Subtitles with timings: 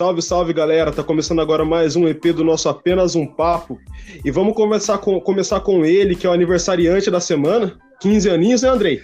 [0.00, 0.90] Salve, salve galera!
[0.90, 3.78] Tá começando agora mais um EP do nosso Apenas um Papo.
[4.24, 7.78] E vamos começar com, começar com ele, que é o aniversariante da semana.
[8.00, 9.02] 15 aninhos, né, Andrei?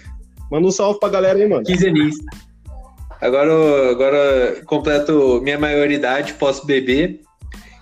[0.50, 1.62] Manda um salve pra galera aí, mano.
[1.64, 2.16] 15 aninhos.
[3.20, 7.20] Agora, agora completo minha maioridade, posso beber.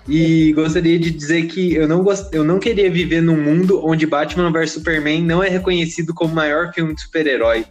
[0.08, 2.34] E gostaria de dizer que eu não, gost...
[2.34, 6.34] eu não queria viver num mundo onde Batman vs Superman não é reconhecido como o
[6.34, 7.64] maior filme de super-herói.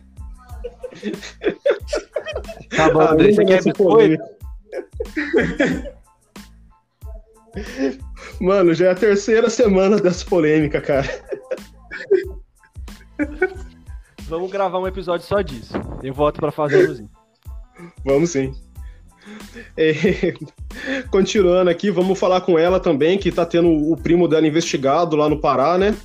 [2.75, 4.32] Tá bom, André, você quer biscoito?
[8.39, 11.07] Mano, já é a terceira semana dessa polêmica, cara.
[14.27, 15.73] Vamos gravar um episódio só disso.
[16.01, 17.09] Eu volto para fazer isso.
[18.03, 18.53] Vamos sim.
[19.77, 19.93] É,
[21.11, 25.29] continuando aqui, vamos falar com ela também, que tá tendo o primo dela investigado lá
[25.29, 25.95] no Pará, né?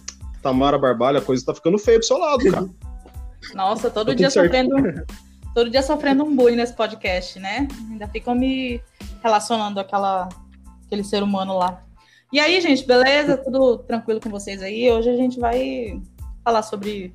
[0.43, 2.69] Tamara Barbalha, a coisa tá ficando feia pro seu lado, cara.
[3.55, 4.75] Nossa, todo tá dia sofrendo
[5.55, 7.69] todo dia sofrendo um bullying nesse podcast, né?
[7.91, 8.81] Ainda ficam me
[9.23, 10.29] relacionando àquela,
[10.87, 11.83] aquele ser humano lá.
[12.33, 13.37] E aí, gente, beleza?
[13.39, 14.91] Tudo tranquilo com vocês aí?
[14.91, 16.01] Hoje a gente vai
[16.45, 17.15] falar sobre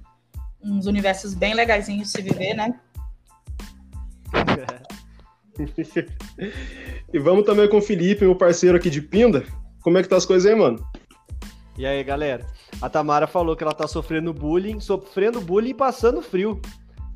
[0.63, 2.79] uns universos bem legaisinhos de se viver, né?
[7.13, 9.45] e vamos também com o Felipe, meu parceiro aqui de Pinda.
[9.81, 10.83] Como é que tá as coisas aí, mano?
[11.77, 12.45] E aí, galera?
[12.81, 16.59] A Tamara falou que ela tá sofrendo bullying, sofrendo bullying e passando frio.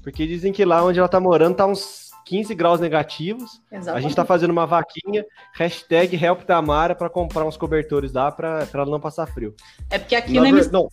[0.07, 3.61] Porque dizem que lá onde ela tá morando tá uns 15 graus negativos.
[3.69, 3.97] Exatamente.
[3.97, 8.65] A gente tá fazendo uma vaquinha, hashtag Help Tamara para comprar uns cobertores lá para
[8.73, 9.53] ela não passar frio.
[9.89, 10.71] É porque aqui no hemisfério...
[10.71, 10.89] Não.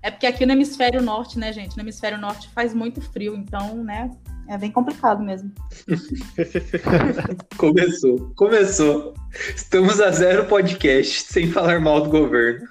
[0.00, 1.76] É porque aqui no hemisfério norte, né, gente?
[1.76, 4.08] No hemisfério norte faz muito frio, então, né,
[4.48, 5.50] é bem complicado mesmo.
[7.58, 9.14] começou, começou.
[9.56, 12.68] Estamos a zero podcast, sem falar mal do governo.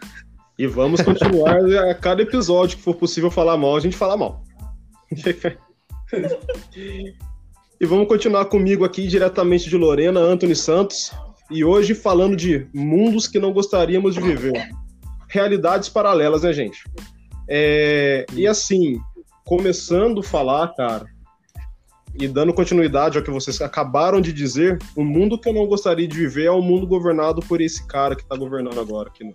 [0.57, 1.57] E vamos continuar
[1.89, 4.45] a cada episódio que for possível falar mal, a gente fala mal.
[6.75, 11.11] e vamos continuar comigo aqui diretamente de Lorena, Anthony Santos.
[11.49, 14.69] E hoje falando de mundos que não gostaríamos de viver.
[15.29, 16.83] Realidades paralelas, né, gente?
[17.47, 18.99] É, e assim,
[19.45, 21.05] começando a falar, cara,
[22.15, 26.07] e dando continuidade ao que vocês acabaram de dizer, o mundo que eu não gostaria
[26.07, 29.23] de viver é o um mundo governado por esse cara que tá governando agora aqui
[29.23, 29.33] no,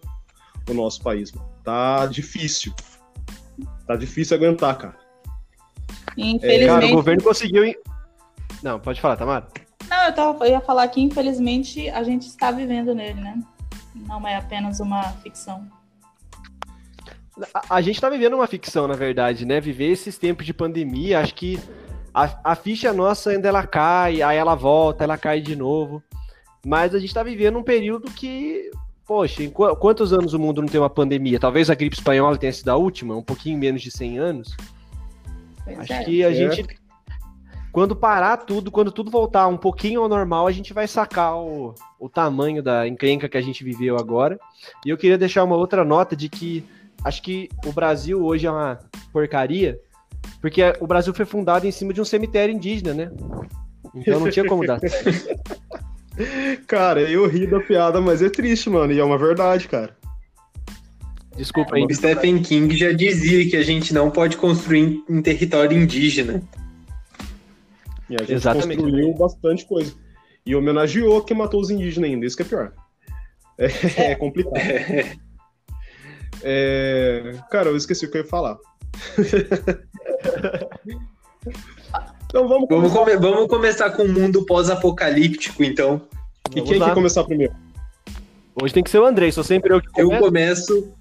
[0.69, 1.33] no nosso país.
[1.33, 1.49] Mano.
[1.65, 2.73] Tá difícil.
[3.87, 5.08] Tá difícil aguentar, cara.
[6.19, 6.67] Infelizmente.
[6.67, 7.75] Cara, o governo conseguiu.
[8.63, 9.47] Não, pode falar, Tamara.
[9.89, 13.41] Não, eu, tava, eu ia falar que infelizmente a gente está vivendo nele, né?
[13.95, 15.67] Não é apenas uma ficção.
[17.55, 19.61] A, a gente está vivendo uma ficção, na verdade, né?
[19.61, 21.59] Viver esses tempos de pandemia, acho que
[22.13, 26.03] a, a ficha nossa ainda ela cai, aí ela volta, ela cai de novo.
[26.67, 28.71] Mas a gente está vivendo um período que,
[29.07, 31.39] poxa, em qu quantos anos o mundo não tem uma pandemia?
[31.39, 34.57] Talvez a gripe espanhola tenha sido a última, um pouquinho menos de 100 anos.
[35.75, 36.05] Pois Acho é.
[36.05, 36.35] que a é.
[36.35, 36.67] gente,
[37.73, 41.75] quando parar tudo, quando tudo voltar um pouquinho ao normal, a gente vai sacar o,
[41.99, 44.39] o tamanho da encrenca que a gente viveu agora.
[44.85, 46.65] E eu queria deixar uma outra nota de que
[47.05, 48.79] acho que o Brasil hoje é uma
[49.13, 49.79] porcaria,
[50.41, 53.11] porque o Brasil foi fundado em cima de um cemitério indígena, né?
[53.95, 54.81] Então não tinha como dar
[56.67, 58.93] Cara, eu ri da piada, mas é triste, mano.
[58.93, 59.97] E é uma verdade, cara.
[61.39, 61.85] Desculpa aí.
[61.85, 66.43] O Stephen King já dizia que a gente não pode construir em território indígena.
[68.11, 68.83] E a gente Exatamente.
[68.83, 69.95] construiu bastante coisa.
[70.45, 72.73] E homenageou quem matou os indígenas ainda, isso que é pior.
[73.57, 73.69] É,
[74.13, 74.57] é complicado.
[76.43, 78.59] É, cara, eu esqueci o que eu ia falar.
[82.27, 82.69] então vamos começar.
[82.69, 86.03] Vamos, come vamos começar com o mundo pós-apocalíptico, então.
[86.53, 86.89] E quem lá.
[86.89, 87.55] quer começar primeiro?
[88.61, 90.15] Hoje tem que ser o Andrei, sou sempre eu que começo.
[90.15, 90.98] Eu começo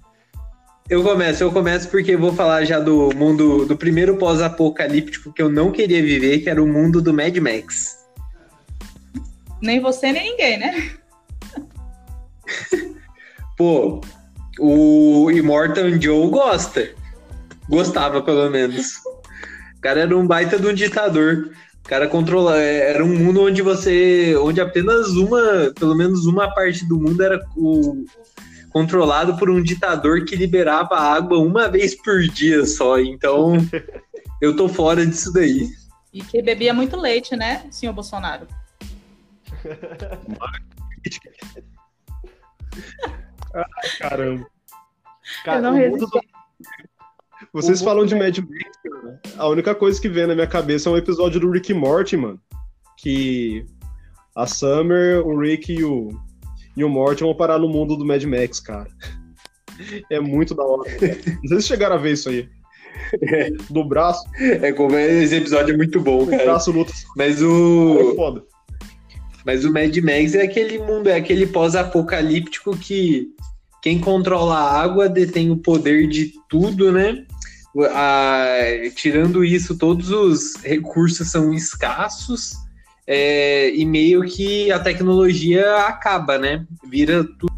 [0.88, 5.50] eu começo, eu começo porque vou falar já do mundo do primeiro pós-apocalíptico que eu
[5.50, 7.98] não queria viver, que era o mundo do Mad Max.
[9.60, 10.90] Nem você, nem ninguém, né?
[13.56, 14.00] Pô,
[14.58, 16.90] o Immortal Joe gosta.
[17.68, 18.96] Gostava, pelo menos.
[19.76, 21.50] O cara era um baita de um ditador.
[21.84, 22.56] O cara controla.
[22.56, 24.34] Era um mundo onde você.
[24.36, 25.72] onde apenas uma.
[25.78, 28.04] Pelo menos uma parte do mundo era o,
[28.78, 33.00] controlado por um ditador que liberava água uma vez por dia só.
[33.00, 33.54] Então,
[34.40, 35.68] eu tô fora disso daí.
[36.12, 38.46] E que bebia muito leite, né, senhor Bolsonaro?
[43.52, 44.46] Ai, caramba.
[45.44, 46.20] Cara, eu não resisti.
[47.52, 49.20] Vocês falam de Mad Max, cara.
[49.38, 52.40] A única coisa que vem na minha cabeça é um episódio do Rick Morty, mano.
[52.96, 53.66] Que
[54.36, 56.10] a Summer, o Rick e o,
[56.78, 58.88] e o Morty vão parar no mundo do Mad Max, cara.
[60.08, 60.88] É muito da hora.
[60.88, 61.18] Cara.
[61.42, 62.48] Não sei se chegaram a ver isso aí.
[63.22, 63.50] É.
[63.68, 64.22] Do braço.
[64.38, 66.42] É como esse episódio é muito bom, cara.
[66.42, 66.92] O braço luta.
[67.16, 68.12] Mas o.
[68.12, 68.44] É foda.
[69.44, 73.28] Mas o Mad Max é aquele mundo, é aquele pós-apocalíptico que
[73.82, 77.24] quem controla a água detém o poder de tudo, né?
[78.96, 82.54] tirando isso, todos os recursos são escassos
[83.10, 86.66] é, e meio que a tecnologia acaba, né?
[86.84, 87.56] Vira tudo.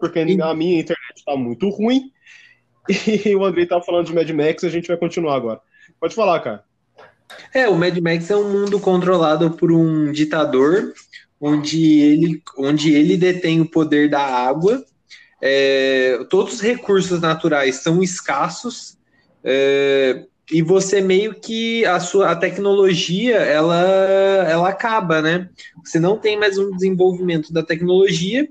[0.00, 2.12] Porque a minha internet está muito ruim
[3.26, 5.60] e o Andrei estava falando de Mad Max, a gente vai continuar agora.
[6.00, 6.64] Pode falar, cara.
[7.52, 10.94] É, o Mad Max é um mundo controlado por um ditador,
[11.40, 14.82] onde ele, onde ele detém o poder da água.
[15.42, 18.96] É, todos os recursos naturais são escassos
[19.42, 23.80] é, e você meio que a sua a tecnologia ela
[24.48, 25.48] ela acaba, né?
[25.84, 28.46] Você não tem mais um desenvolvimento da tecnologia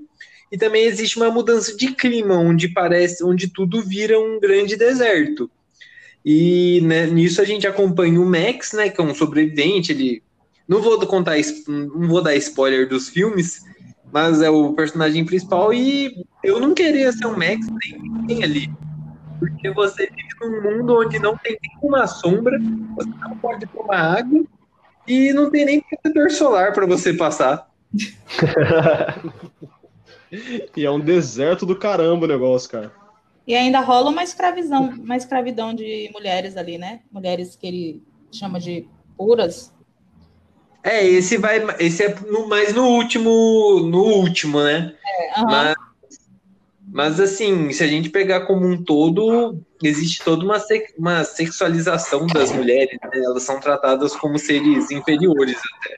[0.50, 5.50] e também existe uma mudança de clima onde parece onde tudo vira um grande deserto.
[6.24, 10.22] E né, nisso a gente acompanha o Max, né, que é um sobrevivente, ele
[10.66, 11.36] não vou contar,
[11.68, 13.60] não vou dar spoiler dos filmes,
[14.10, 18.70] mas é o personagem principal e eu não queria ser um Max nem ninguém ali.
[19.38, 22.58] Porque você vive num mundo onde não tem nenhuma sombra,
[22.96, 24.44] você não pode tomar água
[25.06, 27.68] e não tem nem protetor solar para você passar.
[30.76, 32.92] e é um deserto do caramba o negócio, cara.
[33.46, 37.00] E ainda rola uma escravidão, uma escravidão de mulheres ali, né?
[37.12, 38.02] Mulheres que ele
[38.32, 39.72] chama de puras.
[40.82, 44.94] É, esse vai, esse é no, mais no último, no último, né?
[45.04, 45.73] É, mas,
[46.94, 50.62] mas, assim, se a gente pegar como um todo, existe toda uma,
[50.96, 53.10] uma sexualização das mulheres, né?
[53.14, 55.96] Elas são tratadas como seres inferiores até.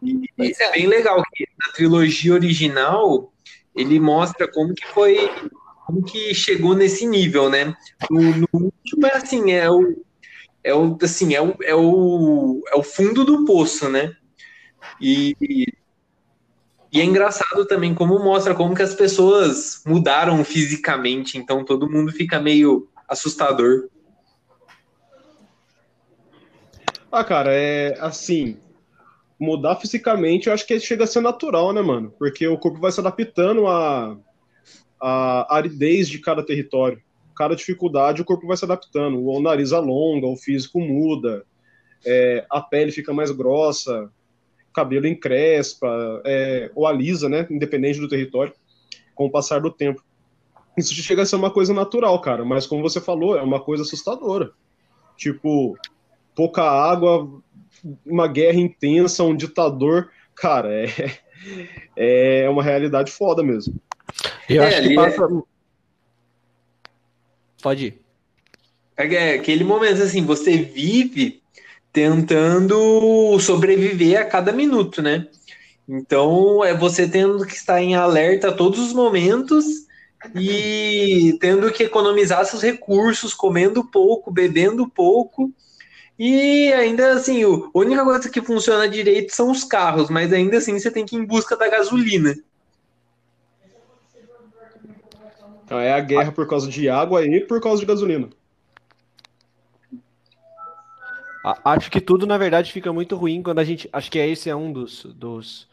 [0.00, 0.66] E, é.
[0.66, 3.32] é bem legal que na trilogia original
[3.74, 5.28] ele mostra como que foi
[5.84, 7.74] como que chegou nesse nível, né?
[8.08, 10.00] No, no último é assim, é o,
[10.62, 14.14] é o assim, é o, é o, é o fundo do poço, né?
[15.00, 15.66] E, e
[17.00, 22.38] é engraçado também como mostra como que as pessoas mudaram fisicamente, então todo mundo fica
[22.40, 23.88] meio assustador.
[27.10, 28.58] Ah, cara, é assim,
[29.38, 32.12] mudar fisicamente, eu acho que chega a ser natural, né, mano?
[32.18, 34.16] Porque o corpo vai se adaptando a
[35.02, 37.02] a aridez de cada território.
[37.36, 39.20] Cada dificuldade o corpo vai se adaptando.
[39.26, 41.44] O nariz alonga, o físico muda,
[42.06, 44.08] é, a pele fica mais grossa,
[44.72, 47.46] cabelo encrespa, é, ou alisa, né?
[47.50, 48.52] Independente do território,
[49.14, 50.02] com o passar do tempo.
[50.76, 53.82] Isso chega a ser uma coisa natural, cara, mas como você falou, é uma coisa
[53.82, 54.52] assustadora.
[55.16, 55.76] Tipo,
[56.34, 57.30] pouca água,
[58.06, 60.10] uma guerra intensa, um ditador.
[60.34, 61.18] Cara, é,
[62.44, 63.74] é uma realidade foda mesmo.
[64.48, 65.24] Eu é, acho que passa.
[65.24, 65.42] É...
[67.62, 68.02] Pode ir.
[68.96, 71.41] É, é aquele momento assim, você vive
[71.92, 75.28] tentando sobreviver a cada minuto, né?
[75.86, 79.64] Então é você tendo que estar em alerta a todos os momentos
[80.34, 85.52] e tendo que economizar seus recursos, comendo pouco, bebendo pouco.
[86.18, 90.78] E ainda assim, a única coisa que funciona direito são os carros, mas ainda assim
[90.78, 92.34] você tem que ir em busca da gasolina.
[95.64, 98.28] Então é a guerra por causa de água e por causa de gasolina.
[101.64, 103.88] Acho que tudo, na verdade, fica muito ruim quando a gente.
[103.92, 105.68] Acho que esse é um dos, dos,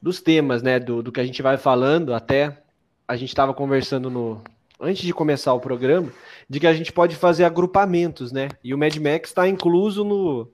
[0.00, 0.78] dos temas, né?
[0.80, 2.12] Do, do que a gente vai falando.
[2.12, 2.62] Até
[3.06, 4.42] a gente estava conversando no.
[4.80, 6.12] Antes de começar o programa,
[6.48, 8.48] de que a gente pode fazer agrupamentos, né?
[8.62, 10.48] E o Mad Max está incluso no,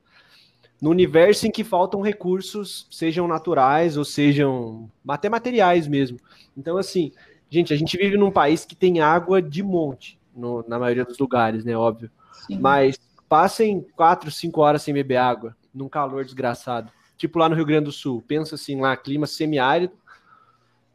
[0.81, 6.19] no universo em que faltam recursos, sejam naturais ou sejam até materiais mesmo.
[6.55, 7.13] Então, assim,
[7.51, 11.19] Gente, a gente vive num país que tem água de monte, no, na maioria dos
[11.19, 11.77] lugares, né?
[11.77, 12.09] Óbvio.
[12.47, 12.61] Sim.
[12.61, 12.97] Mas
[13.31, 16.91] passem quatro, cinco horas sem beber água, num calor desgraçado.
[17.17, 18.21] Tipo lá no Rio Grande do Sul.
[18.27, 19.95] Pensa assim, lá, clima semiárido.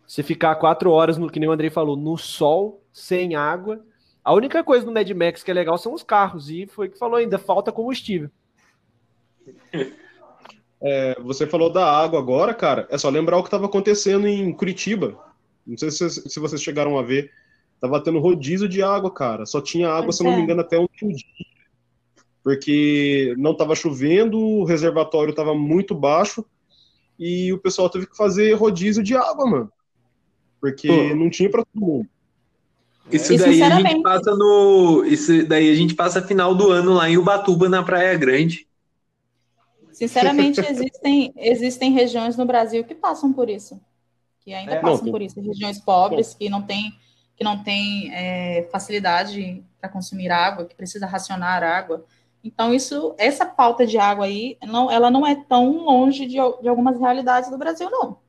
[0.06, 3.80] Você ficar quatro horas, no, que nem o Andrei falou, no sol, sem água.
[4.22, 6.50] A única coisa no Mad Max que é legal são os carros.
[6.50, 8.30] E foi o que falou ainda, falta combustível.
[10.82, 12.86] É, você falou da água agora, cara.
[12.92, 15.18] É só lembrar o que estava acontecendo em Curitiba.
[15.65, 17.32] Não sei se, se vocês chegaram a ver.
[17.80, 19.46] Tava tendo rodízio de água, cara.
[19.46, 20.42] Só tinha água, se não me é.
[20.42, 21.45] engano, até um dia.
[22.46, 26.46] Porque não estava chovendo, o reservatório estava muito baixo
[27.18, 29.72] e o pessoal teve que fazer rodízio de água, mano.
[30.62, 31.16] Porque Pô.
[31.16, 32.08] não tinha para todo mundo.
[33.12, 35.04] Isso daí a gente passa no.
[35.06, 38.68] Isso daí a gente passa final do ano lá em Ubatuba, na Praia Grande.
[39.92, 43.80] Sinceramente, existem, existem regiões no Brasil que passam por isso
[44.46, 46.96] que ainda é, passam não, por isso, regiões pobres que não têm
[47.36, 52.06] que não tem é, facilidade para consumir água, que precisa racionar água.
[52.46, 56.70] Então, isso, essa pauta de água aí, não, ela não é tão longe de, de
[56.70, 58.20] algumas realidades do Brasil, não.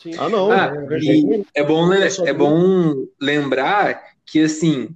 [0.00, 0.12] Sim.
[0.16, 0.48] Ah, não.
[0.52, 0.72] Ah,
[1.52, 4.90] é, bom, é bom lembrar que, assim,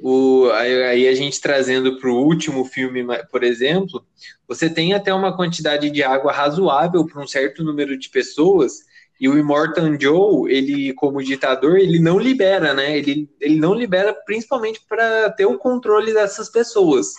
[0.00, 4.02] o, aí a gente trazendo para o último filme, por exemplo,
[4.48, 8.78] você tem até uma quantidade de água razoável para um certo número de pessoas,
[9.20, 12.96] e o Immortan Joe, ele, como ditador, ele não libera, né?
[12.96, 17.14] Ele, ele não libera principalmente para ter o controle dessas pessoas.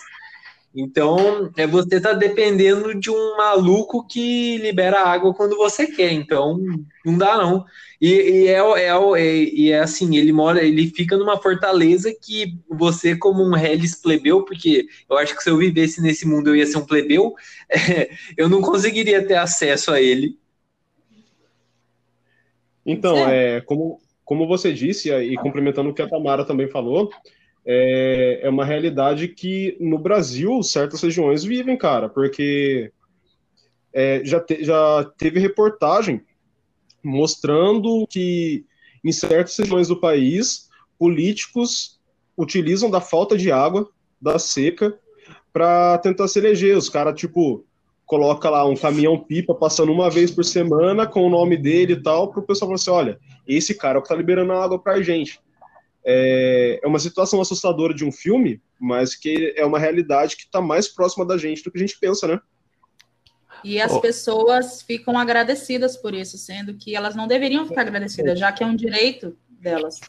[0.80, 6.12] Então, é você tá dependendo de um maluco que libera água quando você quer.
[6.12, 6.56] Então,
[7.04, 7.64] não dá não.
[8.00, 12.54] E, e é, é, é, e é assim, ele mora, ele fica numa fortaleza que
[12.70, 16.54] você, como um Hellis plebeu, porque eu acho que se eu vivesse nesse mundo eu
[16.54, 17.34] ia ser um plebeu,
[17.68, 20.38] é, eu não conseguiria ter acesso a ele.
[22.86, 27.10] Então, é, como, como você disse, e complementando o que a Tamara também falou,
[27.70, 32.90] é, é uma realidade que no Brasil certas regiões vivem, cara, porque
[33.92, 36.22] é, já, te, já teve reportagem
[37.04, 38.64] mostrando que
[39.04, 42.00] em certas regiões do país políticos
[42.38, 43.86] utilizam da falta de água,
[44.18, 44.98] da seca,
[45.52, 46.74] para tentar se eleger.
[46.74, 47.66] Os caras, tipo,
[48.06, 52.02] coloca lá um caminhão pipa passando uma vez por semana com o nome dele e
[52.02, 54.78] tal, para o pessoal falar assim: olha, esse cara é o que tá liberando água
[54.78, 55.38] para a gente
[56.04, 60.60] é, é uma situação assustadora de um filme, mas que é uma realidade que está
[60.60, 62.40] mais próxima da gente do que a gente pensa, né?
[63.64, 64.00] E as oh.
[64.00, 68.66] pessoas ficam agradecidas por isso, sendo que elas não deveriam ficar agradecidas, já que é
[68.66, 70.00] um direito delas.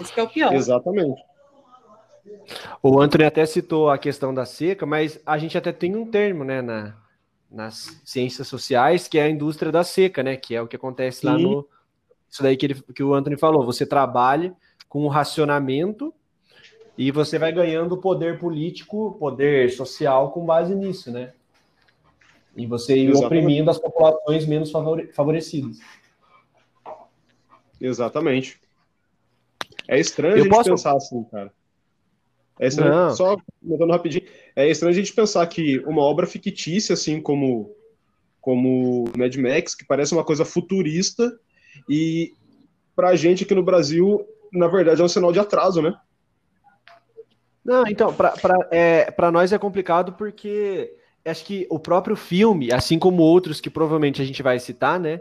[0.00, 0.54] Esse é o pior.
[0.54, 1.20] Exatamente.
[2.82, 6.44] O Anthony até citou a questão da seca, mas a gente até tem um termo,
[6.44, 6.96] né, na,
[7.50, 11.20] nas ciências sociais, que é a indústria da seca, né, que é o que acontece
[11.20, 11.26] Sim.
[11.26, 11.68] lá no...
[12.30, 14.54] Isso daí que, ele, que o Anthony falou, você trabalha
[14.92, 16.12] com o racionamento
[16.98, 21.32] e você vai ganhando poder político, poder social com base nisso, né?
[22.54, 24.70] E você ir oprimindo as populações menos
[25.14, 25.78] favorecidas.
[27.80, 28.60] Exatamente.
[29.88, 30.68] É estranho Eu a gente posso...
[30.68, 31.50] pensar assim, cara.
[32.60, 33.16] É estranho, Não.
[33.16, 37.74] só comentando rapidinho, é estranho a gente pensar que uma obra fictícia, assim como,
[38.42, 41.34] como Mad Max, que parece uma coisa futurista,
[41.88, 42.34] e
[42.94, 45.94] pra gente aqui no Brasil na verdade, é um sinal de atraso, né?
[47.64, 48.34] Não, então, para
[48.70, 50.94] é, nós é complicado porque
[51.24, 55.20] acho que o próprio filme, assim como outros que provavelmente a gente vai citar, né?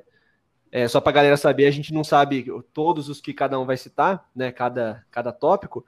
[0.71, 3.77] É, só para galera saber, a gente não sabe todos os que cada um vai
[3.77, 4.51] citar, né?
[4.51, 5.85] Cada, cada tópico,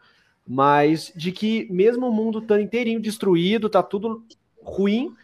[0.48, 4.24] mas de que mesmo o mundo estando inteirinho destruído, tá tudo
[4.62, 5.16] ruim,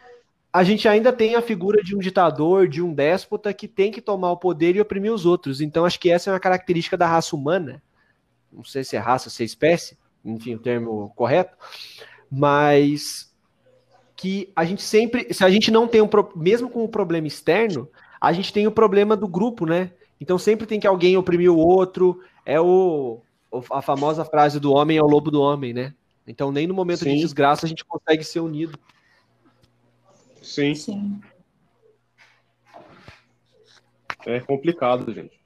[0.51, 4.01] a gente ainda tem a figura de um ditador, de um déspota que tem que
[4.01, 5.61] tomar o poder e oprimir os outros.
[5.61, 7.83] Então, acho que essa é uma característica da raça humana
[8.51, 11.55] não sei se é raça, se é espécie, enfim, o termo correto,
[12.29, 13.33] mas
[14.15, 17.27] que a gente sempre, se a gente não tem um, mesmo com o um problema
[17.27, 17.89] externo,
[18.19, 19.91] a gente tem o problema do grupo, né?
[20.19, 23.21] Então sempre tem que alguém oprimir o outro, é o,
[23.71, 25.93] a famosa frase do homem é o lobo do homem, né?
[26.27, 27.15] Então nem no momento Sim.
[27.15, 28.77] de desgraça a gente consegue ser unido.
[30.41, 30.75] Sim.
[30.75, 31.21] Sim.
[34.25, 35.38] É complicado, gente.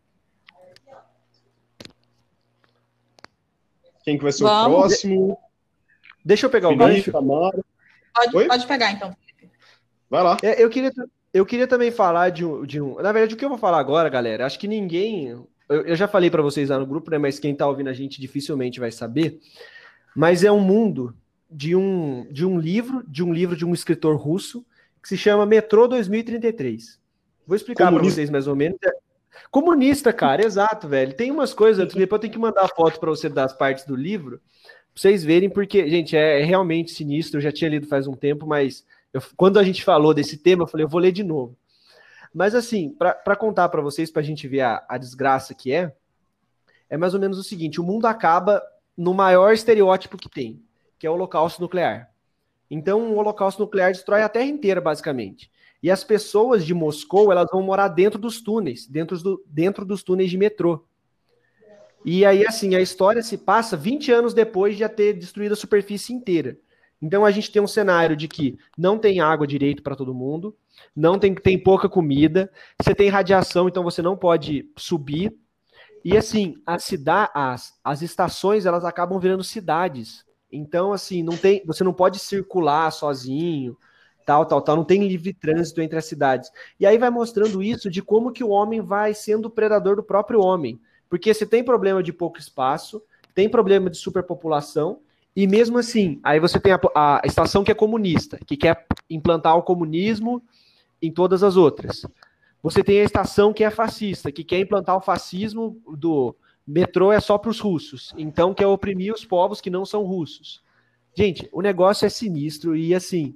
[4.03, 4.77] Quem que vai ser Vamos.
[4.77, 5.37] o próximo?
[6.23, 7.11] Deixa eu pegar o gancho.
[7.11, 9.15] Pode, pode pegar, então.
[10.09, 10.37] Vai lá.
[10.43, 10.91] É, eu, queria,
[11.33, 12.95] eu queria também falar de um, de um.
[12.95, 15.29] Na verdade, o que eu vou falar agora, galera, acho que ninguém.
[15.29, 17.17] Eu, eu já falei para vocês lá no grupo, né?
[17.17, 19.39] Mas quem tá ouvindo a gente dificilmente vai saber.
[20.15, 21.15] Mas é um mundo
[21.49, 24.65] de um, de um livro, de um livro de um escritor russo,
[25.01, 26.99] que se chama Metrô 2033.
[27.45, 28.77] Vou explicar para vocês mais ou menos.
[29.49, 31.13] Comunista, cara, exato, velho.
[31.13, 34.39] Tem umas coisas, depois eu tenho que mandar foto para você das partes do livro,
[34.39, 37.37] pra vocês verem, porque, gente, é, é, realmente sinistro.
[37.37, 40.63] Eu já tinha lido faz um tempo, mas eu, quando a gente falou desse tema,
[40.63, 41.57] eu falei, eu vou ler de novo.
[42.33, 45.93] Mas, assim, para contar para vocês, para a gente ver a, a desgraça que é,
[46.89, 48.61] é mais ou menos o seguinte: o mundo acaba
[48.97, 50.63] no maior estereótipo que tem,
[50.97, 52.09] que é o holocausto nuclear.
[52.69, 55.51] Então, o holocausto nuclear destrói a Terra inteira, basicamente.
[55.83, 60.01] E as pessoas de Moscou, elas vão morar dentro dos túneis, dentro, do, dentro dos
[60.01, 60.85] túneis de metrô.
[62.05, 65.57] E aí, assim, a história se passa 20 anos depois de já ter destruído a
[65.57, 66.57] superfície inteira.
[67.01, 70.55] Então a gente tem um cenário de que não tem água direito para todo mundo,
[70.95, 72.49] não tem, tem pouca comida,
[72.81, 75.37] você tem radiação, então você não pode subir.
[76.01, 80.23] E assim, a cidade, as, as estações elas acabam virando cidades.
[80.49, 83.77] Então, assim, não tem, você não pode circular sozinho,
[84.25, 86.49] tal, tal, tal, não tem livre trânsito entre as cidades.
[86.79, 90.41] E aí vai mostrando isso de como que o homem vai sendo predador do próprio
[90.41, 90.79] homem.
[91.09, 93.01] Porque você tem problema de pouco espaço,
[93.33, 94.99] tem problema de superpopulação,
[95.35, 99.57] E mesmo assim, aí você tem a, a, estação que é comunista, que quer implantar
[99.57, 100.43] o comunismo
[101.01, 102.05] em todas as outras.
[102.61, 107.19] Você tem a estação que é fascista, que quer implantar o fascismo do metrô é
[107.19, 110.63] só para os russos, então quer oprimir os povos que não são russos.
[111.15, 113.35] Gente, o negócio é sinistro e assim,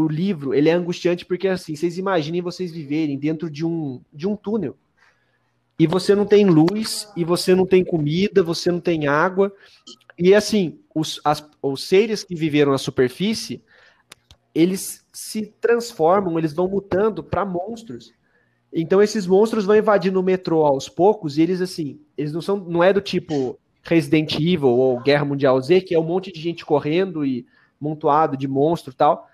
[0.00, 4.26] o livro ele é angustiante porque assim, vocês imaginem vocês viverem dentro de um, de
[4.26, 4.76] um túnel
[5.78, 9.52] e você não tem luz, e você não tem comida, você não tem água.
[10.18, 13.62] E assim, os, as, os seres que viveram na superfície,
[14.52, 18.12] eles se transformam, eles vão mutando para monstros.
[18.72, 22.56] Então esses monstros vão invadindo o metrô aos poucos, e eles assim, eles não são,
[22.56, 26.40] não é do tipo Resident Evil ou Guerra Mundial Z, que é um monte de
[26.40, 27.46] gente correndo e
[27.80, 29.28] montuado de monstro tal.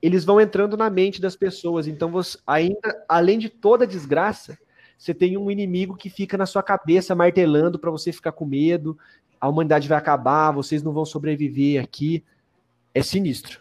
[0.00, 1.86] Eles vão entrando na mente das pessoas.
[1.86, 4.58] Então, você, ainda, além de toda a desgraça,
[4.98, 8.98] você tem um inimigo que fica na sua cabeça martelando para você ficar com medo.
[9.40, 12.24] A humanidade vai acabar, vocês não vão sobreviver aqui.
[12.94, 13.60] É sinistro.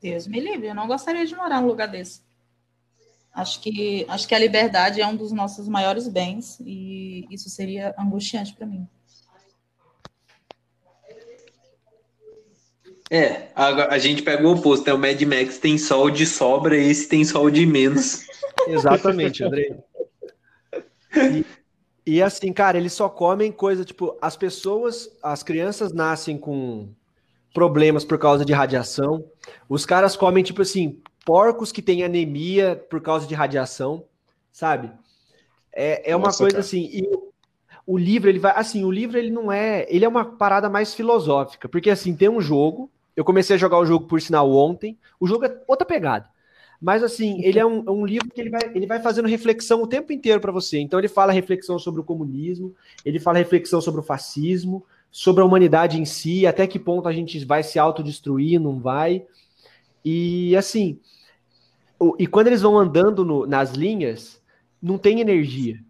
[0.00, 2.22] Deus me livre, eu não gostaria de morar num lugar desse.
[3.32, 7.94] Acho que, acho que a liberdade é um dos nossos maiores bens e isso seria
[7.98, 8.88] angustiante para mim.
[13.10, 14.92] É, a, a, gente pega o oposto, né?
[14.92, 18.26] O Mad Max tem sol de sobra, esse tem sol de menos.
[18.66, 19.76] Exatamente, Andrei.
[21.14, 21.46] E,
[22.04, 26.88] e, assim, cara, eles só comem coisa, tipo, as pessoas, as crianças nascem com
[27.54, 29.24] problemas por causa de radiação.
[29.68, 34.04] Os caras comem, tipo assim, porcos que têm anemia por causa de radiação,
[34.52, 34.90] sabe?
[35.72, 36.64] É, é uma Nossa, coisa cara.
[36.64, 36.90] assim.
[36.92, 37.08] E
[37.86, 38.52] o livro, ele vai.
[38.56, 39.86] Assim, o livro, ele não é.
[39.88, 42.90] Ele é uma parada mais filosófica, porque assim, tem um jogo.
[43.16, 44.98] Eu comecei a jogar o jogo, por sinal, ontem.
[45.18, 46.28] O jogo é outra pegada.
[46.80, 49.82] Mas assim, ele é um, é um, livro que ele vai, ele vai fazendo reflexão
[49.82, 50.78] o tempo inteiro para você.
[50.78, 55.46] Então ele fala reflexão sobre o comunismo, ele fala reflexão sobre o fascismo, sobre a
[55.46, 59.24] humanidade em si, até que ponto a gente vai se autodestruir, não vai.
[60.04, 61.00] E assim,
[61.98, 64.40] o, e quando eles vão andando no, nas linhas,
[64.80, 65.80] não tem energia.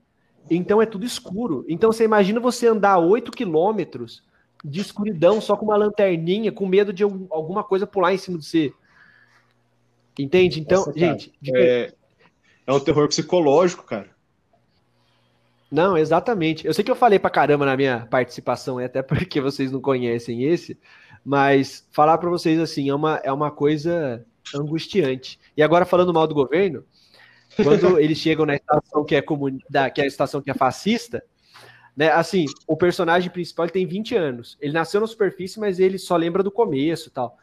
[0.48, 1.64] Então é tudo escuro.
[1.68, 4.22] Então você imagina você andar 8 quilômetros
[4.64, 8.46] de escuridão só com uma lanterninha, com medo de alguma coisa pular em cima de
[8.46, 8.72] você.
[10.18, 10.60] Entende?
[10.60, 11.32] Então, Nossa, gente.
[11.54, 11.92] É,
[12.66, 14.10] é um terror psicológico, cara.
[15.70, 16.66] Não, exatamente.
[16.66, 20.44] Eu sei que eu falei pra caramba na minha participação, até porque vocês não conhecem
[20.44, 20.78] esse,
[21.24, 25.38] mas falar para vocês assim é uma, é uma coisa angustiante.
[25.56, 26.84] E agora falando mal do governo,
[27.62, 29.58] quando eles chegam na estação que é comun...
[29.94, 31.22] que é a estação que é fascista,
[31.96, 32.10] né?
[32.10, 34.58] Assim, o personagem principal tem 20 anos.
[34.60, 37.38] Ele nasceu na superfície, mas ele só lembra do começo, tal.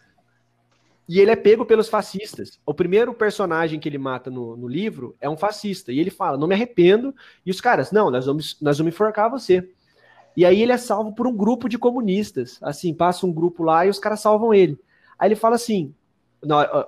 [1.09, 2.59] E ele é pego pelos fascistas.
[2.65, 5.91] O primeiro personagem que ele mata no, no, livro é um fascista.
[5.91, 7.13] E ele fala: Não me arrependo.
[7.45, 9.67] E os caras: Não, nós vamos, nós vamos enforcar você.
[10.35, 12.57] E aí ele é salvo por um grupo de comunistas.
[12.61, 14.79] Assim, passa um grupo lá e os caras salvam ele.
[15.19, 15.93] Aí ele fala assim:
[16.41, 16.87] na,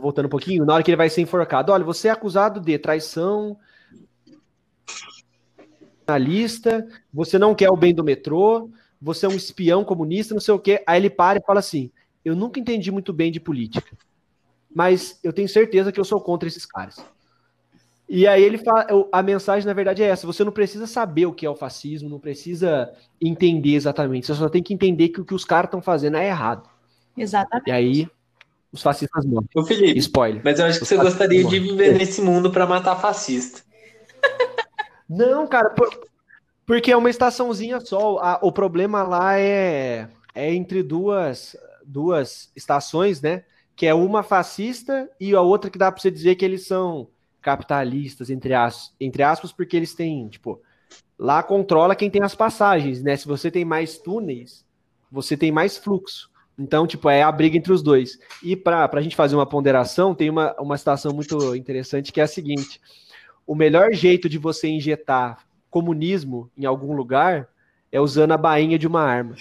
[0.00, 2.78] Voltando um pouquinho, na hora que ele vai ser enforcado: Olha, você é acusado de
[2.78, 3.56] traição,
[6.18, 10.54] lista, você não quer o bem do metrô, você é um espião comunista, não sei
[10.54, 10.82] o quê.
[10.86, 11.90] Aí ele para e fala assim:
[12.24, 13.96] eu nunca entendi muito bem de política,
[14.74, 17.04] mas eu tenho certeza que eu sou contra esses caras.
[18.08, 21.32] E aí ele fala, a mensagem na verdade é essa: você não precisa saber o
[21.32, 25.24] que é o fascismo, não precisa entender exatamente, você só tem que entender que o
[25.24, 26.68] que os caras estão fazendo é errado.
[27.16, 27.68] Exatamente.
[27.68, 28.08] E aí
[28.72, 29.48] os fascistas morrem.
[29.54, 30.42] Ô Felipe, spoiler.
[30.44, 33.62] Mas eu acho que você gostaria de viver nesse mundo para matar fascista.
[35.08, 35.88] Não, cara, por,
[36.66, 38.18] porque é uma estaçãozinha só.
[38.18, 43.44] A, o problema lá é, é entre duas duas estações, né?
[43.76, 47.08] Que é uma fascista e a outra que dá para você dizer que eles são
[47.42, 50.62] capitalistas, entre aspas, entre aspas, porque eles têm, tipo,
[51.18, 53.16] lá controla quem tem as passagens, né?
[53.16, 54.64] Se você tem mais túneis,
[55.12, 56.30] você tem mais fluxo.
[56.58, 58.18] Então, tipo, é a briga entre os dois.
[58.42, 62.24] E para a gente fazer uma ponderação, tem uma, uma situação muito interessante que é
[62.24, 62.80] a seguinte:
[63.46, 67.48] o melhor jeito de você injetar comunismo em algum lugar
[67.90, 69.36] é usando a bainha de uma arma.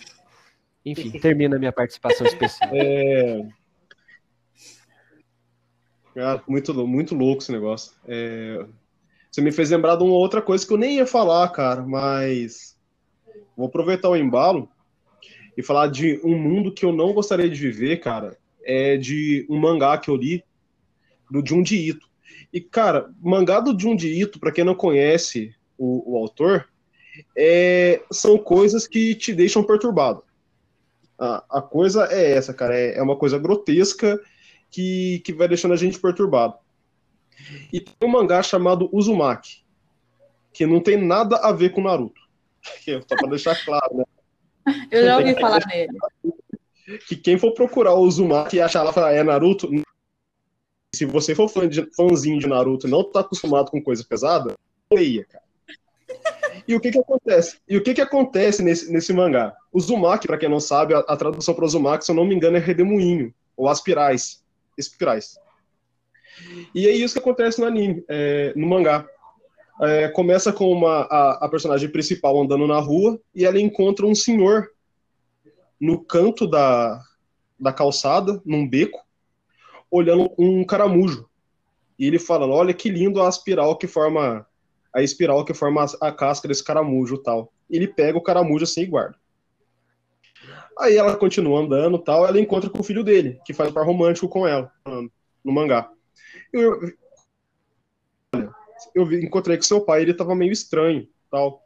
[0.86, 2.70] Enfim, termina a minha participação especial.
[2.74, 3.48] É...
[6.14, 7.94] Cara, muito, muito louco esse negócio.
[8.08, 8.66] É...
[9.32, 12.78] Você me fez lembrar de uma outra coisa que eu nem ia falar, cara, mas
[13.58, 14.70] vou aproveitar o embalo
[15.58, 18.38] e falar de um mundo que eu não gostaria de viver, cara.
[18.64, 20.44] É de um mangá que eu li
[21.30, 22.08] do Junji Ito.
[22.54, 26.70] E, cara, mangá do Junji Ito, para quem não conhece o, o autor,
[27.36, 30.24] é, são coisas que te deixam perturbado.
[31.18, 32.78] A, a coisa é essa, cara.
[32.78, 34.20] É, é uma coisa grotesca
[34.70, 36.56] que, que vai deixando a gente perturbado.
[37.72, 39.64] E tem um mangá chamado Uzumaki,
[40.54, 42.22] que não tem nada a ver com Naruto.
[43.10, 44.04] Só pra deixar claro, né?
[44.92, 45.98] Eu já ouvi falar nele.
[47.08, 49.70] Que quem for procurar o Uzumaki e achar lá é Naruto,
[50.94, 54.56] se você for fã de, fãzinho de Naruto e não tá acostumado com coisa pesada,
[54.92, 55.44] leia, cara.
[56.68, 57.58] E o que que acontece?
[57.68, 59.54] E o que que acontece nesse, nesse mangá?
[59.72, 62.36] O Uzumaki, para quem não sabe, a, a tradução para Uzumaki, se eu não me
[62.36, 64.44] engano, é redemoinho, ou aspirais,
[64.78, 65.36] espirais.
[66.74, 69.06] E é isso que acontece no anime, é, no mangá.
[69.82, 74.14] É, começa com uma, a, a, personagem principal andando na rua e ela encontra um
[74.14, 74.70] senhor
[75.82, 77.02] no canto da,
[77.60, 79.04] da calçada, num beco,
[79.94, 81.30] olhando um caramujo.
[82.00, 84.46] E ele fala: Olha que lindo a espiral que forma
[84.94, 87.54] a espiral que forma a, casca desse caramujo tal.
[87.70, 89.16] Ele pega o caramujo assim e guarda.
[90.78, 94.28] Aí ela continua andando tal, ela encontra com o filho dele, que faz par romântico
[94.28, 94.72] com ela,
[95.44, 95.90] no mangá.
[96.52, 96.80] Eu,
[98.96, 101.64] eu encontrei com seu pai, ele tava meio estranho, tal.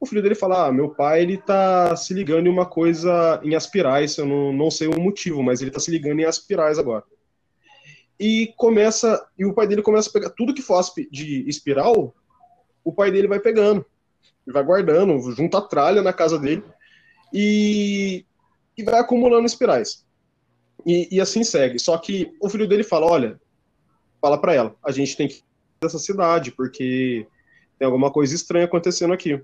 [0.00, 3.54] O filho dele fala, ah, meu pai, ele tá se ligando em uma coisa em
[3.54, 7.04] aspirais, eu não, não sei o motivo, mas ele tá se ligando em aspirais agora.
[8.18, 12.14] E começa, e o pai dele começa a pegar tudo que for de espiral,
[12.84, 13.84] o pai dele vai pegando,
[14.46, 16.64] vai guardando, junta tralha na casa dele
[17.32, 18.24] e,
[18.76, 20.04] e vai acumulando espirais.
[20.86, 21.78] E, e, assim segue.
[21.78, 23.40] Só que o filho dele fala, olha,
[24.20, 25.44] fala para ela, a gente tem que ir
[25.80, 27.26] dessa cidade, porque
[27.78, 29.34] tem alguma coisa estranha acontecendo aqui.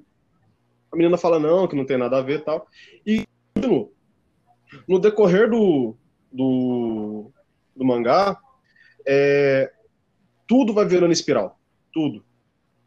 [0.90, 2.66] A menina fala, não, que não tem nada a ver tal.
[3.06, 3.90] E continua.
[4.88, 5.96] No decorrer do,
[6.32, 7.30] do,
[7.76, 8.40] do mangá,
[9.06, 9.70] é,
[10.46, 11.58] tudo vai virando espiral.
[11.92, 12.24] Tudo.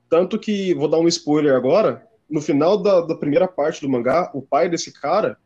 [0.10, 4.32] Tanto que, vou dar um spoiler agora, no final da, da primeira parte do mangá,
[4.34, 5.38] o pai desse cara,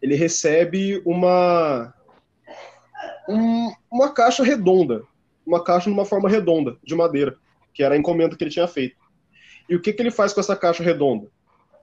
[0.00, 1.94] ele recebe uma,
[3.28, 5.04] um, uma caixa redonda
[5.46, 7.36] uma caixa numa forma redonda, de madeira,
[7.74, 8.96] que era a encomenda que ele tinha feito.
[9.68, 11.28] E o que, que ele faz com essa caixa redonda?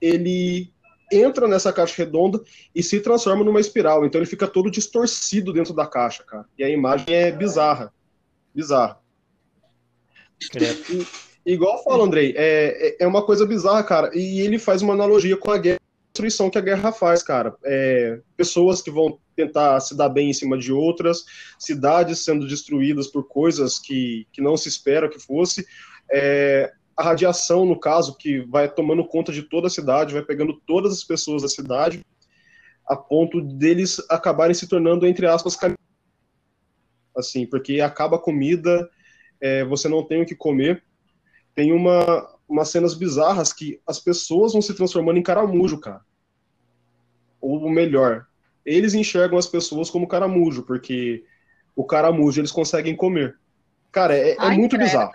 [0.02, 0.71] Ele
[1.12, 2.41] entra nessa caixa redonda
[2.73, 4.06] e se transforma numa espiral.
[4.06, 6.45] Então ele fica todo distorcido dentro da caixa, cara.
[6.58, 7.93] E a imagem é bizarra.
[8.54, 9.00] Bizarra.
[11.46, 14.12] E, igual fala, Andrei, é, é, é uma coisa bizarra, cara.
[14.14, 15.80] E ele faz uma analogia com a guerra
[16.20, 17.56] destruição que a guerra faz, cara.
[17.64, 21.24] É, pessoas que vão tentar se dar bem em cima de outras,
[21.58, 25.66] cidades sendo destruídas por coisas que, que não se espera que fosse,
[26.12, 30.60] é, a radiação, no caso, que vai tomando conta de toda a cidade, vai pegando
[30.68, 32.02] todas as pessoas da cidade,
[32.86, 35.58] a ponto deles acabarem se tornando, entre aspas,
[37.17, 38.89] assim, porque acaba a comida,
[39.41, 40.84] é, você não tem o que comer.
[41.56, 46.02] Tem uma, umas cenas bizarras que as pessoas vão se transformando em caramujo, cara.
[47.41, 48.28] Ou melhor,
[48.65, 51.24] eles enxergam as pessoas como caramujo, porque
[51.76, 53.38] o caramujo eles conseguem comer.
[53.91, 54.86] Cara, é, é muito credo.
[54.88, 55.12] bizarro.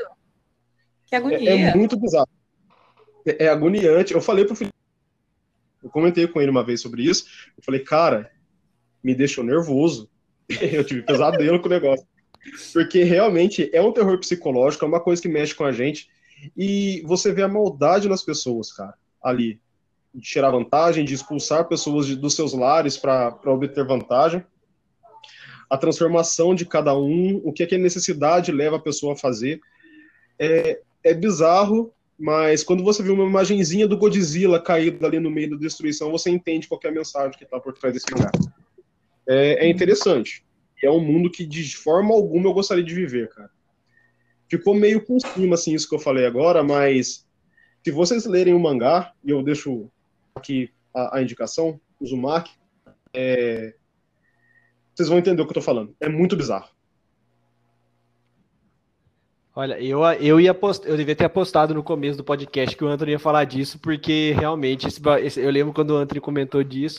[1.07, 1.51] Que agonia.
[1.51, 2.29] É, é muito bizarro.
[3.27, 4.13] É, é, agoniante.
[4.13, 4.75] Eu falei pro Felipe,
[5.83, 7.27] eu comentei com ele uma vez sobre isso.
[7.57, 8.31] Eu falei, cara,
[9.03, 10.11] me deixou nervoso.
[10.73, 12.07] eu tive pesadelo com o negócio.
[12.73, 16.09] Porque realmente é um terror psicológico, é uma coisa que mexe com a gente.
[16.57, 19.61] E você vê a maldade nas pessoas, cara, ali
[20.15, 24.45] de tirar vantagem, de expulsar pessoas de, dos seus lares para obter vantagem.
[25.69, 29.17] A transformação de cada um, o que, é que a necessidade leva a pessoa a
[29.17, 29.61] fazer.
[30.39, 35.51] É, é bizarro, mas quando você vê uma imagenzinha do Godzilla caído ali no meio
[35.51, 38.31] da destruição, você entende qual é a mensagem que está por trás desse lugar.
[39.27, 40.45] É, é interessante.
[40.83, 43.51] É um mundo que de forma alguma eu gostaria de viver, cara.
[44.49, 47.27] Ficou meio por cima, assim, isso que eu falei agora, mas
[47.83, 49.91] se vocês lerem o mangá, e eu deixo
[50.35, 52.51] aqui a, a indicação, o Zumak,
[53.15, 53.75] é,
[54.95, 55.95] vocês vão entender o que eu tô falando.
[56.01, 56.69] É muito bizarro.
[59.57, 63.13] Olha, eu, eu ia eu devia ter apostado no começo do podcast que o Anthony
[63.13, 66.99] ia falar disso, porque realmente esse, eu lembro quando o Anthony comentou disso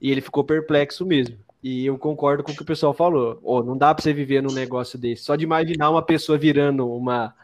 [0.00, 1.36] e ele ficou perplexo mesmo.
[1.62, 3.38] E eu concordo com o que o pessoal falou.
[3.42, 5.24] Oh, não dá para você viver num negócio desse.
[5.24, 7.34] Só de imaginar uma pessoa virando uma,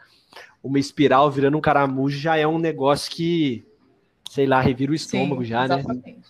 [0.63, 3.67] uma espiral, virando um caramujo, já é um negócio que
[4.29, 5.79] sei lá, revira o estômago Sim, já, né?
[5.79, 6.07] exatamente.
[6.07, 6.23] né?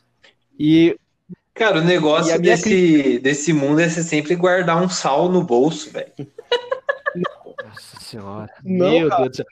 [0.60, 0.98] E.
[1.54, 3.20] Cara, o negócio desse, crítica...
[3.20, 6.12] desse mundo é você sempre guardar um sal no bolso, velho.
[7.70, 8.50] Nossa senhora.
[8.64, 9.22] Não, Meu cara.
[9.24, 9.46] Deus do céu.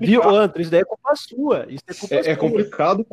[0.00, 0.62] Viu, André?
[0.62, 1.66] Isso daí é culpa sua.
[1.68, 2.32] Isso é culpa é, sua.
[2.32, 3.06] É complicado.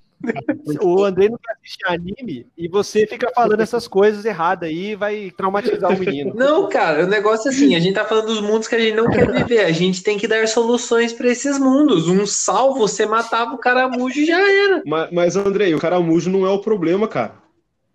[0.82, 4.96] O André não quer assistir anime e você fica falando essas coisas erradas aí e
[4.96, 6.34] vai traumatizar o menino.
[6.36, 8.96] Não, cara, o negócio é assim: a gente tá falando dos mundos que a gente
[8.96, 9.66] não quer viver.
[9.66, 12.08] A gente tem que dar soluções para esses mundos.
[12.08, 14.82] Um sal, você matava o caramujo e já era.
[14.86, 17.43] Mas, mas Andrei, o caramujo não é o problema, cara.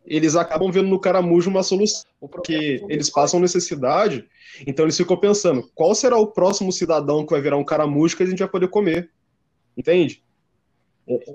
[0.09, 4.27] Eles acabam vendo no caramujo uma solução, porque eles passam necessidade,
[4.67, 8.23] então eles ficam pensando: qual será o próximo cidadão que vai virar um caramujo que
[8.23, 9.11] a gente vai poder comer?
[9.77, 10.23] Entende?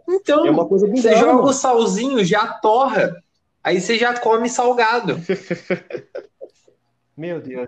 [0.10, 1.48] Então, É uma coisa você joga mano.
[1.48, 3.16] o salzinho, já torra.
[3.64, 5.18] Aí você já come salgado.
[7.16, 7.68] Meu Deus.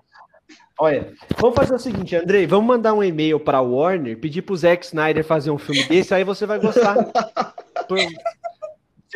[0.78, 4.84] Olha, vamos fazer o seguinte, Andrei, vamos mandar um e-mail pra Warner, pedir pro Zack
[4.84, 6.96] Snyder fazer um filme desse, aí você vai gostar.
[7.88, 7.98] Por-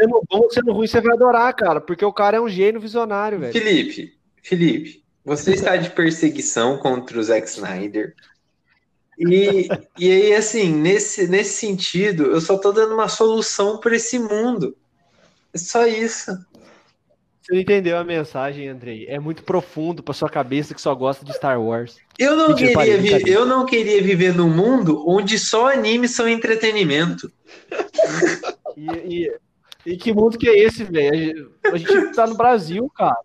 [0.00, 3.38] Sendo bom, sendo ruim, você vai adorar, cara, porque o cara é um gênio visionário,
[3.38, 3.52] velho.
[3.52, 8.14] Felipe, Felipe, você está de perseguição contra o Zack Snyder.
[9.18, 14.18] E, e aí, assim, nesse, nesse sentido, eu só tô dando uma solução para esse
[14.18, 14.74] mundo.
[15.52, 16.30] É só isso.
[17.42, 19.06] Você entendeu a mensagem, Andrei.
[19.08, 21.98] É muito profundo pra sua cabeça que só gosta de Star Wars.
[22.18, 23.38] Eu não, Mentira, queria vi- brincadeira.
[23.40, 27.30] eu não queria viver num mundo onde só animes são entretenimento.
[28.76, 28.86] E,
[29.26, 29.36] e-
[29.86, 31.52] e que mundo que é esse, velho?
[31.64, 33.16] A gente tá no Brasil, cara.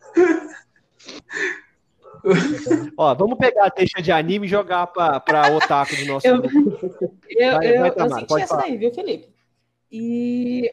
[2.98, 6.42] Ó, vamos pegar a deixa de anime e jogar pra, pra otaku do nosso Eu-
[6.42, 7.18] grupo.
[7.30, 8.62] Eu, Vai, eu, vai, eu senti pode essa falar.
[8.68, 9.30] daí, viu, Felipe?
[9.92, 10.72] E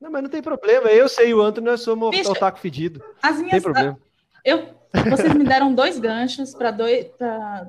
[0.00, 0.88] Não, mas não tem problema.
[0.88, 3.02] Eu sei o Antônio, nós somos Bicho, otaku fedido.
[3.22, 3.62] as Não tem minhas.
[3.62, 3.98] problema.
[4.44, 4.68] Eu,
[5.10, 7.66] vocês me deram dois ganchos para dois, pra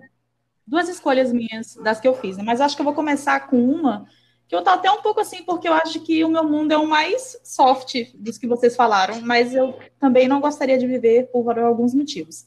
[0.65, 2.43] duas escolhas minhas das que eu fiz, né?
[2.45, 4.06] mas acho que eu vou começar com uma
[4.47, 6.77] que eu tô até um pouco assim, porque eu acho que o meu mundo é
[6.77, 11.60] o mais soft dos que vocês falaram, mas eu também não gostaria de viver por
[11.60, 12.45] alguns motivos.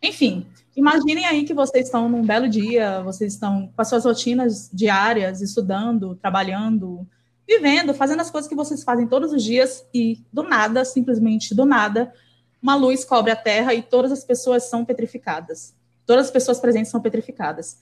[0.00, 4.70] Enfim, imaginem aí que vocês estão num belo dia, vocês estão com as suas rotinas
[4.72, 7.06] diárias, estudando, trabalhando,
[7.46, 11.64] vivendo, fazendo as coisas que vocês fazem todos os dias e do nada, simplesmente do
[11.64, 12.12] nada,
[12.62, 15.74] uma luz cobre a terra e todas as pessoas são petrificadas.
[16.06, 17.80] Todas as pessoas presentes são petrificadas.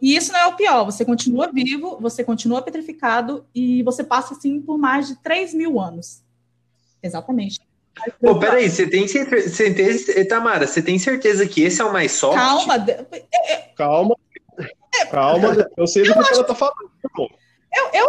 [0.00, 4.34] E isso não é o pior, você continua vivo, você continua petrificado e você passa
[4.34, 6.22] assim por mais de 3 mil anos.
[7.02, 7.60] Exatamente.
[8.20, 11.92] Pô, peraí, você tem certeza, você tem, Tamara, você tem certeza que esse é o
[11.92, 12.36] mais soft?
[12.38, 12.96] Calma, de-
[13.76, 14.16] Calma.
[15.10, 16.90] Calma, eu sei do que ela tá falando.
[17.14, 17.28] pô.
[17.74, 18.06] eu, eu,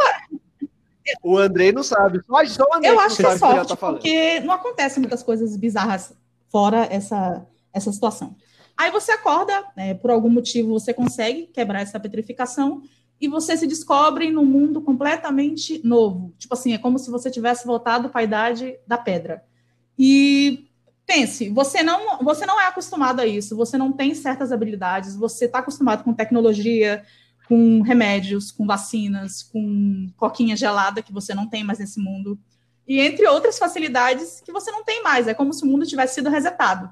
[1.23, 2.21] O Andrei não sabe.
[2.25, 4.54] Só, só o Andrei eu que acho que não é o que tá porque não
[4.54, 6.13] acontecem muitas coisas bizarras
[6.52, 8.36] fora essa, essa situação.
[8.80, 12.82] Aí você acorda, né, por algum motivo você consegue quebrar essa petrificação
[13.20, 16.34] e você se descobre num mundo completamente novo.
[16.38, 19.44] Tipo assim, é como se você tivesse voltado para a idade da pedra.
[19.98, 20.70] E
[21.06, 25.44] pense, você não, você não é acostumado a isso, você não tem certas habilidades, você
[25.44, 27.04] está acostumado com tecnologia,
[27.50, 32.39] com remédios, com vacinas, com coquinha gelada que você não tem mais nesse mundo.
[32.88, 35.28] E entre outras facilidades que você não tem mais.
[35.28, 36.89] É como se o mundo tivesse sido resetado.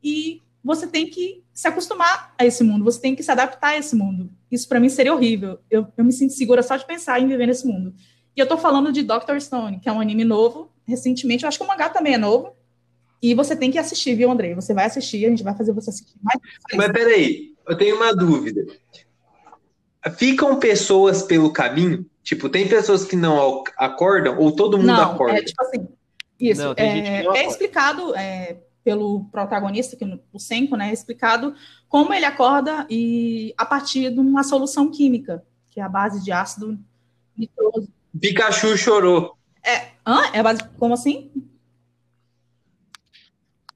[0.00, 3.78] E você tem que se acostumar a esse mundo, você tem que se adaptar a
[3.78, 4.28] esse mundo.
[4.50, 5.60] Isso para mim seria horrível.
[5.70, 7.94] Eu, eu me sinto segura só de pensar em viver nesse mundo.
[8.36, 11.56] E eu tô falando de Doctor Stone, que é um anime novo, recentemente, eu acho
[11.56, 12.52] que o mangá também é novo.
[13.22, 14.54] E você tem que assistir, viu, Andrei?
[14.54, 16.38] Você vai assistir, a gente vai fazer você assistir mais.
[16.74, 18.66] Mas peraí, eu tenho uma dúvida.
[20.16, 22.04] Ficam pessoas pelo caminho?
[22.22, 25.38] Tipo, tem pessoas que não ac- acordam ou todo mundo Não, acorda?
[25.38, 25.86] é tipo assim.
[26.38, 26.60] Isso.
[26.60, 30.76] Não, tem é, gente que não é explicado é, pelo protagonista, que no- o Senko,
[30.76, 30.90] né?
[30.90, 31.56] É explicado
[31.88, 36.30] como ele acorda e a partir de uma solução química, que é a base de
[36.30, 36.78] ácido
[37.36, 37.88] nitroso.
[38.20, 39.36] Pikachu chorou.
[40.06, 40.20] Hã?
[40.32, 40.62] É base.
[40.78, 41.32] Como assim?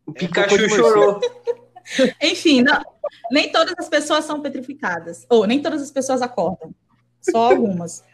[0.07, 1.21] O Pikachu chorou.
[2.23, 2.81] Enfim, não-
[3.33, 5.27] nem todas as pessoas são petrificadas.
[5.29, 6.73] Ou nem todas as pessoas acordam.
[7.21, 8.05] Só algumas.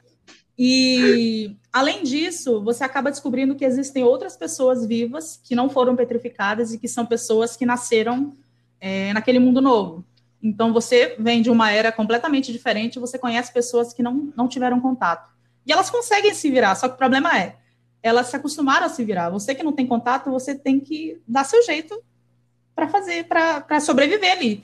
[0.59, 6.73] E, além disso, você acaba descobrindo que existem outras pessoas vivas que não foram petrificadas
[6.73, 8.33] e que são pessoas que nasceram
[8.81, 10.05] é, naquele mundo novo.
[10.42, 14.81] Então, você vem de uma era completamente diferente, você conhece pessoas que não, não tiveram
[14.81, 15.31] contato.
[15.66, 17.57] E elas conseguem se virar, só que o problema é,
[18.03, 19.31] elas se acostumaram a se virar.
[19.31, 22.01] Você que não tem contato, você tem que dar seu jeito
[22.75, 24.62] para fazer, para sobreviver ali.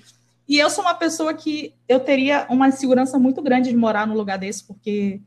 [0.48, 4.14] E eu sou uma pessoa que eu teria uma insegurança muito grande de morar num
[4.14, 5.20] lugar desse, porque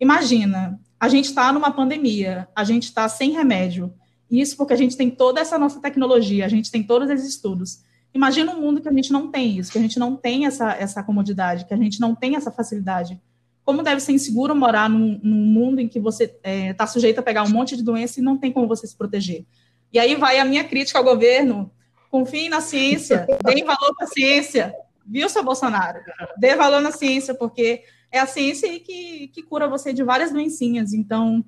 [0.00, 3.92] imagina, a gente está numa pandemia, a gente está sem remédio.
[4.30, 7.82] Isso porque a gente tem toda essa nossa tecnologia, a gente tem todos esses estudos.
[8.12, 10.72] Imagina um mundo que a gente não tem isso, que a gente não tem essa,
[10.72, 13.20] essa comodidade, que a gente não tem essa facilidade.
[13.64, 17.44] Como deve ser inseguro morar num, num mundo em que você está sujeito a pegar
[17.44, 19.44] um monte de doença e não tem como você se proteger.
[19.92, 21.70] E aí vai a minha crítica ao governo,
[22.10, 24.74] confiem na ciência, deem valor para a ciência,
[25.06, 26.00] viu, seu Bolsonaro?
[26.36, 30.92] Dê valor na ciência, porque é a ciência que, que cura você de várias doencinhas.
[30.92, 31.44] Então,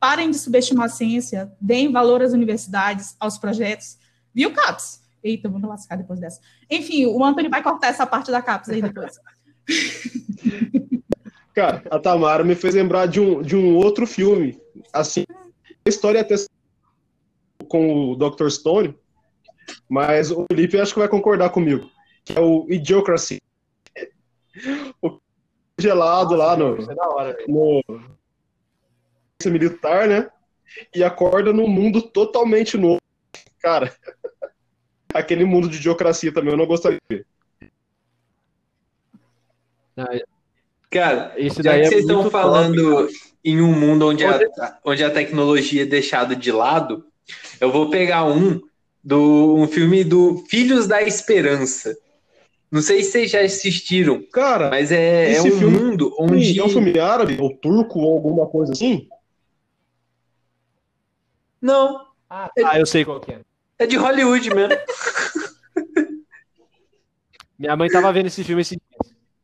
[0.00, 3.98] parem de subestimar a ciência, deem valor às universidades, aos projetos.
[4.34, 5.02] Viu, CAPS?
[5.22, 6.40] Eita, me lascar depois dessa.
[6.70, 9.18] Enfim, o Antônio vai cortar essa parte da CAPS aí depois.
[11.54, 14.60] Cara, a Tamara me fez lembrar de um, de um outro filme.
[14.92, 15.24] Assim,
[15.84, 16.34] a história é até
[17.68, 18.48] com o Dr.
[18.50, 18.94] Stone,
[19.88, 21.90] mas o Felipe acho que vai concordar comigo.
[22.24, 23.40] Que é o Idiocracy.
[25.02, 25.20] O
[25.86, 27.82] gelado lá no, Isso é hora, no,
[29.46, 30.28] militar, né?
[30.94, 33.00] E acorda num mundo totalmente novo.
[33.60, 33.94] Cara,
[35.14, 37.26] aquele mundo de diocracia também eu não gostaria de ver.
[40.90, 44.38] Cara, Esse já que é vocês estão falando top, em um mundo onde a,
[44.84, 47.06] onde a tecnologia é deixada de lado,
[47.60, 48.60] eu vou pegar um
[49.02, 51.96] do um filme do Filhos da Esperança.
[52.70, 56.64] Não sei se vocês já assistiram, cara, mas é, é um filme, mundo onde é
[56.64, 59.08] um filme árabe ou turco ou alguma coisa assim.
[61.60, 62.06] Não.
[62.28, 63.40] Ah, tá, eu sei qual que é.
[63.78, 64.74] É de Hollywood mesmo.
[67.58, 68.76] Minha mãe tava vendo esse filme esse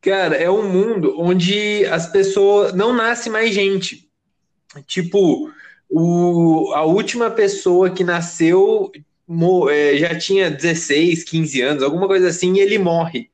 [0.01, 4.11] Cara, é um mundo onde as pessoas não nasce mais gente.
[4.85, 5.49] Tipo,
[5.89, 8.99] o, a última pessoa que nasceu é,
[9.97, 13.29] já tinha 16, 15 anos, alguma coisa assim, e ele morre.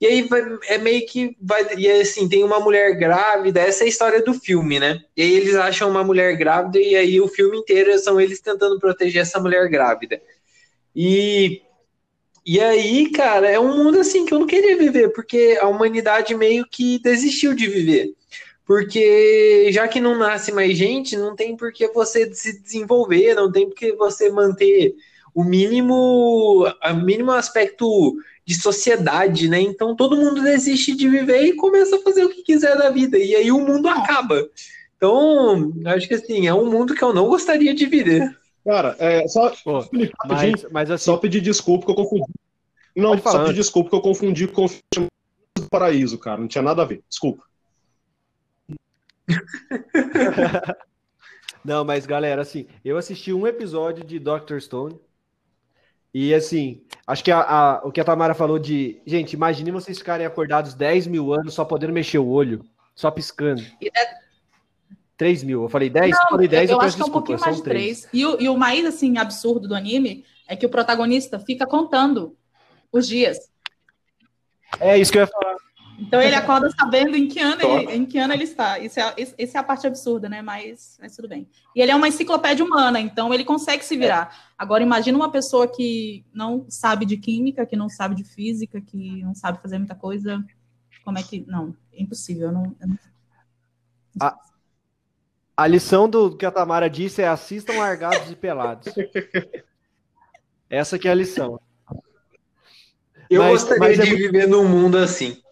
[0.00, 1.66] E aí vai, é meio que vai.
[1.76, 5.02] E assim, tem uma mulher grávida, essa é a história do filme, né?
[5.16, 8.78] E aí eles acham uma mulher grávida, e aí o filme inteiro são eles tentando
[8.78, 10.20] proteger essa mulher grávida.
[10.94, 11.62] E
[12.46, 16.34] e aí, cara, é um mundo assim que eu não queria viver, porque a humanidade
[16.34, 18.14] meio que desistiu de viver.
[18.66, 23.50] Porque já que não nasce mais gente, não tem por que você se desenvolver, não
[23.50, 24.94] tem por que você manter
[25.34, 28.16] o mínimo, o mínimo aspecto
[28.46, 29.60] de sociedade, né?
[29.60, 33.18] Então todo mundo desiste de viver e começa a fazer o que quiser da vida.
[33.18, 34.48] E aí o mundo acaba.
[34.96, 38.36] Então, acho que assim, é um mundo que eu não gostaria de viver.
[38.64, 39.84] Cara, é, só, Pô,
[40.26, 42.24] mas, mas assim, só pedir desculpa que eu confundi.
[42.96, 46.40] Não, só pedir desculpa que eu confundi com o Paraíso, cara.
[46.40, 47.02] Não tinha nada a ver.
[47.08, 47.42] Desculpa.
[51.64, 55.00] Não, mas galera, assim, eu assisti um episódio de Doctor Stone
[56.14, 59.02] e assim, acho que a, a, o que a Tamara falou de.
[59.04, 63.60] Gente, imagine vocês ficarem acordados 10 mil anos só podendo mexer o olho, só piscando.
[63.80, 64.14] E é,
[65.16, 65.64] 3 mil.
[65.64, 66.10] Eu falei 10?
[66.10, 68.00] Não, eu falei 10, eu, eu acho que é um pouquinho mais de 3.
[68.02, 68.08] 3.
[68.12, 72.36] E, o, e o mais, assim, absurdo do anime é que o protagonista fica contando
[72.92, 73.50] os dias.
[74.78, 75.56] É isso que eu ia falar.
[75.98, 78.78] Então ele acorda sabendo em que ano, ele, em que ano ele está.
[78.78, 80.42] Isso é, essa é a parte absurda, né?
[80.42, 81.48] Mas, mas tudo bem.
[81.74, 84.30] E ele é uma enciclopédia humana, então ele consegue se virar.
[84.32, 84.54] É.
[84.58, 89.22] Agora, imagina uma pessoa que não sabe de química, que não sabe de física, que
[89.22, 90.44] não sabe fazer muita coisa.
[91.04, 91.44] Como é que.
[91.46, 92.48] Não, é impossível.
[92.48, 92.98] Eu não, eu não...
[94.20, 94.36] A,
[95.56, 98.92] a lição do que a Tamara disse é assistam largados e pelados.
[100.68, 101.60] Essa que é a lição.
[103.30, 105.43] Eu mas, gostaria mas é de viver num mundo assim.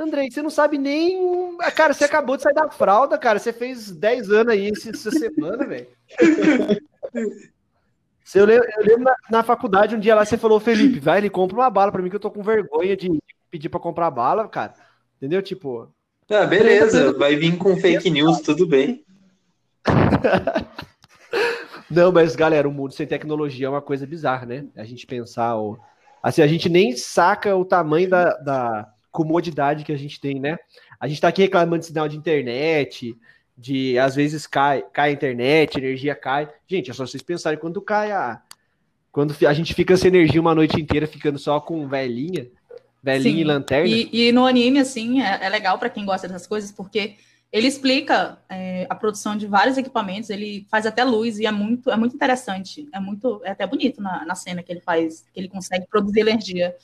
[0.00, 1.58] Andrei, você não sabe nem.
[1.76, 3.38] Cara, você acabou de sair da fralda, cara.
[3.38, 5.86] Você fez 10 anos aí essa semana, velho.
[8.32, 11.28] Eu lembro, eu lembro na, na, faculdade, um dia lá, você falou, Felipe, vai, ele
[11.28, 13.10] compra uma bala pra mim, que eu tô com vergonha de
[13.50, 14.72] pedir pra comprar bala, cara.
[15.16, 15.42] Entendeu?
[15.42, 15.92] Tipo,
[16.30, 19.04] ah, beleza, vai vir com fake news, tudo bem.
[21.90, 24.66] Não, mas galera, o mundo sem tecnologia é uma coisa bizarra, né?
[24.76, 25.76] A gente pensar, ó,
[26.22, 30.58] assim, a gente nem saca o tamanho da, da comodidade que a gente tem, né?
[30.98, 33.16] A gente tá aqui reclamando de sinal de internet,
[33.56, 36.48] de às vezes cai, cai a internet, energia cai.
[36.66, 38.40] Gente, é só vocês pensarem quando cai a.
[39.12, 42.46] Quando a gente fica sem energia uma noite inteira, ficando só com velhinha,
[43.02, 43.40] Velhinho Sim.
[43.40, 43.88] e lanterna.
[43.88, 47.14] E, e, no anime, assim, é, é legal para quem gosta dessas coisas, porque
[47.52, 51.90] ele explica é, a produção de vários equipamentos, ele faz até luz e é muito,
[51.90, 55.40] é muito interessante, é muito, é até bonito na, na cena que ele faz, que
[55.40, 56.76] ele consegue produzir energia.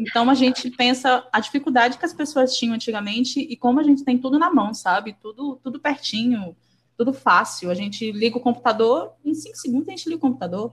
[0.00, 4.04] Então a gente pensa a dificuldade que as pessoas tinham antigamente e como a gente
[4.04, 5.14] tem tudo na mão, sabe?
[5.20, 6.56] Tudo, tudo pertinho,
[6.96, 7.70] tudo fácil.
[7.70, 10.72] A gente liga o computador, em cinco segundos a gente liga o computador.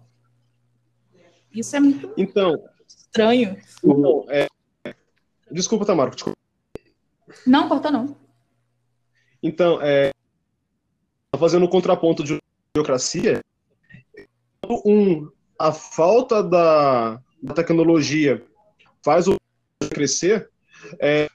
[1.53, 3.57] Isso é muito então, estranho.
[3.83, 4.47] Então, é,
[5.53, 6.09] Desculpa, Tamara.
[6.09, 6.37] Desculpa.
[7.45, 8.22] Não, corta não.
[9.43, 10.11] Então, é,
[11.37, 12.39] fazendo o contraponto de
[12.73, 13.41] burocracia,
[14.85, 15.29] um,
[15.59, 18.41] a falta da, da tecnologia
[19.03, 19.35] faz o
[19.91, 20.49] crescer.
[20.99, 21.27] É,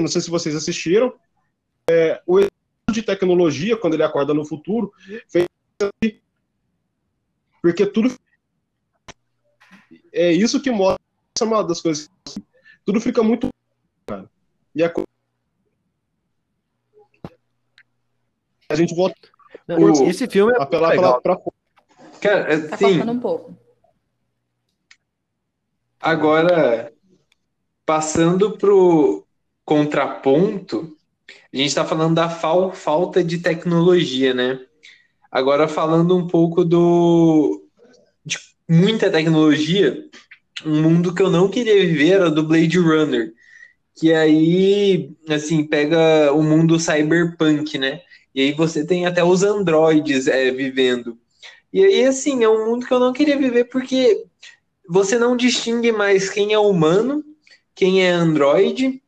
[0.00, 1.12] não sei se vocês assistiram,
[1.90, 2.38] é, o
[2.90, 4.92] de tecnologia, quando ele acorda no futuro,
[5.28, 5.46] fez
[7.60, 8.16] porque tudo
[10.12, 11.00] é isso que mostra
[11.42, 12.08] uma das coisas
[12.88, 13.50] tudo fica muito.
[14.06, 14.30] Cara.
[14.74, 14.90] E a,
[18.68, 19.16] a gente volta.
[19.68, 20.08] o...
[20.08, 21.20] Esse filme é apelar legal.
[21.20, 21.52] pra, pra...
[22.20, 23.00] Cara, é, tá sim.
[23.00, 23.56] um pouco.
[26.00, 26.92] Agora,
[27.84, 29.26] passando pro
[29.64, 30.96] contraponto,
[31.52, 34.60] a gente está falando da fal falta de tecnologia, né?
[35.30, 37.64] Agora falando um pouco do
[38.24, 38.38] de
[38.68, 40.04] muita tecnologia,
[40.64, 43.32] um mundo que eu não queria viver era do Blade Runner,
[43.94, 48.02] que aí, assim, pega o mundo cyberpunk, né?
[48.38, 51.18] E aí você tem até os androides é, vivendo.
[51.72, 54.24] E aí, assim, é um mundo que eu não queria viver porque
[54.88, 57.24] você não distingue mais quem é humano,
[57.74, 59.02] quem é androide.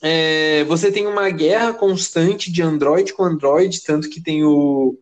[0.00, 4.98] É, você tem uma guerra constante de android com android, tanto que tem o,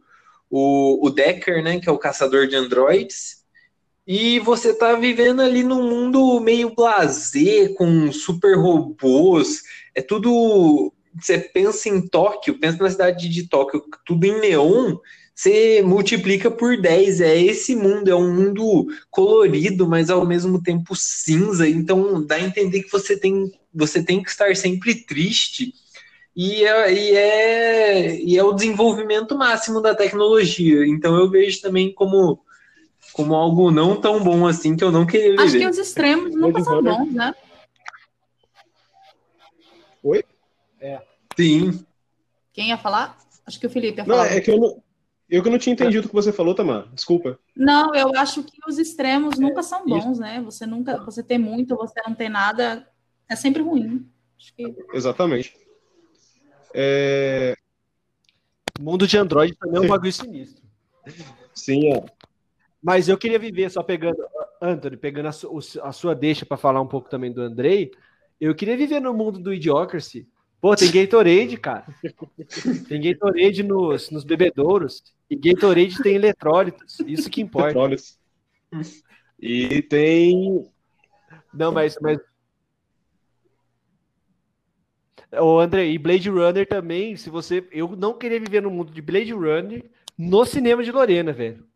[0.50, 3.44] o, o Decker, né, que é o caçador de androids.
[4.04, 9.62] E você tá vivendo ali num mundo meio blazer, com super robôs.
[9.94, 10.92] É tudo.
[11.18, 14.96] Você pensa em Tóquio, pensa na cidade de Tóquio, tudo em neon
[15.34, 17.20] você multiplica por 10.
[17.20, 21.68] É esse mundo, é um mundo colorido, mas ao mesmo tempo cinza.
[21.68, 25.72] Então dá a entender que você tem, você tem que estar sempre triste.
[26.34, 30.86] E é, e, é, e é o desenvolvimento máximo da tecnologia.
[30.86, 32.38] Então eu vejo também como,
[33.12, 35.42] como algo não tão bom assim que eu não queria viver.
[35.42, 37.34] Acho que os extremos nunca são bons, né?
[40.02, 40.24] Oi?
[40.80, 41.00] É.
[41.42, 41.84] Sim.
[42.52, 43.18] Quem ia falar?
[43.46, 44.24] Acho que o Felipe ia falar.
[44.24, 44.82] Não, é que eu não,
[45.28, 46.88] eu que não tinha entendido o que você falou, Tamar.
[46.92, 47.38] Desculpa.
[47.56, 50.42] Não, eu acho que os extremos nunca são bons, né?
[50.44, 52.86] Você nunca, você tem muito, você não tem nada,
[53.28, 54.06] é sempre ruim.
[54.56, 54.74] Que...
[54.92, 55.56] Exatamente.
[56.74, 57.54] É...
[58.80, 60.62] mundo de Android também é um bagulho sinistro.
[61.54, 62.04] Sim, é.
[62.82, 64.18] Mas eu queria viver, só pegando,
[64.60, 67.92] Anthony, pegando a, su, a sua deixa para falar um pouco também do Andrei,
[68.40, 70.28] eu queria viver no mundo do Idiocracy.
[70.62, 71.84] Pô, tem Gatorade, cara.
[72.88, 75.02] Tem Gatorade nos, nos bebedouros.
[75.28, 77.70] E Gatorade tem eletrólitos, isso que importa.
[77.70, 78.16] Eletrólitos.
[79.40, 80.64] E tem.
[81.52, 81.98] Não, mas.
[82.00, 82.20] mas...
[85.32, 87.66] O André, e Blade Runner também, se você.
[87.72, 89.84] Eu não queria viver no mundo de Blade Runner
[90.16, 91.66] no cinema de Lorena, velho.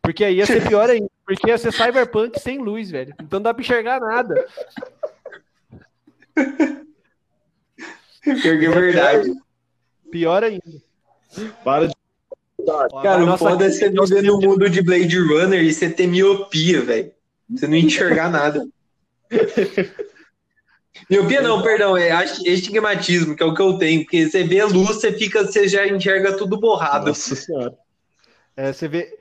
[0.00, 1.10] Porque aí ia ser pior ainda.
[1.26, 3.14] Porque ia ser cyberpunk sem luz, velho.
[3.20, 4.46] Então não dá pra enxergar nada.
[8.22, 9.32] Pior que é verdade.
[10.10, 10.62] Pior ainda.
[11.64, 11.94] Para de
[13.02, 16.82] Cara, o foda é você viver no mundo de Blade Runner e você ter miopia,
[16.82, 17.10] velho.
[17.48, 18.66] Você não enxergar nada.
[21.08, 22.12] miopia não, perdão, é
[22.44, 25.66] estigmatismo, que é o que eu tenho, porque você vê a luz, você fica, você
[25.66, 27.06] já enxerga tudo borrado.
[27.06, 27.74] Nossa senhora.
[28.56, 29.16] É, você vê.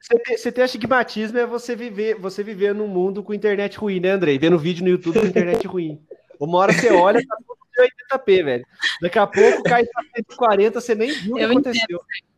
[0.00, 4.00] Você ter, você ter astigmatismo é você viver, você viver num mundo com internet ruim,
[4.00, 4.38] né, Andrei?
[4.38, 6.00] Vendo vídeo no YouTube com internet ruim.
[6.38, 8.66] Uma hora você olha, tá tudo 80p, velho.
[9.00, 11.82] Daqui a pouco cai pra 140, você nem viu o que eu aconteceu.
[11.84, 12.28] Entendo.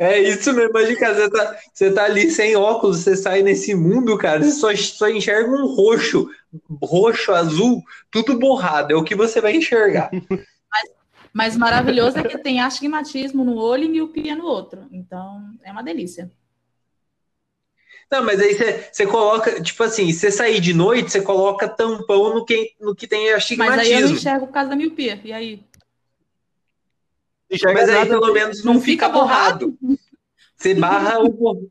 [0.00, 4.16] É isso mesmo, imagina, você tá, você tá ali sem óculos, você sai nesse mundo,
[4.16, 6.26] cara, você só, só enxerga um roxo,
[6.82, 10.10] roxo, azul, tudo borrado, é o que você vai enxergar.
[10.12, 10.90] Mas,
[11.34, 15.82] mas maravilhoso é que tem astigmatismo no olho e miopia no outro, então é uma
[15.82, 16.30] delícia.
[18.10, 18.54] Não, mas aí
[18.92, 23.06] você, coloca, tipo assim, você sair de noite, você coloca tampão no que, no que
[23.06, 23.76] tem astigmatismo.
[23.76, 25.64] Mas aí eu não enxergo por causa da miopia, e aí?
[27.64, 29.78] Mas aí pelo menos não, fica borrado.
[30.56, 31.70] Você barra o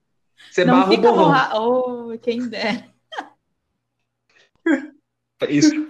[0.50, 1.26] Você não barra fica o borrão.
[1.26, 1.60] Borra...
[1.60, 2.90] Oh, quem der.
[5.48, 5.88] Isso.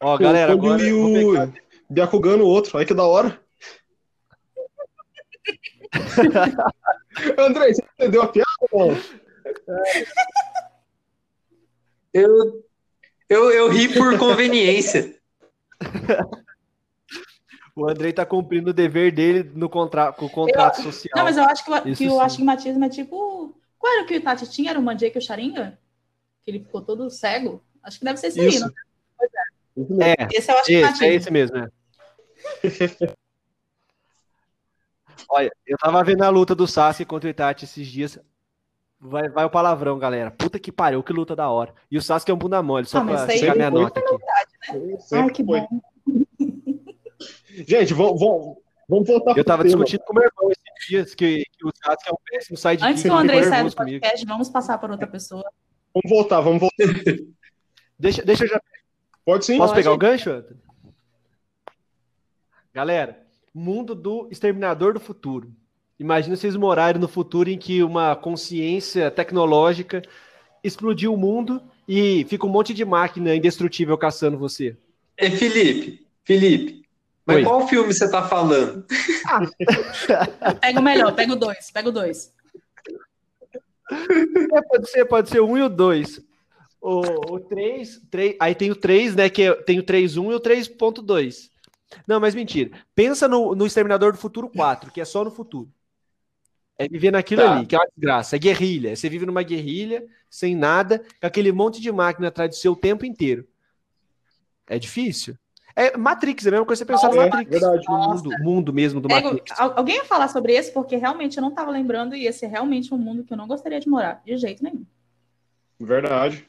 [0.00, 2.76] Ó, galera, agora e o o outro.
[2.76, 3.40] Olha que da hora.
[7.38, 8.48] André, você entendeu a piada?
[8.72, 9.23] Não?
[12.12, 12.64] Eu,
[13.28, 15.18] eu, eu ri por conveniência.
[17.76, 21.12] O Andrei tá cumprindo o dever dele no contra com o contrato eu, social.
[21.16, 23.58] Não, mas eu acho que, que o astigmatismo é tipo.
[23.76, 24.70] Qual era o que o Tati tinha?
[24.70, 25.76] Era o Manjek e o Sharingan?
[26.44, 27.62] Que ele ficou todo cego?
[27.82, 28.64] Acho que deve ser esse isso.
[28.64, 28.70] aí,
[29.76, 30.12] não é?
[30.12, 30.28] é.
[30.32, 30.94] Esse é o astigmatismo.
[30.94, 31.68] Esse, é esse mesmo, é.
[35.28, 38.18] Olha, eu tava vendo a luta do Sassi contra o Itachi esses dias.
[39.06, 40.30] Vai, vai o palavrão, galera.
[40.30, 41.74] Puta que pariu, que luta da hora.
[41.90, 44.12] E o Sasuke é um bunda mole, só ah, pra chegar minha nota aqui.
[44.14, 44.98] Né?
[45.12, 45.68] Ai, que bom.
[47.68, 48.56] Gente, vamos, vamos,
[48.88, 52.08] vamos voltar Eu tava discutindo com o meu irmão esses dias que, que o Sasuke
[52.08, 52.90] é um péssimo sidekick.
[52.90, 55.44] Antes que o André saia do podcast, vamos passar para outra pessoa.
[55.92, 56.76] Vamos voltar, vamos voltar.
[58.00, 58.62] deixa, deixa eu já...
[59.22, 59.58] Pode sim.
[59.58, 59.82] Posso pode.
[59.82, 60.44] pegar o gancho?
[62.72, 63.22] Galera,
[63.54, 65.52] mundo do Exterminador do Futuro.
[65.98, 70.02] Imagina vocês morarem no futuro em que uma consciência tecnológica
[70.62, 74.76] explodiu o mundo e fica um monte de máquina indestrutível caçando você.
[75.16, 76.84] É Felipe, Felipe,
[77.24, 77.44] mas Oi.
[77.44, 78.84] qual filme você tá falando?
[79.26, 79.40] Ah.
[80.60, 82.32] pega o melhor, pega o dois, pega o dois.
[83.90, 86.20] É, pode ser, pode ser um e o dois.
[86.80, 87.00] O,
[87.36, 89.30] o 3, 3, aí tem o 3, né?
[89.30, 91.48] Que é, tem o 3.1 e o 3.2.
[92.06, 92.72] Não, mas mentira.
[92.94, 95.70] Pensa no, no Exterminador do Futuro 4, que é só no futuro.
[96.76, 97.56] É viver naquilo tá.
[97.56, 98.36] ali, que é uma desgraça.
[98.36, 98.96] É guerrilha.
[98.96, 102.76] Você vive numa guerrilha, sem nada, com aquele monte de máquina atrás do seu o
[102.76, 103.46] tempo inteiro.
[104.66, 105.36] É difícil.
[105.76, 107.50] É Matrix, é a mesma coisa que você pensar no É, Matrix.
[107.50, 107.84] verdade.
[107.88, 109.58] No mundo, mundo mesmo do É, Matrix.
[109.58, 110.72] al- alguém ia falar sobre esse?
[110.72, 113.46] Porque realmente eu não tava lembrando e esse é realmente um mundo que eu não
[113.48, 114.84] gostaria de morar, de jeito nenhum.
[115.80, 116.48] Verdade.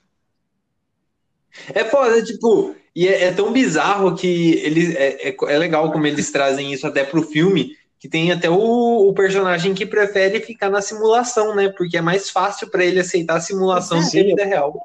[1.73, 6.05] É foda, tipo, e é, é tão bizarro que eles é, é, é legal como
[6.05, 7.75] eles trazem isso até pro filme,
[8.05, 11.69] que tem até o, o personagem que prefere ficar na simulação, né?
[11.75, 14.79] Porque é mais fácil pra ele aceitar a simulação do que a vida real.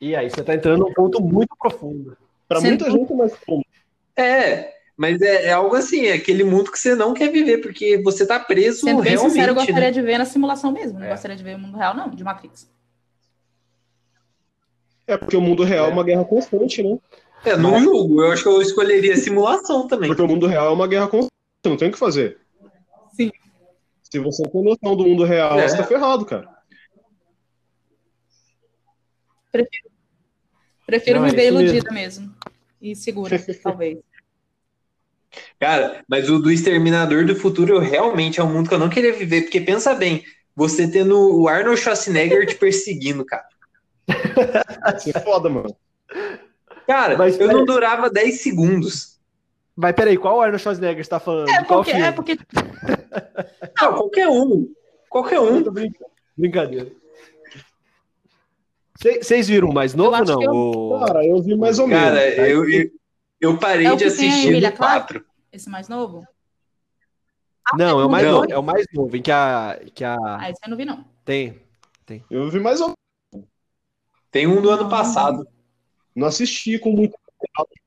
[0.00, 2.16] E aí, você tá entrando num ponto muito profundo.
[2.48, 3.60] Pra Sendo- muita gente é mais comum.
[4.16, 8.00] É, mas é, é algo assim, é aquele mundo que você não quer viver, porque
[8.02, 9.32] você tá preso Sendo bem realmente.
[9.34, 9.60] sincero, eu né?
[9.66, 10.98] gostaria de ver na simulação mesmo.
[10.98, 11.10] Não É.
[11.10, 12.66] gostaria de ver o mundo real, não, de Matrix.
[15.06, 15.92] É porque o mundo real é, É.
[15.92, 16.96] uma guerra constante, né?
[17.44, 20.08] É, não julgo, eu acho que eu escolheria a simulação também.
[20.08, 21.30] Porque o mundo real é uma guerra constante,
[21.66, 22.38] não tem o que fazer.
[24.14, 25.66] Se você tem noção do mundo real, É.
[25.66, 26.48] você tá ferrado, cara.
[30.86, 31.60] Prefiro Não, é viver mesmo.
[31.62, 32.34] iludida mesmo.
[32.80, 33.98] E segura, talvez.
[35.58, 39.12] Cara, mas o do Exterminador do Futuro realmente é um mundo que eu não queria
[39.12, 40.22] viver, porque pensa bem,
[40.54, 43.48] você tendo o Arnold Schwarzenegger te perseguindo, cara.
[45.00, 45.74] Ser foda, mano.
[46.86, 47.56] Cara, Mas, eu peraí.
[47.56, 49.13] não durava 10 segundos.
[49.76, 51.48] Mas peraí, qual Arnold Schwarzenegger você tá falando?
[51.48, 52.06] É qual porque, filme?
[52.06, 52.38] é porque
[53.80, 54.72] Não, qualquer um.
[55.08, 55.62] Qualquer um.
[55.72, 56.10] Brincando.
[56.36, 56.92] Brincadeira.
[59.20, 60.42] Vocês viram o mais novo ou não?
[60.42, 62.04] eu- O- Cara, eu vi mais ou menos.
[62.04, 62.90] Cara, eu, eu,
[63.40, 65.14] eu parei É o de tem assistir no Clarke?
[65.14, 65.24] 4.
[65.52, 66.26] esse mais novo?
[67.76, 68.32] Não, é o mais Não.
[68.40, 68.52] novo.
[68.52, 69.80] É o mais novo, em que a.
[69.94, 70.16] Que a...
[70.38, 71.04] Ah, esse eu não vi, não.
[71.24, 71.60] Tem.
[72.30, 72.92] Eu vi mais ou
[73.32, 73.48] menos.
[74.30, 75.46] Tem um do ano passado.
[76.14, 77.16] Não assisti com muito.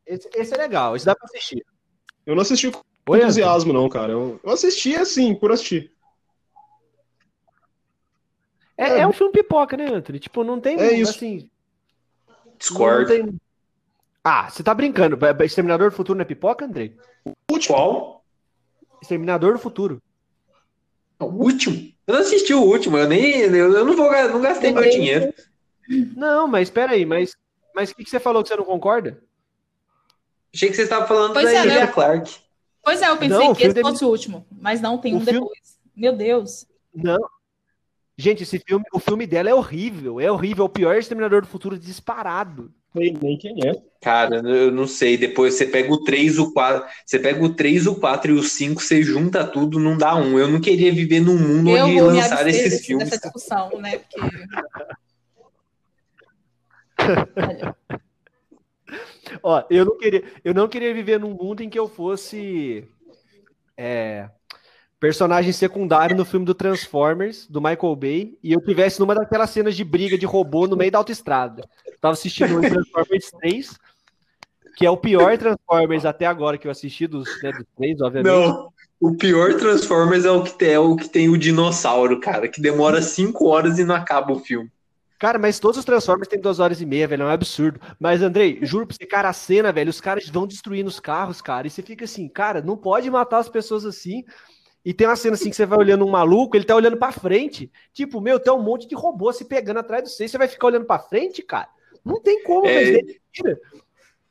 [0.05, 1.63] Esse, esse é legal, esse dá pra assistir.
[2.27, 3.23] Eu não assisti com Oi, Anthony?
[3.23, 4.11] entusiasmo, não, cara.
[4.11, 5.93] Eu, eu assisti assim, por assistir.
[8.77, 10.19] É, é um filme pipoca, né, Anthony?
[10.19, 10.77] Tipo, não tem.
[10.77, 11.11] É isso.
[11.11, 11.49] Assim,
[12.59, 13.07] Discord.
[13.07, 13.39] tem-
[14.21, 15.17] Ah, você tá brincando.
[15.45, 16.97] Exterminador do Futuro não é pipoca, Andrei?
[17.65, 18.25] Qual?
[19.01, 20.01] Exterminador do Futuro.
[21.19, 21.93] O último?
[22.05, 23.39] Eu não assisti o último, eu nem.
[23.39, 25.33] Eu, não vou não gastei meu dinheiro.
[26.13, 27.31] Não, mas espera aí, mas.
[27.73, 29.23] Mas o que, que você falou que você não concorda?
[30.57, 31.87] Achei que você estava falando Pois da é, Emilia né?
[31.87, 32.35] Clarke.
[32.83, 35.19] Pois é, eu pensei Não, que esse fosse o último, mas não, tem O um
[35.19, 35.77] filme- depois.
[35.95, 36.65] Meu Deus.
[36.95, 37.19] Não.
[38.17, 40.19] Gente, esse filme, o filme dela é horrível.
[40.19, 40.63] É horrível.
[40.63, 42.73] É o pior Exterminador do Futuro disparado.
[42.91, 43.75] Sei nem quem é.
[44.01, 45.15] Cara, eu não sei.
[45.15, 46.89] Depois você pega o 3, o 4.
[47.05, 50.39] Você pega o 3, o 4 e o 5, você junta tudo, não dá um.
[50.39, 53.07] Eu não queria viver num mundo eu onde vou me lançaram esses filmes.
[53.07, 53.99] dessa discussão, né?
[53.99, 54.19] Porque.
[59.43, 62.87] Ó, eu não queria, eu não queria viver num mundo em que eu fosse
[63.75, 64.29] é,
[64.99, 69.75] personagem secundário no filme do Transformers, do Michael Bay, e eu tivesse numa daquelas cenas
[69.75, 71.67] de briga de robô no meio da autoestrada.
[71.85, 73.77] Eu tava assistindo o Transformers 3,
[74.75, 78.33] que é o pior Transformers até agora que eu assisti, dos, né, dos três, obviamente.
[78.33, 78.69] Não,
[78.99, 82.59] o pior Transformers é o que tem, é o que tem o dinossauro, cara, que
[82.59, 84.71] demora 5 horas e não acaba o filme.
[85.19, 87.79] Cara, mas todos os Transformers têm duas horas e meia, velho, é um absurdo.
[87.99, 91.41] Mas, Andrei, juro pra você, cara, a cena, velho, os caras vão destruindo os carros,
[91.41, 94.23] cara, e você fica assim, cara, não pode matar as pessoas assim.
[94.85, 97.11] E tem uma cena assim que você vai olhando um maluco, ele tá olhando pra
[97.11, 97.71] frente.
[97.91, 100.67] Tipo, meu, tem um monte de robô se pegando atrás de você, você vai ficar
[100.67, 101.67] olhando pra frente, cara?
[102.05, 103.19] Não tem como, É, velho.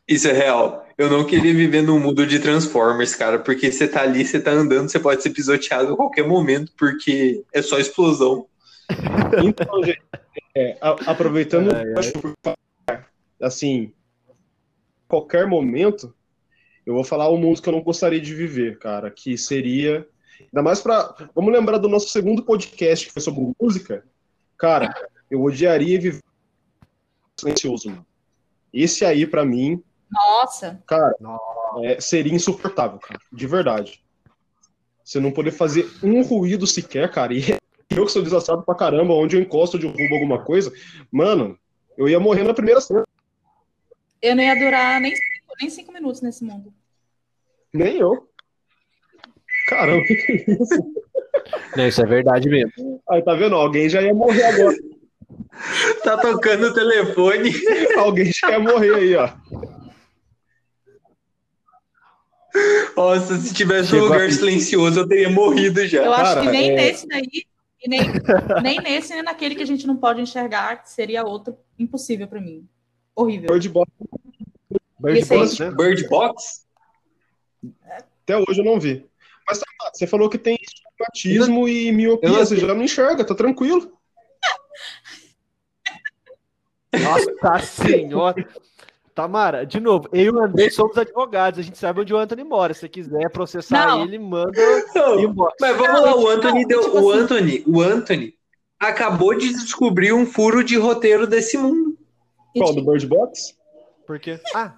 [0.09, 0.87] Isso é real.
[0.97, 4.53] Eu não queria viver num mundo de Transformers, cara, porque você tá ali, você tá
[4.53, 8.47] andando, você pode ser pisoteado a qualquer momento, porque é só explosão.
[9.45, 10.01] Então, gente,
[10.57, 11.85] é, a- aproveitando, Ai,
[12.89, 13.05] ai.
[13.43, 13.93] assim,
[15.07, 16.15] qualquer momento,
[16.85, 20.09] eu vou falar o mundo que eu não gostaria de viver, cara, que seria.
[20.41, 21.15] Ainda mais pra.
[21.35, 24.05] Vamos lembrar do nosso segundo podcast que foi sobre música.
[24.57, 24.95] Cara,
[25.31, 26.23] eu odiaria viver
[27.39, 28.07] silencioso, mano.
[28.73, 31.15] Esse aí, pra mim, Nossa, cara,
[31.83, 33.21] é, seria insuportável, cara.
[33.33, 34.03] De verdade.
[35.05, 37.33] Você não poder fazer um ruído sequer, cara.
[37.35, 37.57] E
[37.91, 40.73] eu que sou desastrado pra caramba, onde eu encosto, de derrubo alguma coisa,
[41.11, 41.59] mano,
[41.97, 43.05] eu ia morrer na primeira cena.
[44.21, 46.73] eu não ia durar nem cinco, nem cinco minutos nesse mundo.
[47.73, 48.29] Nem eu.
[49.69, 50.95] Caramba, o que, que é isso?
[51.77, 53.01] Não, isso é verdade mesmo.
[53.09, 53.55] Aí, tá vendo?
[53.55, 54.77] Alguém já ia morrer agora.
[56.05, 57.51] Tá tocando o telefone.
[57.97, 59.31] Alguém já ia morrer aí, ó.
[62.97, 66.05] Nossa, se tivesse um Chegou lugar a- silencioso, eu teria morrido já.
[66.05, 67.45] Eu acho Cara, que nem é- nesse daí,
[67.87, 68.01] e nem,
[68.63, 72.41] nem nesse, nem naquele que a gente não pode enxergar, que seria outro impossível pra
[72.41, 72.69] mim.
[73.15, 73.49] Horrível.
[73.49, 73.91] Bird Box,
[74.99, 75.39] Bird Esse aí.
[75.39, 75.71] Box, né?
[75.71, 76.67] Bird Box?
[78.23, 79.09] até hoje eu não vi.
[79.49, 83.35] Mas tá, você falou que tem estigmatismo e miopia, não- você já não enxerga, tá
[83.37, 83.97] tranquilo.
[86.93, 88.49] Nossa senhora.
[89.17, 92.45] Tamara, de novo, eu e o André somos advogados, a gente sabe onde o Anthony
[92.45, 92.75] mora.
[92.75, 94.03] Se você quiser processar Não.
[94.05, 94.53] ele, manda
[95.19, 95.55] embora.
[95.59, 96.81] mas vamos lá, o Anthony não, deu.
[96.83, 98.35] tipo o assim- Anthony, o Anthony
[98.79, 101.97] acabou de descobrir um furo de roteiro desse mundo.
[102.55, 103.57] Qual, do Bird Box?
[104.07, 104.39] Por quê?
[104.55, 104.75] Ah,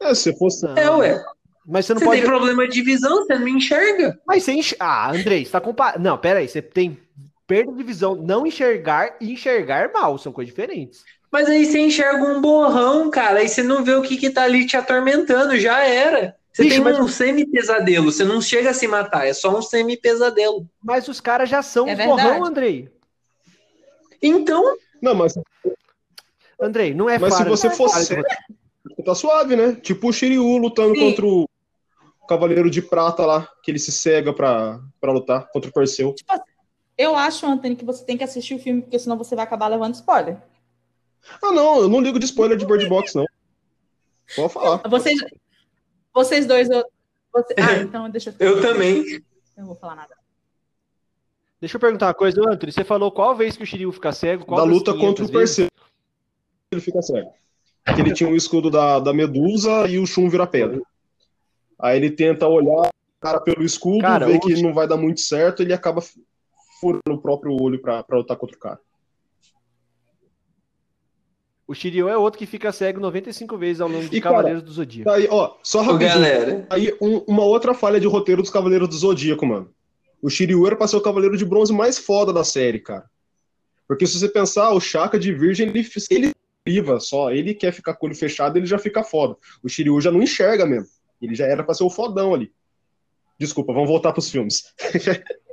[0.00, 0.64] É, se fosse.
[0.64, 0.76] não.
[0.76, 1.24] É, ué.
[1.66, 2.20] Mas você não Você pode.
[2.20, 4.16] tem problema de visão, você não me enxerga.
[4.24, 4.72] Mas você enx...
[4.78, 5.98] Ah, Andrei, você tá comparando.
[6.04, 6.96] Não, pera aí, você tem
[7.44, 11.02] perda de visão, não enxergar e enxergar mal, são coisas diferentes.
[11.30, 14.44] Mas aí você enxerga um borrão, cara, aí você não vê o que, que tá
[14.44, 16.36] ali te atormentando, já era.
[16.52, 19.60] Você Bicho, tem mas- um semi-pesadelo, você não chega a se matar, é só um
[19.60, 20.66] semi-pesadelo.
[20.82, 22.22] Mas os caras já são É verdade.
[22.22, 22.88] borrão, Andrei.
[24.22, 25.34] Então, Não, mas,
[26.60, 28.24] Andrei, não é mas se falha- você é de sério,
[29.04, 29.74] tá suave, né?
[29.74, 31.10] Tipo o Shiryu lutando Sim.
[31.10, 31.48] contra o
[32.26, 36.14] Cavaleiro de Prata lá, que ele se cega pra, pra lutar contra o Perseu.
[36.96, 39.68] Eu acho, Anthony, que você tem que assistir o filme, porque senão você vai acabar
[39.68, 40.38] levando spoiler.
[41.42, 43.26] Ah, não, eu não ligo de spoiler de Bird Box, não.
[44.34, 44.78] Pode falar.
[44.88, 45.18] Vocês,
[46.14, 46.68] vocês dois.
[46.68, 48.46] você- ah, então deixa eu.
[48.56, 49.02] eu também.
[49.12, 49.22] Eu
[49.58, 50.16] não vou falar nada.
[51.60, 52.70] Deixa eu perguntar uma coisa, Anthony.
[52.72, 54.44] Você falou qual vez que o Shiryu fica cego?
[54.44, 55.28] Qual da luta 500 contra o?
[55.32, 55.68] Perseu.
[56.70, 57.30] Ele fica cego.
[57.94, 60.82] Que ele tinha o escudo da, da Medusa e o Shun vira pedra.
[61.78, 65.20] Aí ele tenta olhar o cara pelo escudo, Cara, vê que não vai dar muito
[65.20, 66.02] certo, ele acaba
[66.80, 68.80] furando o próprio olho pra, pra lutar contra o cara.
[71.68, 74.62] O Shiryu é outro que fica cego 95 vezes ao longo de E, cara, Cavaleiros
[74.62, 75.10] do Zodíaco.
[75.10, 76.10] Aí, ó, só rapidinho.
[76.10, 79.68] galera, Aí, um- uma outra falha de roteiro dos Cavaleiros do Zodíaco, mano.
[80.22, 83.04] O Shiryu era pra ser o Cavaleiro de Bronze mais foda da série, cara.
[83.88, 86.32] Porque se você pensar, o Chaka de Virgem, ele, ele
[86.64, 87.30] priva só.
[87.32, 89.36] Ele quer ficar com o olho fechado, ele já fica foda.
[89.62, 90.88] O Shiryu já não enxerga mesmo.
[91.20, 92.52] Ele já era pra ser o fodão ali.
[93.38, 94.72] Desculpa, vamos voltar pros filmes.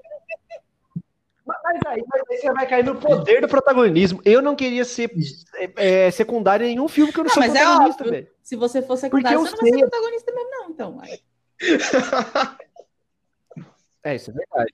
[1.93, 4.19] Aí, mas aí você vai cair no poder do protagonismo.
[4.25, 5.11] Eu não queria ser
[5.55, 8.27] é, é, secundário em nenhum filme que eu não, Não, sou mas é protagonista, velho.
[8.41, 10.69] Se você for secundário, eu você não vai ser sei- protagonista mesmo, não.
[10.69, 11.01] Então.
[14.05, 14.73] É, isso é verdade.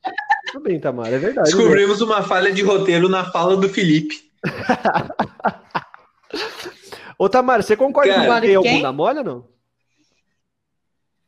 [0.51, 1.51] Tudo bem, Tamara, é verdade.
[1.51, 4.28] descobrimos uma falha de roteiro na fala do Felipe.
[7.15, 8.78] Ô, Tamara, você concorda Cara, com o que é o quem?
[8.78, 9.47] bunda mole ou não?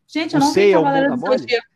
[0.07, 1.37] Gente, eu não Sei é um Cavaleiro do mole?
[1.37, 1.67] Zodíaco.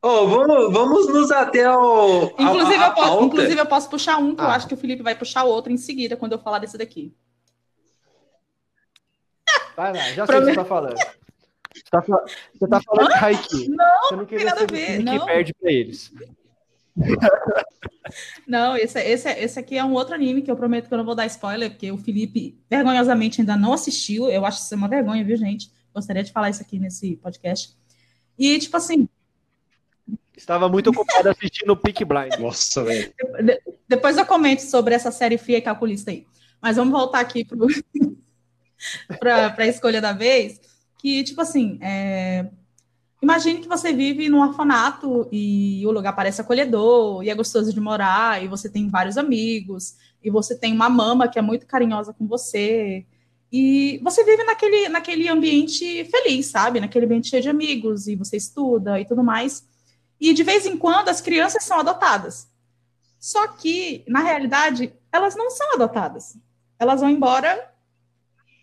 [0.00, 2.26] Ô, vamos, vamos nos até ao.
[2.38, 4.54] Inclusive, a- a eu posso, inclusive, eu posso puxar um, que eu Ah.
[4.54, 7.12] acho que o Felipe vai puxar outro em seguida, quando eu falar desse daqui.
[9.76, 10.96] Vai lá, já sei o que você tá falando.
[10.96, 13.70] Você tá, você tá falando de Haikyuu.
[13.70, 15.26] Não, você não queria tem nada ser ver, que não.
[15.26, 16.12] perde pra eles.
[18.46, 21.04] Não, esse, esse, esse aqui é um outro anime que eu prometo que eu não
[21.04, 24.30] vou dar spoiler, porque o Felipe vergonhosamente ainda não assistiu.
[24.30, 25.70] Eu acho isso uma vergonha, viu, gente?
[25.94, 27.76] Gostaria de falar isso aqui nesse podcast.
[28.38, 29.06] E, tipo assim,
[30.38, 32.38] Estava muito ocupado assistindo o Peak Blind.
[32.38, 33.12] Nossa, velho.
[33.44, 36.26] de- depois eu comento sobre essa série fria e calculista aí.
[36.62, 37.44] Mas vamos voltar aqui
[39.18, 40.60] para a escolha da vez.
[40.98, 42.46] Que, tipo assim, é,
[43.20, 47.80] imagine que você vive num orfanato e o lugar parece acolhedor e é gostoso de
[47.80, 52.12] morar, e você tem vários amigos, e você tem uma mama que é muito carinhosa
[52.12, 53.04] com você.
[53.50, 56.80] E você vive naquele, naquele ambiente feliz, sabe?
[56.80, 59.67] Naquele ambiente cheio de amigos, e você estuda e tudo mais.
[60.20, 62.48] E de vez em quando as crianças são adotadas.
[63.18, 66.36] Só que, na realidade, elas não são adotadas.
[66.78, 67.72] Elas vão embora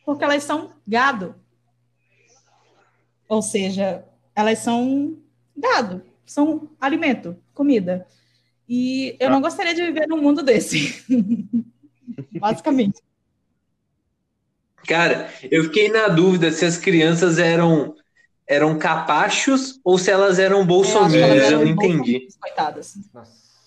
[0.05, 1.35] porque elas são gado.
[3.27, 5.17] Ou seja, elas são
[5.57, 8.07] gado, são alimento, comida.
[8.67, 11.03] E eu não gostaria de viver num mundo desse.
[12.39, 13.01] Basicamente.
[14.87, 17.95] Cara, eu fiquei na dúvida se as crianças eram
[18.47, 22.27] eram capachos ou se elas eram Eu bolsominions, eu, eram não entendi.
[22.39, 22.93] Coitadas.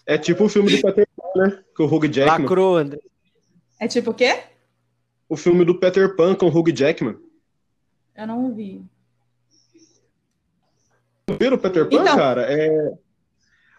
[0.07, 1.63] É tipo o filme do Peter Pan, né?
[1.77, 2.41] Com o Hugh Jackman.
[2.43, 3.01] Lacrou, André.
[3.81, 4.43] É tipo o quê?
[5.29, 7.17] O filme do Peter Pan com o Hugh Jackman.
[8.17, 8.83] Eu não vi.
[11.39, 12.17] Viram o Peter Pan, Então.
[12.17, 12.47] cara?
[12.51, 12.67] É.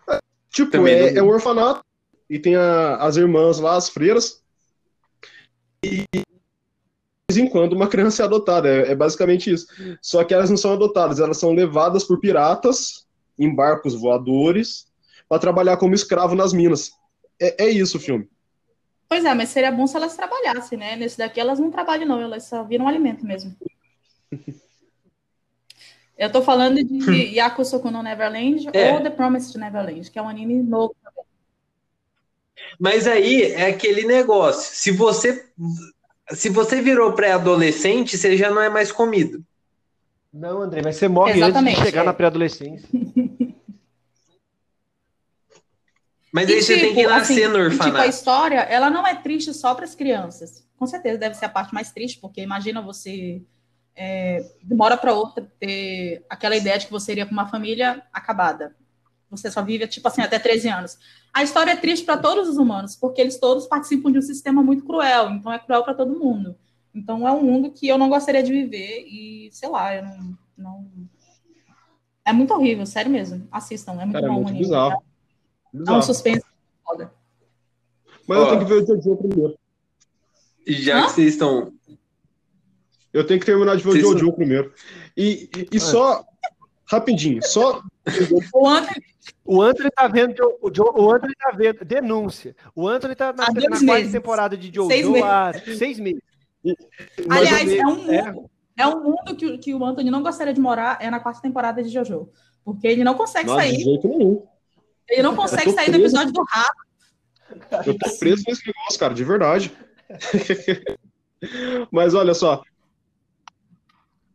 [0.09, 0.19] é,
[0.51, 1.83] Tipo, Também é, é um orfanato.
[2.29, 4.43] E tem a- as irmãs lá, as freiras.
[5.83, 6.05] E
[7.37, 8.67] em quando uma criança é adotada.
[8.67, 9.67] É, é basicamente isso.
[10.01, 13.07] Só que elas não são adotadas, elas são levadas por piratas
[13.37, 14.87] em barcos voadores
[15.27, 16.91] para trabalhar como escravo nas minas.
[17.39, 18.27] É, é isso o filme.
[19.07, 20.95] Pois é, mas seria bom se elas trabalhassem, né?
[20.95, 23.55] Nesse daqui elas não trabalham, não, elas só viram alimento mesmo.
[26.17, 28.93] Eu tô falando de Yakusoku no Neverland É.
[28.93, 30.93] ou The Promised Neverland, que é um anime novo.
[32.77, 34.75] Mas aí é aquele negócio.
[34.75, 35.49] Se você
[36.31, 39.43] se você virou pré-adolescente, você já não é mais comido.
[40.31, 42.05] Não, André, mas você morre Exatamente, antes de chegar é.
[42.05, 42.87] na pré-adolescência.
[46.31, 47.89] Mas e aí tipo, você tem que tipo, nascer assim, no orfanato.
[47.89, 50.63] Tipo, a história, ela não é triste só para as crianças.
[50.77, 53.41] Com certeza deve ser a parte mais triste, porque imagina você
[53.95, 57.47] é, de uma hora para outra ter aquela ideia de que você iria com uma
[57.47, 58.75] família acabada.
[59.29, 60.97] Você só vive, tipo assim, até 13 anos.
[61.33, 64.63] A história é triste para todos os humanos, porque eles todos participam de um sistema
[64.63, 66.55] muito cruel, então é cruel para todo mundo.
[66.93, 70.37] Então é um mundo que eu não gostaria de viver e, sei lá, eu não.
[70.57, 70.87] não...
[72.25, 73.47] É muito horrível, sério mesmo.
[73.51, 74.39] Assistam, é muito Cara, é bom.
[74.39, 75.03] É muito bizarro.
[75.73, 75.97] bizarro.
[75.97, 76.45] É um suspense
[76.83, 77.13] foda.
[78.27, 79.59] Mas Ó, eu tenho que ver o Jojo primeiro.
[80.67, 81.05] Já Hã?
[81.05, 81.73] que vocês estão.
[83.11, 84.73] Eu tenho que terminar de ver o Jojo primeiro.
[85.15, 86.23] E, e, e só.
[86.89, 87.83] Rapidinho, só.
[88.53, 89.05] O Anthony,
[89.45, 90.33] o Anthony tá vendo.
[90.59, 91.85] O, Joe, o Anthony tá vendo.
[91.85, 92.55] Denúncia.
[92.75, 96.21] O Anthony tá na, na quarta temporada de Jojo seis há seis meses.
[97.29, 98.35] Aliás, é um mundo, é.
[98.79, 101.83] é um mundo que, que o Anthony não gostaria de morar, é na quarta temporada
[101.83, 102.29] de Jojo.
[102.65, 103.83] Porque ele não consegue Nossa, sair.
[105.07, 106.89] Ele não consegue sair do episódio do rato.
[107.85, 109.71] Eu tô preso nesse negócio, cara, de verdade.
[111.91, 112.63] Mas olha só.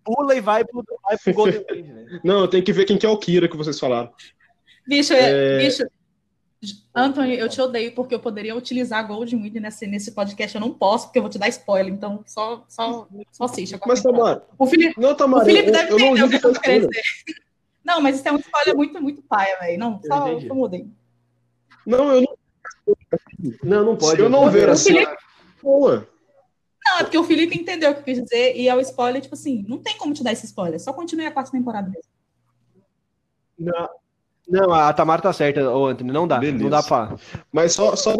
[0.05, 2.21] Pula e vai pro, vai pro Golden Wind, né?
[2.25, 4.13] Não, tem que ver quem que é o Kira que vocês falaram.
[4.87, 5.59] Bicho, é...
[5.59, 5.85] bicho,
[6.95, 10.55] Anthony, eu te odeio porque eu poderia utilizar Golden Wind nesse, nesse podcast.
[10.55, 11.93] Eu não posso, porque eu vou te dar spoiler.
[11.93, 13.79] Então, só, só, só assiste.
[13.87, 16.53] Mas, Tamara, o Felipe, não, Tamara, o Felipe eu, deve eu entender o que eu
[16.53, 17.03] tô querendo dizer.
[17.85, 19.79] Não, mas isso é um spoiler muito, muito paia, velho.
[19.79, 20.87] Não, só, só mudei.
[21.87, 22.37] Não, eu não.
[23.63, 24.17] Não, não pode.
[24.17, 24.95] Se eu não ver assim.
[24.95, 25.17] Felipe...
[25.63, 26.09] Boa.
[26.87, 29.23] Não, é porque o Felipe entendeu o que eu quis dizer e é o spoiler,
[29.23, 32.11] tipo assim, não tem como te dar esse spoiler, só continue a quarta temporada mesmo.
[33.59, 33.89] Não,
[34.49, 36.39] não, a Tamara tá certa, ô Anthony, não dá.
[36.39, 36.63] Beleza.
[36.63, 37.17] Não dá pra.
[37.51, 38.15] Mas só, só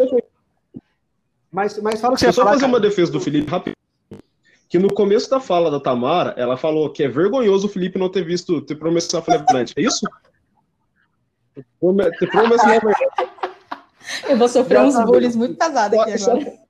[1.51, 2.73] Mas, mas fala que você só falar, fazer cara.
[2.73, 3.75] uma defesa do Felipe rápido.
[4.67, 8.09] Que no começo da fala da Tamara, ela falou que é vergonhoso o Felipe não
[8.09, 9.45] ter visto, ter prometido a Folha
[9.77, 10.07] É isso?
[11.53, 12.91] Ter prometido
[14.27, 16.64] Eu vou sofrer uns bullies muito pesados aqui agora.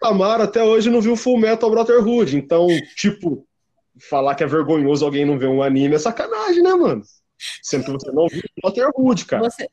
[0.00, 2.66] Tamara até hoje não viu Full Metal Brotherhood, então,
[2.96, 3.46] tipo,
[4.08, 7.02] falar que é vergonhoso alguém não ver um anime é sacanagem, né, mano?
[7.62, 9.44] Sendo que você não viu Brotherhood, cara.
[9.44, 9.68] Você,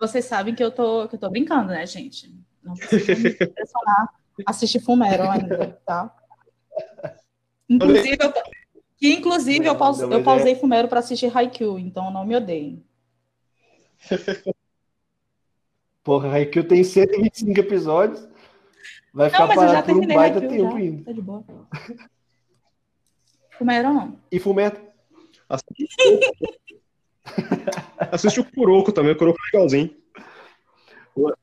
[0.00, 2.34] vocês sabem que eu, tô, que eu tô brincando, né, gente?
[2.62, 6.14] Não precisa me impressionar assistir Fumero ainda, tá?
[7.68, 8.32] Inclusive, eu,
[8.96, 12.84] que, inclusive eu, pause, eu pausei Fumero para assistir Haikyuu, então não me odeiem.
[16.02, 18.28] Porra, Haikyuu tem 125 episódios.
[19.12, 20.76] Vai ficar não, parado por um baita Haikyuu, tempo já.
[20.78, 21.04] ainda.
[21.04, 21.44] Tá de boa.
[23.58, 24.18] Fumero não.
[24.30, 24.80] E Fumeto?
[28.10, 29.94] Assiste o Kuroko também, o Kuroko é legalzinho.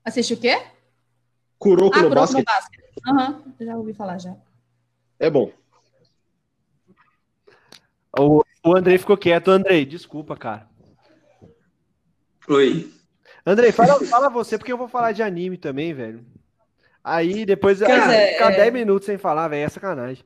[0.04, 0.60] Assiste o quê?
[1.60, 2.40] Kuroko, ah, no, Kuroko basket.
[2.40, 2.86] no basket.
[3.08, 4.36] Aham, uhum, já ouvi falar já.
[5.20, 5.52] É bom.
[8.18, 9.52] O, o Andrei ficou quieto.
[9.52, 10.68] Andrei, desculpa, cara.
[12.48, 12.92] Oi.
[13.46, 16.26] Andrei, fala, fala você, porque eu vou falar de anime também, velho.
[17.10, 18.58] Aí depois cara, é, ficar é...
[18.58, 20.24] 10 minutos sem falar, velho, é sacanagem.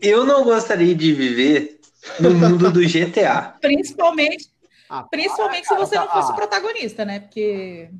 [0.00, 1.80] Eu não gostaria de viver
[2.20, 3.56] no mundo do GTA.
[3.60, 4.48] Principalmente,
[4.88, 6.34] ah, principalmente se você não fosse ah.
[6.34, 7.18] protagonista, né?
[7.18, 7.90] Porque.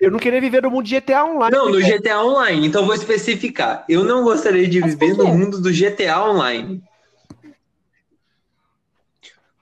[0.00, 1.56] Eu não queria viver no mundo de GTA Online.
[1.56, 2.66] Não, no GTA Online.
[2.66, 3.84] Então vou especificar.
[3.88, 6.82] Eu não gostaria de viver no mundo do GTA Online.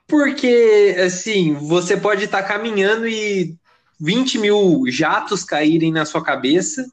[0.07, 3.55] Porque, assim, você pode estar caminhando e
[3.99, 6.89] 20 mil jatos caírem na sua cabeça.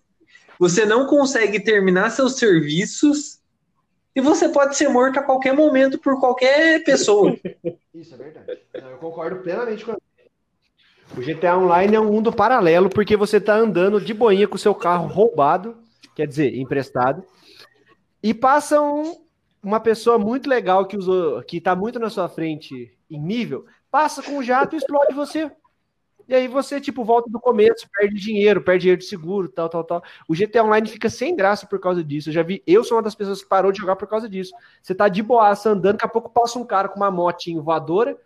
[0.59, 3.41] Você não consegue terminar seus serviços
[4.15, 7.37] e você pode ser morto a qualquer momento por qualquer pessoa.
[7.95, 8.59] Isso é verdade.
[8.73, 9.97] Eu concordo plenamente com
[11.17, 14.75] o GTA Online é um mundo paralelo porque você está andando de boinha com seu
[14.75, 15.77] carro roubado,
[16.15, 17.23] quer dizer, emprestado,
[18.23, 19.17] e passa um,
[19.63, 24.23] uma pessoa muito legal que usou, que está muito na sua frente em nível, passa
[24.23, 25.51] com o jato e explode você.
[26.29, 29.85] E aí você, tipo, volta do começo, perde dinheiro, perde dinheiro de seguro, tal, tal,
[29.85, 30.03] tal.
[30.29, 32.31] O GTA Online fica sem graça por causa disso.
[32.31, 34.53] Eu já vi, eu sou uma das pessoas que parou de jogar por causa disso.
[34.83, 38.17] Você tá de boaça andando, daqui a pouco passa um cara com uma motinha voadora.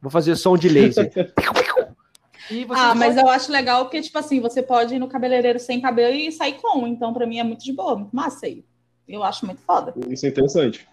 [0.00, 1.10] Vou fazer som de laser.
[2.70, 6.14] ah, mas eu acho legal que, tipo assim, você pode ir no cabeleireiro sem cabelo
[6.14, 6.86] e sair com.
[6.86, 8.64] Então, pra mim, é muito de boa, muito massa aí.
[9.08, 9.94] Eu acho muito foda.
[10.08, 10.86] Isso é interessante.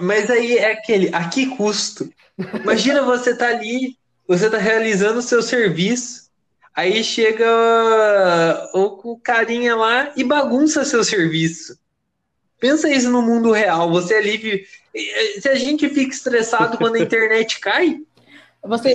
[0.00, 2.10] Mas aí é aquele, a que custo?
[2.62, 6.30] Imagina você tá ali, você tá realizando o seu serviço,
[6.74, 7.46] aí chega
[8.74, 11.78] o, o carinha lá e bagunça seu serviço.
[12.58, 14.66] Pensa isso no mundo real, você ali,
[15.40, 18.00] se a gente fica estressado quando a internet cai,
[18.62, 18.94] você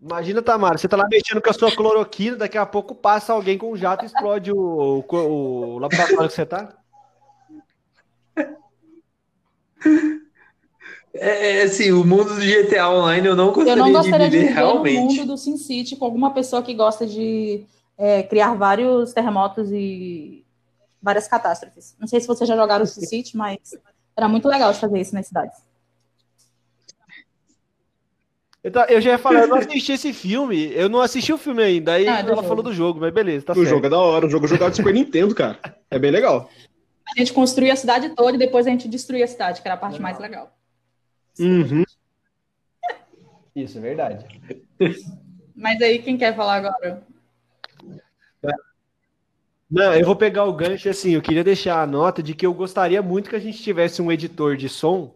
[0.00, 3.58] Imagina, Tamara, você tá lá mexendo com a sua cloroquina, daqui a pouco passa alguém
[3.58, 6.74] com um jato e explode o, o, o laboratório que você tá.
[11.14, 14.36] É, é assim, o mundo do GTA Online eu não gostaria, eu não gostaria de
[14.36, 14.96] viver, de viver realmente.
[14.96, 17.64] no mundo do SimCity com alguma pessoa que gosta de
[17.98, 20.44] é, criar vários terremotos e
[21.02, 21.96] várias catástrofes.
[21.98, 23.58] Não sei se vocês já jogaram o SimCity, mas
[24.16, 25.58] era muito legal de fazer isso nas cidades.
[28.62, 31.94] Eu já ia falar, eu não assisti esse filme, eu não assisti o filme ainda,
[31.94, 32.42] aí ah, ela jogo.
[32.48, 33.68] falou do jogo, mas beleza, tá O certo.
[33.70, 35.58] jogo é da hora, o jogo é jogado de Super Nintendo, cara.
[35.90, 36.50] É bem legal.
[37.08, 39.76] A gente construía a cidade toda e depois a gente destruía a cidade, que era
[39.76, 40.52] a parte mais legal.
[41.40, 41.84] Uhum.
[43.56, 44.26] Isso, é verdade.
[45.56, 47.02] Mas aí, quem quer falar agora?
[49.70, 52.52] Não, eu vou pegar o gancho assim, eu queria deixar a nota de que eu
[52.52, 55.14] gostaria muito que a gente tivesse um editor de som,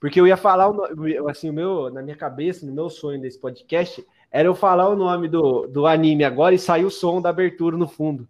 [0.00, 3.38] porque eu ia falar, o, assim, o meu, na minha cabeça, no meu sonho desse
[3.38, 7.28] podcast, era eu falar o nome do, do anime agora e sair o som da
[7.28, 8.28] abertura no fundo.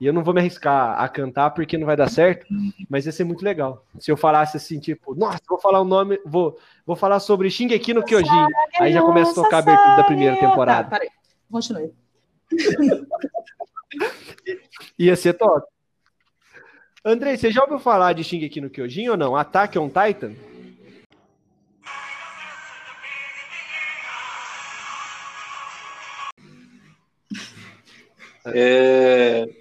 [0.00, 2.46] E eu não vou me arriscar a cantar porque não vai dar certo,
[2.88, 3.84] mas ia ser muito legal.
[3.98, 7.92] Se eu falasse assim, tipo, nossa, vou falar o nome, vou, vou falar sobre Shingeki
[7.92, 8.46] no Kyojin.
[8.80, 10.88] Aí já começa a tocar a abertura da primeira temporada.
[10.88, 11.10] Tá, peraí.
[11.50, 11.92] Continue.
[14.98, 15.66] ia ser top.
[17.04, 19.36] Andrei, você já ouviu falar de Shingeki no Kyojin ou não?
[19.36, 20.32] Attack on Titan?
[28.46, 29.59] É...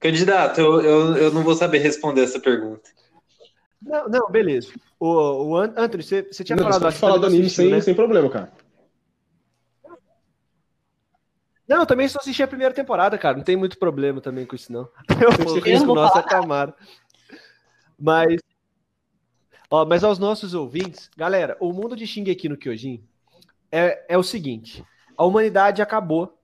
[0.00, 2.90] Candidato, eu, eu, eu não vou saber responder essa pergunta.
[3.80, 4.72] Não, não, beleza.
[4.98, 6.82] O, o Anthony, você, você tinha não, falado...
[6.82, 7.80] Você falar do anime sem, né?
[7.80, 8.52] sem problema, cara.
[11.66, 13.36] Não, eu também só assisti a primeira temporada, cara.
[13.36, 14.88] Não tem muito problema também com isso, não.
[15.20, 16.74] Eu risco o nosso Camaro.
[17.98, 18.40] Mas...
[19.70, 23.02] Ó, mas aos nossos ouvintes, galera, o mundo de Shingeki no Kyojin
[23.72, 24.84] é, é o seguinte.
[25.16, 26.38] A humanidade acabou.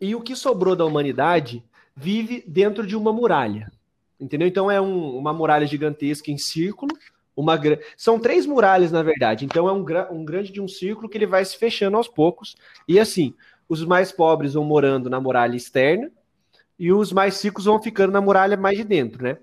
[0.00, 1.64] E o que sobrou da humanidade
[1.96, 3.70] vive dentro de uma muralha.
[4.18, 4.46] Entendeu?
[4.46, 6.96] Então é um, uma muralha gigantesca em círculo.
[7.34, 7.58] Uma,
[7.96, 9.44] são três muralhas, na verdade.
[9.44, 12.56] Então é um, um grande de um círculo que ele vai se fechando aos poucos.
[12.86, 13.34] E assim,
[13.68, 16.10] os mais pobres vão morando na muralha externa
[16.78, 19.38] e os mais ricos vão ficando na muralha mais de dentro, né?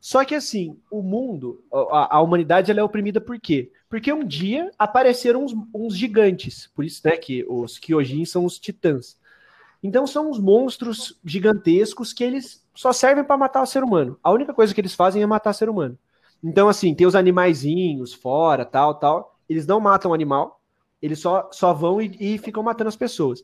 [0.00, 3.70] Só que assim, o mundo, a, a humanidade, ela é oprimida por quê?
[3.88, 8.58] Porque um dia apareceram uns, uns gigantes, por isso, né, que os Kyojin são os
[8.58, 9.18] titãs.
[9.82, 14.18] Então são uns monstros gigantescos que eles só servem para matar o ser humano.
[14.22, 15.98] A única coisa que eles fazem é matar o ser humano.
[16.42, 19.38] Então, assim, tem os animaizinhos fora, tal, tal.
[19.48, 20.60] Eles não matam animal,
[21.02, 23.42] eles só, só vão e, e ficam matando as pessoas.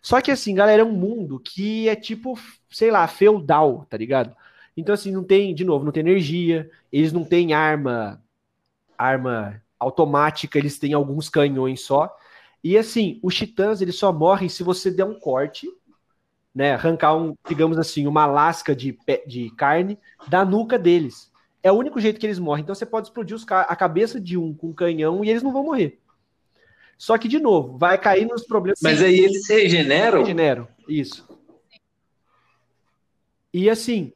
[0.00, 2.38] Só que, assim, galera, é um mundo que é tipo,
[2.70, 4.34] sei lá, feudal, tá ligado?
[4.76, 8.22] Então, assim, não tem, de novo, não tem energia, eles não têm arma,
[8.96, 12.14] arma automática, eles têm alguns canhões só.
[12.62, 15.68] E assim, os titãs eles só morrem se você der um corte,
[16.54, 16.74] né?
[16.74, 21.30] Arrancar um, digamos assim, uma lasca de, de carne da nuca deles.
[21.62, 22.62] É o único jeito que eles morrem.
[22.62, 25.52] Então você pode explodir os, a cabeça de um com um canhão e eles não
[25.52, 26.00] vão morrer.
[26.96, 28.80] Só que, de novo, vai cair nos problemas.
[28.82, 30.18] Mas aí eles se regeneram?
[30.18, 31.28] Regeneram, isso.
[33.54, 34.12] E assim,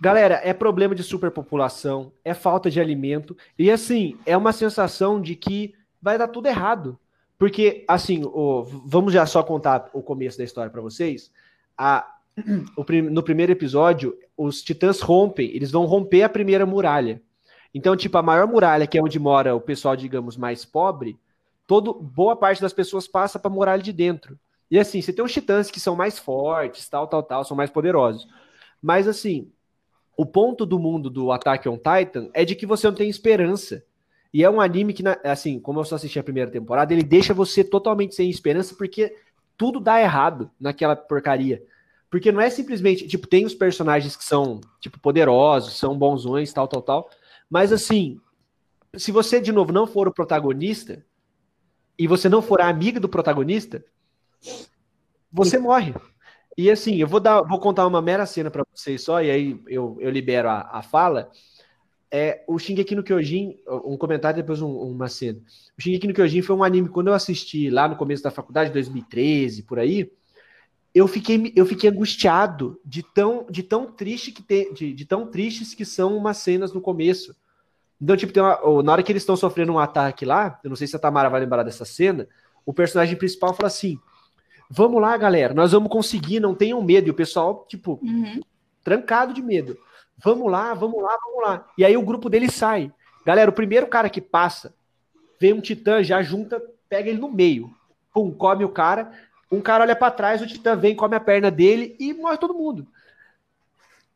[0.00, 5.34] galera, é problema de superpopulação, é falta de alimento, e assim, é uma sensação de
[5.34, 6.98] que vai dar tudo errado.
[7.40, 11.32] Porque, assim, o, vamos já só contar o começo da história para vocês.
[11.74, 12.06] A,
[12.76, 17.22] o, no primeiro episódio, os titãs rompem, eles vão romper a primeira muralha.
[17.74, 21.18] Então, tipo, a maior muralha, que é onde mora o pessoal, digamos, mais pobre,
[21.66, 24.38] todo, boa parte das pessoas passa para a muralha de dentro.
[24.70, 27.70] E assim, você tem os titãs que são mais fortes, tal, tal, tal, são mais
[27.70, 28.28] poderosos.
[28.82, 29.50] Mas assim,
[30.14, 33.82] o ponto do mundo do Attack on Titan é de que você não tem esperança.
[34.32, 37.34] E é um anime que, assim, como eu só assisti a primeira temporada, ele deixa
[37.34, 39.16] você totalmente sem esperança, porque
[39.56, 41.62] tudo dá errado naquela porcaria.
[42.08, 46.68] Porque não é simplesmente, tipo, tem os personagens que são, tipo, poderosos, são bonzões, tal,
[46.68, 47.10] tal, tal.
[47.48, 48.20] Mas, assim,
[48.96, 51.04] se você, de novo, não for o protagonista,
[51.98, 53.84] e você não for a amiga do protagonista,
[55.30, 55.94] você morre.
[56.56, 59.62] E, assim, eu vou, dar, vou contar uma mera cena para vocês só, e aí
[59.66, 61.30] eu, eu libero a, a fala
[62.10, 65.38] é, o Shingeki no Kyojin, um comentário depois um, uma cena.
[65.78, 68.72] O Shingeki no Kyojin foi um anime quando eu assisti lá no começo da faculdade,
[68.72, 70.10] 2013, por aí,
[70.94, 75.26] eu fiquei, eu fiquei angustiado de tão, de tão triste que tem, de, de tão
[75.26, 77.34] tristes que são umas cenas no começo.
[78.00, 80.86] Então, tipo, uma, na hora que eles estão sofrendo um ataque lá, eu não sei
[80.86, 82.26] se a Tamara vai lembrar dessa cena,
[82.66, 83.98] o personagem principal fala assim:
[84.68, 87.06] Vamos lá, galera, nós vamos conseguir, não tenham medo.
[87.06, 88.40] E o pessoal, tipo, uhum.
[88.82, 89.78] trancado de medo.
[90.22, 91.66] Vamos lá, vamos lá, vamos lá.
[91.76, 92.92] E aí o grupo dele sai.
[93.24, 94.74] Galera, o primeiro cara que passa,
[95.40, 97.74] vem um titã, já junta, pega ele no meio.
[98.12, 99.12] Pum, come o cara.
[99.50, 102.54] Um cara olha para trás, o titã vem, come a perna dele e morre todo
[102.54, 102.86] mundo.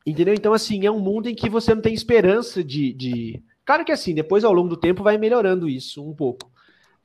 [0.07, 0.35] Entendeu?
[0.35, 3.93] Então, assim, é um mundo em que você não tem esperança de, de, Claro que
[3.93, 6.51] assim, depois ao longo do tempo vai melhorando isso um pouco.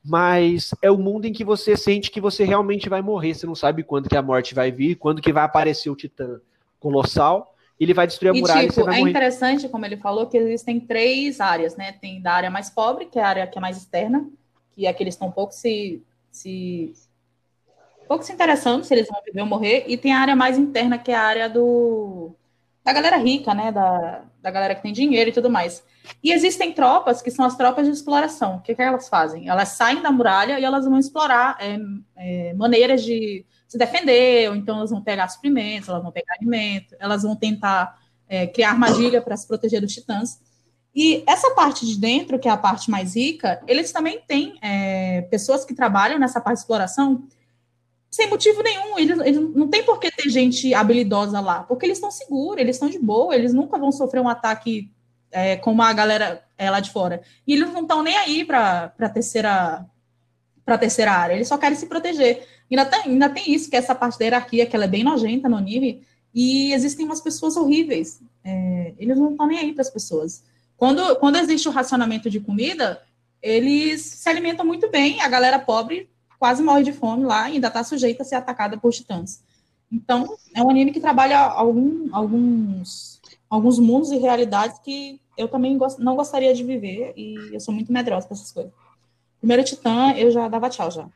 [0.04, 3.34] Mas é o mundo em que você sente que você realmente vai morrer.
[3.34, 6.40] Você não sabe quando que a morte vai vir, quando que vai aparecer o titã
[6.78, 7.54] colossal.
[7.80, 9.10] Ele vai destruir a e, muralha tipo, e é morrer.
[9.10, 11.92] interessante, como ele falou, que existem três áreas, né?
[11.92, 14.28] Tem da área mais pobre, que é a área que é mais externa,
[14.72, 16.92] que é que eles estão um pouco se, se
[18.06, 20.98] pouco se interessando se eles vão viver ou morrer, e tem a área mais interna,
[20.98, 22.32] que é a área do
[22.84, 23.72] da galera rica, né?
[23.72, 25.82] Da, da galera que tem dinheiro e tudo mais.
[26.22, 28.56] E existem tropas que são as tropas de exploração.
[28.56, 29.48] O que, que elas fazem?
[29.48, 31.78] Elas saem da muralha e elas vão explorar é,
[32.16, 36.96] é, maneiras de se defender, ou então elas vão pegar suprimentos, elas vão pegar alimento,
[36.98, 37.96] elas vão tentar
[38.28, 40.40] é, criar armadilha para se proteger dos titãs.
[40.92, 45.22] E essa parte de dentro, que é a parte mais rica, eles também têm é,
[45.30, 47.28] pessoas que trabalham nessa parte de exploração
[48.10, 48.98] sem motivo nenhum.
[48.98, 52.74] Eles, eles, não tem por que ter gente habilidosa lá, porque eles estão seguros, eles
[52.74, 54.90] estão de boa, eles nunca vão sofrer um ataque
[55.30, 57.22] é, como a galera é, lá de fora.
[57.46, 59.86] E eles não estão nem aí para a terceira,
[60.78, 62.46] terceira área, eles só querem se proteger.
[62.70, 65.04] Ainda tem, ainda tem isso, que é essa parte da hierarquia, que ela é bem
[65.04, 66.02] nojenta no anime,
[66.34, 68.20] e existem umas pessoas horríveis.
[68.44, 70.44] É, eles não estão nem aí para as pessoas.
[70.76, 73.02] Quando, quando existe o racionamento de comida,
[73.42, 76.08] eles se alimentam muito bem, a galera pobre
[76.38, 79.42] quase morre de fome lá e ainda está sujeita a ser atacada por titãs.
[79.92, 85.76] Então, é um anime que trabalha algum, alguns, alguns mundos e realidades que eu também
[85.76, 88.72] gost, não gostaria de viver e eu sou muito medrosa com essas coisas.
[89.40, 91.08] Primeiro Titã, eu já dava tchau já.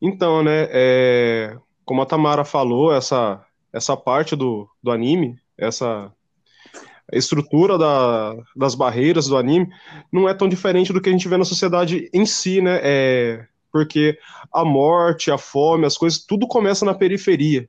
[0.00, 6.12] Então, né, é, como a Tamara falou, essa, essa parte do, do anime, essa
[7.12, 9.68] estrutura da, das barreiras do anime,
[10.12, 12.80] não é tão diferente do que a gente vê na sociedade em si, né?
[12.82, 14.18] É, porque
[14.52, 17.68] a morte, a fome, as coisas, tudo começa na periferia.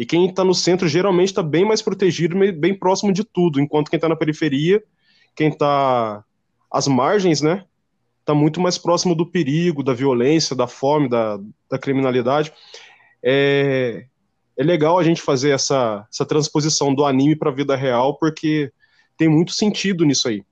[0.00, 3.90] E quem está no centro geralmente está bem mais protegido, bem próximo de tudo, enquanto
[3.90, 4.82] quem está na periferia,
[5.36, 6.24] quem está
[6.72, 7.66] às margens, né,
[8.20, 11.38] está muito mais próximo do perigo, da violência, da fome, da,
[11.70, 12.50] da criminalidade.
[13.22, 14.06] É,
[14.56, 18.72] é legal a gente fazer essa, essa transposição do anime para a vida real, porque
[19.18, 20.42] tem muito sentido nisso aí.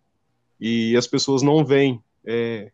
[0.61, 2.03] E as pessoas não veem.
[2.27, 2.71] É...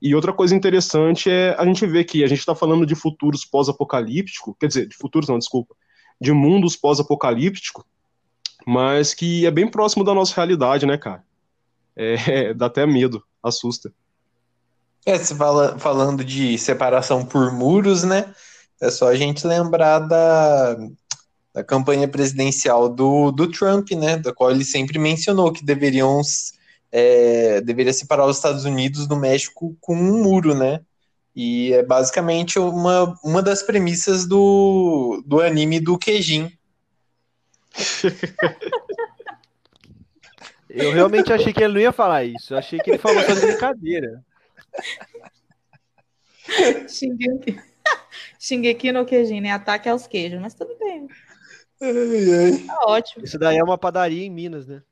[0.00, 3.44] E outra coisa interessante é a gente ver que a gente está falando de futuros
[3.44, 5.74] pós-apocalíptico, quer dizer, de futuros não, desculpa,
[6.20, 7.84] de mundos pós-apocalíptico,
[8.66, 11.24] mas que é bem próximo da nossa realidade, né, cara?
[11.96, 13.92] É, dá até medo, assusta.
[15.06, 18.34] É, você fala, falando de separação por muros, né?
[18.80, 20.76] É só a gente lembrar da,
[21.52, 24.16] da campanha presidencial do, do Trump, né?
[24.16, 26.20] Da qual ele sempre mencionou que deveriam
[26.90, 30.80] é, deveria separar os Estados Unidos do México com um muro, né?
[31.34, 36.52] E é basicamente uma, uma das premissas do, do anime do Queijin.
[40.74, 42.52] Eu realmente achei que ele não ia falar isso.
[42.52, 44.24] Eu achei que ele falou só de brincadeira.
[46.88, 47.60] Shingeki.
[48.40, 49.52] Shingeki no Queijin, né?
[49.52, 51.08] Ataque aos queijos, mas tudo bem.
[51.80, 52.58] Ai, ai.
[52.66, 53.24] Tá ótimo.
[53.24, 54.82] Isso daí é uma padaria em Minas, né?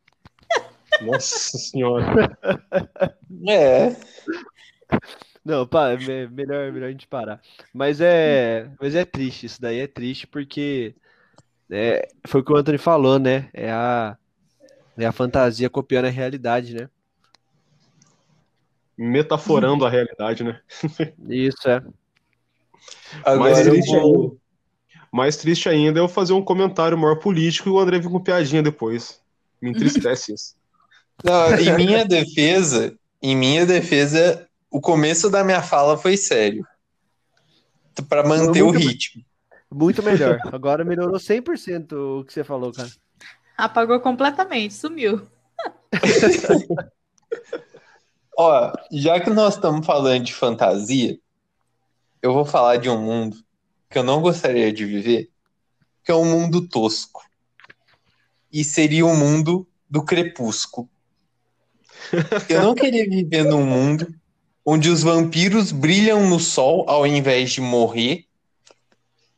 [1.01, 2.37] Nossa senhora.
[3.49, 3.97] É.
[5.45, 5.97] Não, pá, é
[6.29, 7.41] melhor, melhor a gente parar.
[7.75, 10.95] Mas é, mas é triste, isso daí é triste porque
[11.71, 13.51] é, foi o que o Anthony falou, né?
[13.53, 14.17] É a,
[14.97, 16.89] é a fantasia copiando a realidade, né?
[18.97, 20.61] Metaforando a realidade, né?
[21.29, 21.83] Isso é.
[23.25, 24.37] Agora mais, triste vou- ainda,
[25.13, 28.23] mais triste ainda é eu fazer um comentário maior político e o André vir com
[28.23, 29.21] piadinha depois.
[29.61, 30.55] Me entristece isso.
[31.25, 36.67] Não, em minha defesa, em minha defesa, o começo da minha fala foi sério.
[38.09, 38.89] Pra manter o Muito bem.
[38.89, 39.23] ritmo.
[39.71, 40.39] Muito melhor.
[40.51, 42.91] Agora melhorou 100% o que você falou, cara.
[43.57, 45.29] Apagou completamente, sumiu.
[48.37, 51.19] Ó, já que nós estamos falando de fantasia,
[52.23, 53.37] eu vou falar de um mundo
[53.91, 55.31] que eu não gostaria de viver,
[56.03, 57.23] que é um mundo tosco.
[58.51, 60.89] E seria o mundo do crepúsculo.
[62.49, 64.13] Eu não queria viver num mundo
[64.65, 68.25] onde os vampiros brilham no sol ao invés de morrer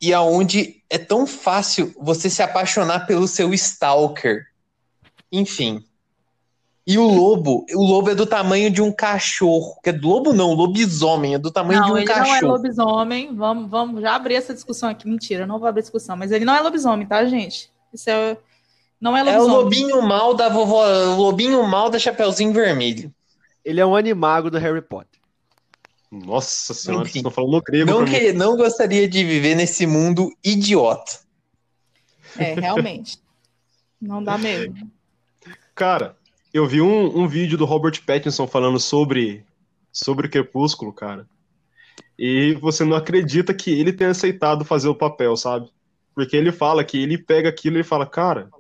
[0.01, 4.47] e aonde é tão fácil você se apaixonar pelo seu stalker.
[5.33, 5.83] Enfim.
[6.87, 9.79] E o lobo, o lobo é do tamanho de um cachorro.
[9.83, 12.53] Que é lobo não, lobisomem, é do tamanho de Não, um ele não é cachorro.
[12.53, 13.35] lobisomem.
[13.35, 15.09] Vamos, vamos já abrir essa discussão aqui.
[15.09, 17.71] Mentira, eu não vou abrir discussão, mas ele não é lobisomem, tá, gente?
[17.93, 18.37] Isso é.
[19.01, 19.57] Não é É o lobisomem.
[19.57, 23.11] lobinho mal da vovó, o lobinho mal da Chapeuzinho Vermelho.
[23.65, 25.14] Ele é um animago do Harry Potter.
[26.15, 27.13] Nossa senhora, Enfim.
[27.13, 31.19] vocês estão falando grego Não, que, não gostaria de viver nesse mundo idiota.
[32.39, 33.19] É, realmente.
[34.01, 34.91] Não dá mesmo.
[35.75, 36.17] Cara,
[36.53, 39.45] eu vi um, um vídeo do Robert Pattinson falando sobre,
[39.91, 41.27] sobre Crepúsculo, cara.
[42.17, 45.69] E você não acredita que ele tenha aceitado fazer o papel, sabe?
[46.15, 48.51] Porque ele fala que ele pega aquilo e fala, cara,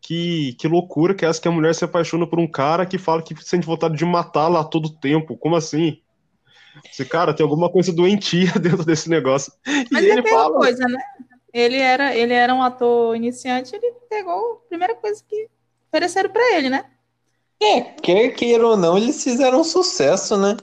[0.00, 2.98] que, que loucura que é essa que a mulher se apaixona por um cara que
[2.98, 5.36] fala que sente vontade de matá-la a todo tempo.
[5.36, 6.00] Como assim?
[6.90, 9.52] Esse cara tem alguma coisa doentia dentro desse negócio.
[9.90, 10.56] Mas e é ele aquela fala.
[10.56, 11.00] coisa, né?
[11.52, 15.48] Ele era, ele era um ator iniciante, ele pegou a primeira coisa que
[15.88, 16.84] ofereceram pra ele, né?
[17.60, 20.56] É, quer queira ou não, eles fizeram um sucesso, né?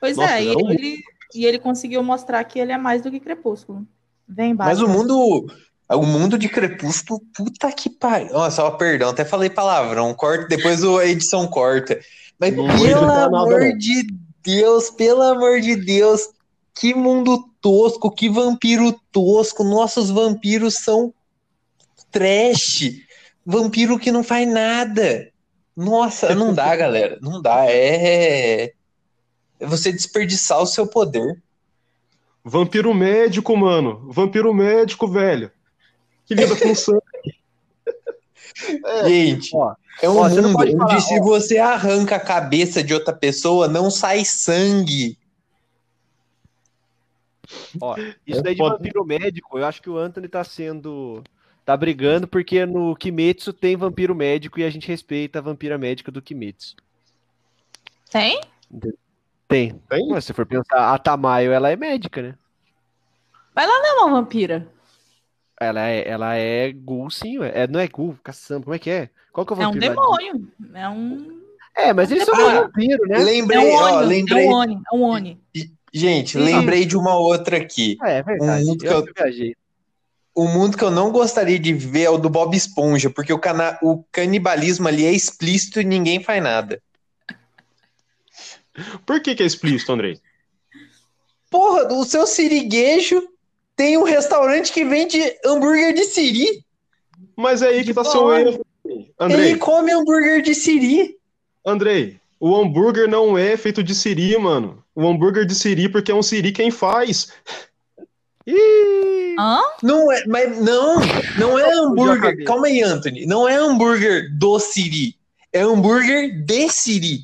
[0.00, 1.02] Pois Nossa, é, e ele,
[1.34, 3.86] e ele conseguiu mostrar que ele é mais do que Crepúsculo.
[4.26, 4.98] Vem, Mas o Batman.
[5.02, 5.46] mundo,
[5.90, 8.32] o mundo de Crepúsculo, puta que pariu.
[8.32, 10.14] Nossa, ó, perdão, até falei palavrão.
[10.14, 12.00] Corta, depois a edição corta.
[12.38, 13.78] Mas Não pelo amor não.
[13.78, 14.06] de
[14.44, 16.28] Deus, pelo amor de Deus,
[16.74, 19.64] que mundo tosco, que vampiro tosco.
[19.64, 21.12] Nossos vampiros são
[22.10, 22.92] trash.
[23.44, 25.30] Vampiro que não faz nada.
[25.76, 27.18] Nossa, não dá, galera.
[27.20, 27.64] Não dá.
[27.66, 28.72] É.
[29.58, 31.42] É você desperdiçar o seu poder.
[32.44, 34.10] Vampiro médico, mano.
[34.12, 35.50] Vampiro médico, velho.
[36.26, 37.00] Que lida com sangue.
[39.06, 41.22] Gente, Ó, é um ó, mundo onde falar, se ó.
[41.22, 45.18] você arranca a cabeça de outra pessoa, não sai sangue.
[47.80, 47.96] Ó,
[48.26, 51.22] isso É daí de vampiro médico, eu acho que o Anthony tá sendo.
[51.64, 56.10] tá brigando porque no Kimetsu tem vampiro médico e a gente respeita a vampira médica
[56.10, 56.76] do Kimetsu.
[58.10, 58.40] Tem?
[59.48, 59.80] Tem.
[59.88, 60.08] Tem?
[60.08, 62.34] Mas se for pensar, a Tamayo, ela é médica, né?
[63.56, 64.68] Não é uma vampira.
[65.64, 69.08] Ela é, ela é ghoul, sim, é, não é ghoul, caçamba, como é que é?
[69.32, 69.78] Qual que é o É um lá?
[69.78, 70.52] demônio.
[70.74, 71.40] É um.
[71.76, 73.20] É, mas eles são Ah, vampiro, né?
[73.20, 74.06] É Lembrei, um ó, Oni.
[74.06, 74.44] lembrei.
[74.46, 74.74] É um Oni.
[74.92, 75.40] É um Oni.
[75.92, 76.44] Gente, Hum.
[76.44, 77.96] lembrei de uma outra aqui.
[78.00, 78.62] Ah, é verdade.
[78.62, 79.56] Um mundo que eu, eu- viajei.
[80.36, 83.38] O mundo que eu não gostaria de ver é o do Bob Esponja, porque o,
[83.38, 83.78] cana...
[83.80, 86.82] o canibalismo ali é explícito e ninguém faz nada.
[89.06, 90.18] Por que, que é explícito, Andrei?
[91.50, 93.22] Porra, o seu siriguejo
[93.76, 96.64] tem um restaurante que vende hambúrguer de siri.
[97.36, 98.64] Mas é aí que tá seu erro.
[99.18, 101.16] Andrei, Ele come hambúrguer de siri.
[101.64, 104.84] Andrei, o hambúrguer não é feito de siri, mano.
[104.94, 107.32] O hambúrguer de siri porque é um siri quem faz.
[108.46, 109.34] Ih!
[109.38, 109.60] Hã?
[109.82, 110.96] Não é, mas não,
[111.38, 112.44] não é hambúrguer.
[112.44, 113.26] Calma aí, Anthony.
[113.26, 115.16] Não é hambúrguer do Siri.
[115.52, 117.20] É hambúrguer de Siri.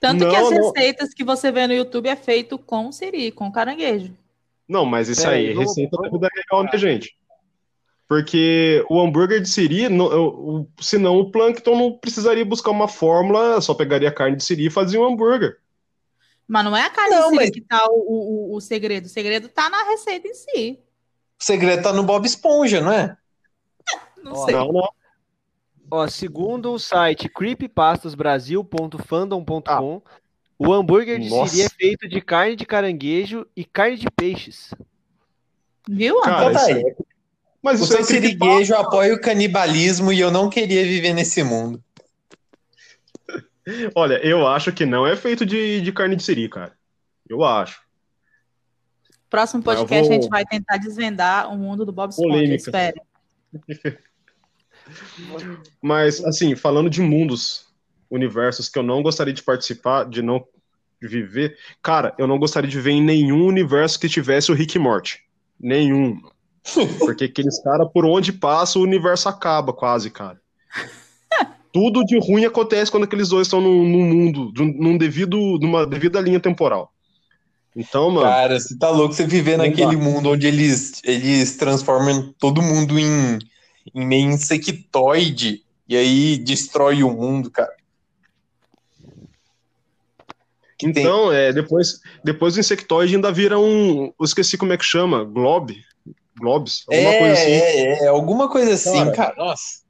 [0.00, 0.72] Tanto que Não, as não.
[0.72, 4.12] receitas que você vê no YouTube é feito com siri, com caranguejo.
[4.70, 7.16] Não, mas isso Pera aí é receita da vida real, né, gente?
[8.08, 12.88] Porque o hambúrguer de siri, no- o- o- senão o Plankton não precisaria buscar uma
[12.88, 15.58] fórmula, só pegaria a carne de siri e fazia um hambúrguer.
[16.46, 19.06] Mas não é a carne Não, em si mas- que tá o, o, o segredo.
[19.06, 20.78] O segredo tá na receita em si.
[21.40, 23.16] O segredo tá no Bob Esponja, não é?
[24.22, 24.54] Não Ó, sei.
[24.54, 24.88] Não, não.
[25.92, 30.19] Ó, segundo o site creepypastasbrasil.fandom.com, Ah.
[30.62, 31.54] O hambúrguer de Nossa.
[31.54, 34.74] siri é feito de carne de caranguejo e carne de peixes.
[35.88, 36.20] Viu?
[36.20, 36.84] Cara, Então tá aí.
[37.62, 41.82] Mas O seu é siriguejo apoia o canibalismo e eu não queria viver nesse mundo.
[43.94, 46.72] Olha, eu acho que não é feito de, de carne de siri, cara.
[47.28, 47.80] Eu acho.
[49.28, 52.54] Próximo podcast vou- a gente vai tentar desvendar o mundo do Bob Esponja.
[52.54, 53.00] Espere.
[55.80, 57.69] Mas, assim, falando de mundos,
[58.10, 60.44] universos que eu não gostaria de participar, de não
[61.00, 64.80] viver, cara, eu não gostaria de ver em nenhum universo que tivesse o Rick e
[64.80, 65.20] Morty.
[65.58, 66.20] Nenhum.
[66.98, 70.40] Porque aqueles caras, por onde passa, o universo acaba quase, cara.
[71.72, 76.20] Tudo de ruim acontece quando aqueles dois estão num, num mundo, num, devido, numa devida
[76.20, 76.92] linha temporal.
[77.74, 82.60] Então, mano, Cara, você tá louco você viver naquele mundo onde eles, eles transformam todo
[82.60, 83.38] mundo em,
[83.94, 87.72] em meio insectoide e aí destrói o mundo, cara.
[90.80, 94.06] Tem- Então, é, depois, depois do insectoide ainda vira um.
[94.18, 95.24] Eu esqueci como é que chama.
[95.24, 95.72] Glob?
[96.38, 96.84] Globes?
[96.88, 97.50] Alguma é, coisa assim.
[97.50, 99.12] é, é, alguma coisa assim, Cara.
[99.12, 99.34] cara.
[99.36, 99.80] Nossa.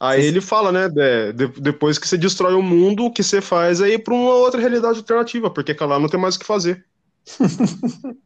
[0.00, 0.88] Aí ele fala, né?
[0.88, 4.12] de- de- depois que você destrói o mundo, o que você faz é ir pra
[4.12, 6.84] uma outra realidade alternativa, porque lá não tem mais o que fazer.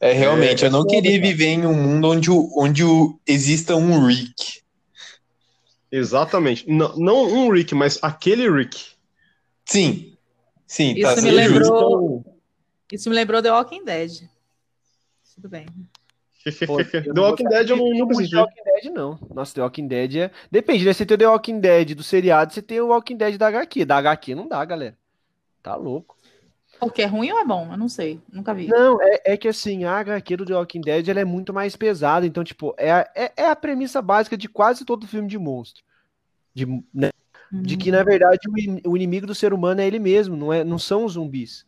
[0.00, 1.22] É, realmente, É, eu não é foda, queria cara.
[1.30, 4.60] viver em um mundo onde, o, onde o, exista um Rick.
[5.92, 6.64] Exatamente.
[6.70, 8.78] Não, não um Rick, mas aquele Rick.
[9.66, 10.09] Sim.
[10.70, 11.72] Sim, Isso tá me sendo justo.
[11.74, 12.24] lembrou-
[12.92, 14.28] Isso me lembrou The Walking Dead.
[15.34, 15.66] Tudo bem.
[16.64, 18.30] Pô, The não Walking Dead eu não, assisti.
[18.30, 19.18] The Walking Dead, não.
[19.34, 20.30] Nossa, The Walking Dead é.
[20.48, 20.92] Depende, né?
[20.92, 23.84] Você tem o The Walking Dead do seriado, você tem o Walking Dead da HQ.
[23.84, 24.96] Da HQ não dá, galera.
[25.60, 26.16] Tá louco.
[26.78, 27.68] Porque é ruim ou é bom?
[27.72, 28.68] Eu não sei, nunca vi.
[28.68, 31.74] Não, é, é que assim, a HQ do The Walking Dead ela é muito mais
[31.74, 35.36] pesada, então, tipo, é, a- é, é a premissa básica de quase todo filme de
[35.36, 35.82] monstro.
[36.54, 36.64] De,
[36.94, 37.10] né,
[37.52, 40.52] de que, na verdade, o, in- o inimigo do ser humano é ele mesmo, não,
[40.52, 41.66] é, não são os zumbis.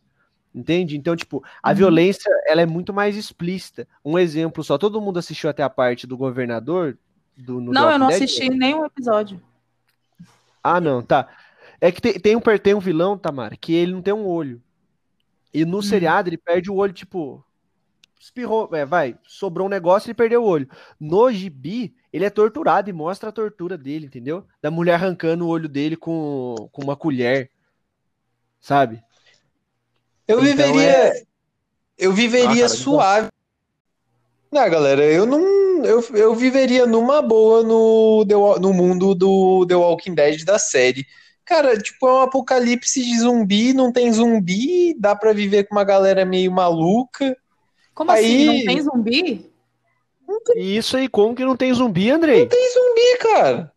[0.55, 0.95] Entende?
[0.95, 1.75] Então, tipo, a Uhum.
[1.75, 3.87] violência ela é muito mais explícita.
[4.05, 6.97] Um exemplo só, todo mundo assistiu até a parte do governador?
[7.35, 8.21] Do, Não, eu não Dead?
[8.23, 9.41] assisti nenhum episódio.
[10.63, 11.27] Ah, não, tá.
[11.81, 14.61] É que tem, tem um, tem um vilão, Tamara, que ele não tem um olho.
[15.53, 17.43] E no seriado ele perde o olho, tipo.
[18.23, 20.65] Espirrou, é, vai, sobrou um negócio e ele perdeu o olho.
[20.97, 24.47] No gibi, ele é torturado e mostra a tortura dele, entendeu?
[24.61, 27.51] Da mulher arrancando o olho dele com, com uma colher.
[28.61, 29.03] Sabe?
[30.25, 31.25] Eu Então viveria.
[31.97, 33.27] Eu viveria Ah, cara, suave.
[34.49, 35.83] Não, galera, eu não.
[35.83, 38.23] Eu, eu viveria numa boa no,
[38.57, 41.05] no mundo do The Walking Dead da série.
[41.43, 45.83] Cara, tipo, é um apocalipse de zumbi, não tem zumbi, dá pra viver com uma
[45.83, 47.37] galera meio maluca.
[47.93, 48.57] Como Aí- assim?
[48.57, 49.53] Não tem zumbi?
[50.55, 52.45] E isso aí, como que não tem zumbi, Andrei?
[52.47, 53.73] Tem zumbi, cara.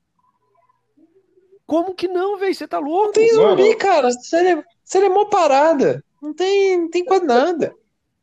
[1.66, 2.54] Como que não, velho?
[2.54, 3.06] Você tá louco?
[3.06, 3.56] Não tem Mano.
[3.62, 4.10] zumbi, cara.
[4.12, 4.64] Sério,
[4.94, 6.02] é mó parada.
[6.22, 7.74] Não tem, não tem quase nada.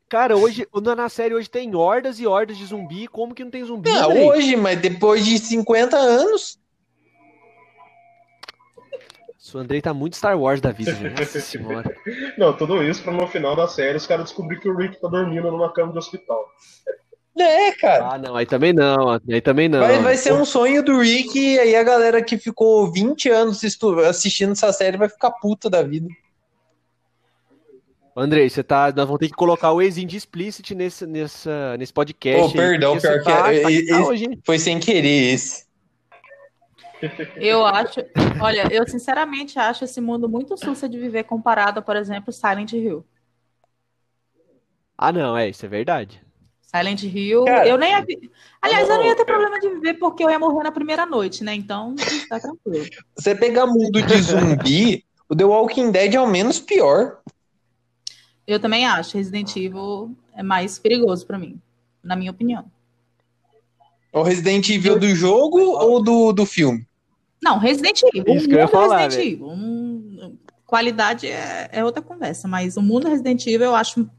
[0.08, 3.08] Cara, hoje, na série hoje tem hordas e hordas de zumbi.
[3.08, 4.30] Como que não tem zumbi, Não, Andrei?
[4.30, 6.58] hoje, mas depois de 50 anos.
[9.54, 11.20] O Andrei tá muito Star Wars da vida, gente.
[11.20, 11.96] Nossa senhora.
[12.38, 15.08] Não, tudo isso pra no final da série os caras descobrir que o Rick tá
[15.08, 16.46] dormindo numa cama de hospital.
[17.38, 18.10] É, cara.
[18.14, 19.80] Ah, não, aí também não, aí também não.
[19.80, 23.62] Vai, vai ser um sonho do Rick, e aí a galera que ficou 20 anos
[24.08, 26.08] assistindo essa série vai ficar puta da vida.
[28.16, 28.94] Andrei, você tá.
[28.96, 32.44] Nós vamos ter que colocar o ex de explicit nesse, nessa, nesse podcast.
[32.44, 34.40] Oh, perdão, pior você que tá, é- tá esse- hoje, hein?
[34.46, 35.66] Foi sem querer esse.
[37.36, 38.00] Eu acho.
[38.42, 43.06] Olha, eu sinceramente acho esse mundo muito sussa de viver comparado, por exemplo, Silent Hill.
[44.98, 46.22] Ah, não, é, isso é verdade.
[46.62, 48.06] Silent Hill, Cara, eu nem ia...
[48.62, 51.44] Aliás, eu não ia ter problema de viver porque eu ia morrer na primeira noite,
[51.44, 51.54] né?
[51.54, 51.96] Então,
[52.28, 52.86] tá tranquilo.
[53.16, 57.20] Você pegar mundo de zumbi, o The Walking Dead é o menos pior.
[58.48, 59.18] Eu também acho.
[59.18, 61.62] Resident Evil é mais perigoso pra mim,
[62.04, 62.66] na minha opinião.
[64.12, 66.88] O Resident Evil do jogo ou do, do filme?
[67.44, 68.36] Não, Resident Evil.
[68.36, 69.48] Isso o que eu ia mundo falar, Resident Evil.
[69.48, 74.10] um- qualidade é, é outra conversa, mas o mundo Resident Evil eu acho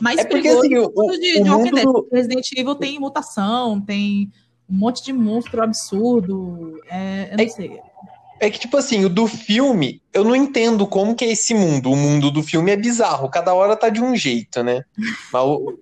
[0.00, 2.98] mais É porque, perigoso assim, o mundo de, o de mundo do- Resident Evil tem
[2.98, 4.30] mutação, tem
[4.68, 6.80] um monte de monstro absurdo.
[6.88, 7.80] É, eu não É- sei.
[8.42, 11.90] É que, tipo assim, o do filme, eu não entendo como que é esse mundo.
[11.92, 14.82] O mundo do filme é bizarro, cada hora tá de um jeito, né?
[15.30, 15.78] Mas o,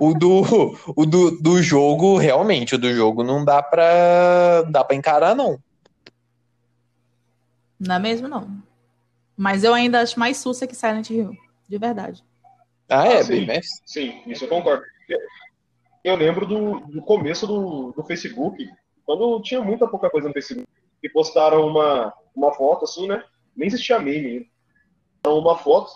[0.00, 4.96] o do, o do, do jogo, realmente, o do jogo não dá pra, dá pra
[4.96, 5.56] encarar, não.
[7.80, 8.62] Não é mesmo, não.
[9.36, 11.34] Mas eu ainda acho mais sussa que Silent Hill.
[11.66, 12.22] De verdade.
[12.88, 13.46] Ah, é, Ah, sim.
[13.46, 13.60] bem?
[13.86, 14.84] Sim, isso eu concordo.
[16.04, 18.68] Eu lembro do, do começo do, do Facebook,
[19.06, 20.68] quando tinha muita pouca coisa no Facebook,
[21.02, 23.22] e postaram uma, uma foto assim, né?
[23.56, 24.46] Nem existia meme ainda.
[25.18, 25.90] Então, uma foto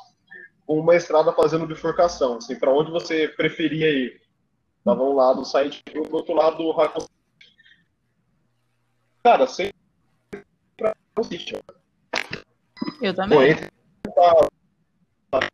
[0.67, 4.21] com uma estrada fazendo bifurcação, assim, para onde você preferia ir.
[4.85, 7.07] Tava um lado do site e do outro lado do Raccoon
[9.23, 9.73] Cara, sem
[13.01, 13.57] Eu também.
[14.03, 14.49] Pô, tá,
[15.31, 15.49] tá,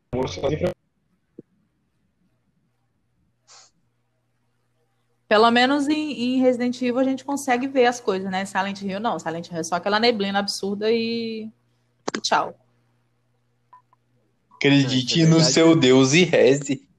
[5.29, 8.45] Pelo menos em, em Resident Evil a gente consegue ver as coisas, né?
[8.45, 9.19] Silent Hill não.
[9.19, 11.49] Silent Hill é só aquela neblina absurda e,
[12.17, 12.59] e tchau.
[14.57, 16.90] Acredite no seu Deus e reze.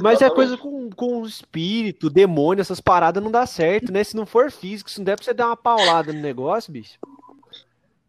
[0.00, 4.04] Mas é coisa com, com espírito, demônio, essas paradas não dá certo, né?
[4.04, 6.98] Se não for físico, se não der pra você dar uma paulada no negócio, bicho,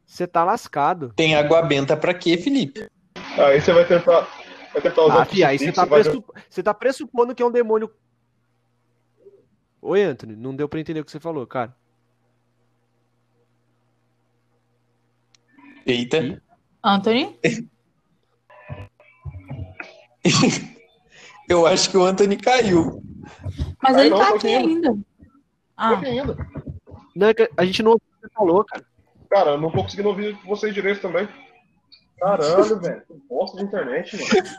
[0.06, 1.14] você tá lascado.
[1.16, 2.90] Tem água benta pra quê, Felipe?
[3.38, 4.22] Aí você vai tentar,
[4.74, 6.26] vai tentar usar Ah, fi, aí você tá, vai- pressup...
[6.50, 7.90] você tá pressupondo que é um demônio.
[9.82, 11.74] Oi, Anthony, não deu pra entender o que você falou, cara.
[15.86, 16.42] Eita.
[16.84, 17.40] Anthony?
[21.50, 23.02] Eu acho que o Anthony caiu.
[23.82, 24.98] Mas Ai, ele não, tá aqui aqui ainda.
[25.76, 26.38] Ah, Aqui ainda.
[27.16, 28.84] Não, é a gente não ouviu o que você falou, cara.
[29.30, 31.28] Cara, eu não tô conseguindo ouvir vocês direito também.
[32.20, 33.02] Caralho, velho.
[33.08, 34.50] Que bosta de internet, mano.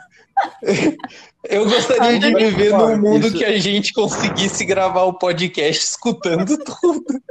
[1.47, 6.57] Eu gostaria de viver num mundo Isso- que a gente conseguisse gravar o podcast escutando
[6.63, 7.21] tudo.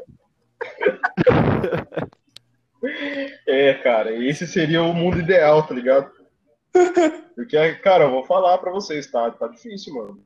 [3.47, 6.11] É, cara, esse seria o mundo ideal, tá ligado?
[7.35, 9.31] Porque, cara, eu vou falar pra vocês, tá?
[9.31, 10.23] Tá difícil, mano.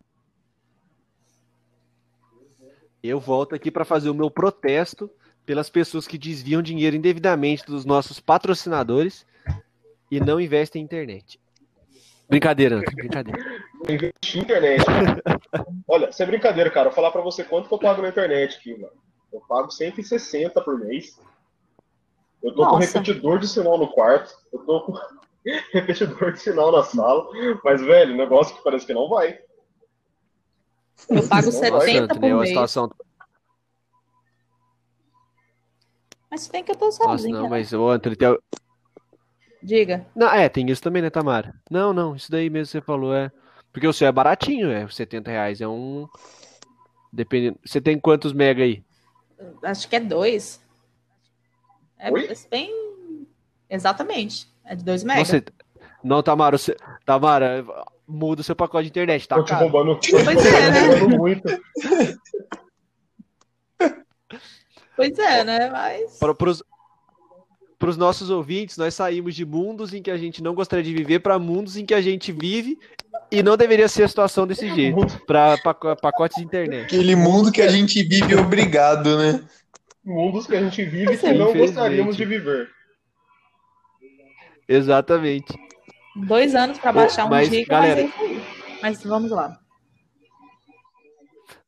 [3.03, 5.11] Eu volto aqui pra fazer o meu protesto
[5.45, 9.27] pelas pessoas que desviam dinheiro indevidamente dos nossos patrocinadores
[10.11, 11.39] e não investem em internet.
[12.29, 13.62] Brincadeira, Antônio, brincadeira.
[13.89, 14.85] Investir em internet.
[15.87, 16.89] Olha, sem brincadeira, cara.
[16.89, 18.95] Vou falar pra você quanto que eu pago na internet aqui, mano.
[19.33, 21.21] Eu pago 160 por mês.
[22.43, 22.71] Eu tô Nossa.
[22.71, 24.35] com repetidor de sinal no quarto.
[24.53, 24.95] Eu tô com
[25.73, 27.27] repetidor de sinal na sala.
[27.62, 29.39] Mas, velho, negócio que parece que não vai.
[31.09, 31.87] Eu pago Não vai.
[31.87, 32.33] 70 Tanto, por né?
[32.35, 32.49] Uma mês.
[32.51, 32.91] situação.
[36.31, 37.35] Mas bem que eu tô Nossa, sozinha.
[37.35, 37.49] não, né?
[37.49, 38.39] mas o Antônio tem.
[39.62, 40.07] Diga.
[40.15, 41.55] Não, é, tem isso também, né, Tamara?
[41.71, 43.31] Não, não, isso daí mesmo que você falou, é.
[43.73, 44.87] Porque o seu é baratinho, é.
[44.89, 46.09] 70 reais é um.
[47.12, 47.59] Dependendo.
[47.65, 48.85] Você tem quantos mega aí?
[49.62, 50.61] Acho que é dois.
[51.99, 52.29] É Oi?
[52.51, 53.27] bem.
[53.71, 54.49] Exatamente.
[54.66, 55.19] É de 2 mega.
[55.20, 55.45] Nossa,
[56.03, 56.77] não, Tamara, você...
[57.07, 57.65] Tamara,
[58.07, 59.62] muda o seu pacote de internet, tá Tô te caro.
[59.69, 60.81] roubando, tô Pois é, né?
[60.81, 61.49] roubando muito.
[64.97, 65.70] Pois é, né?
[65.70, 66.19] Mas.
[66.19, 66.62] Para pros,
[67.78, 71.19] pros nossos ouvintes, nós saímos de mundos em que a gente não gostaria de viver
[71.20, 72.78] para mundos em que a gente vive
[73.31, 74.97] e não deveria ser a situação desse jeito.
[75.27, 75.57] Para
[76.01, 76.85] pacotes de internet.
[76.85, 79.43] Aquele mundo que a gente vive obrigado, né?
[80.05, 81.66] Mundos que a gente vive que Sim, não infelizmente.
[81.66, 82.69] gostaríamos de viver.
[84.69, 85.53] Exatamente.
[86.16, 88.43] Dois anos pra baixar um Mas, giga, galera- mas é aí.
[88.82, 89.59] Mas vamos lá.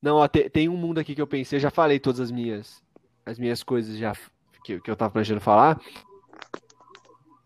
[0.01, 2.31] Não, ó, te- tem, um mundo aqui que eu pensei, eu já falei todas as
[2.31, 2.83] minhas
[3.25, 4.13] as minhas coisas já
[4.65, 5.81] que, que eu tava planejando falar.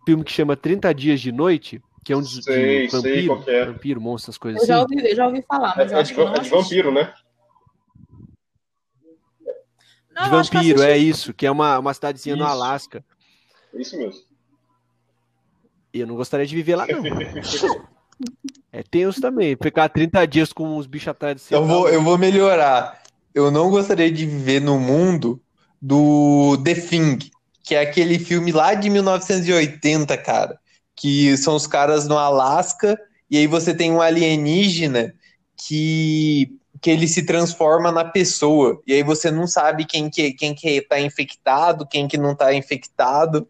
[0.05, 3.27] Filme que chama 30 Dias de Noite, que é um de, Sei, de sei vampiro,
[3.29, 3.65] qual que é.
[3.67, 4.95] vampiro, monstro, essas coisas Eu já assim.
[4.95, 6.51] ouvi, eu já ouvi falar, mas eu É, acho de, que eu não é de
[6.51, 7.15] vampiro, né?
[10.15, 12.53] Não, De vampiro, é isso, que é uma, uma cidadezinha no Isso.
[12.53, 13.05] Alasca.
[13.73, 14.21] É isso mesmo.
[15.93, 17.03] E eu não gostaria de viver lá, não.
[18.73, 19.57] É tenso também.
[19.61, 21.55] Ficar 30 dias com os bichos atrás de você.
[21.55, 23.01] Eu vou, eu vou melhorar.
[23.35, 25.41] Eu não gostaria de viver no mundo
[25.81, 27.19] do The Thing,
[27.65, 30.59] que é aquele filme lá de 1980, cara.
[30.95, 32.99] Que são os caras no Alasca,
[33.31, 35.15] e aí você tem um alienígena
[35.57, 38.81] que, que ele se transforma na pessoa.
[38.87, 42.53] E aí você não sabe quem que, quem que tá infectado, quem que não tá
[42.53, 43.49] infectado.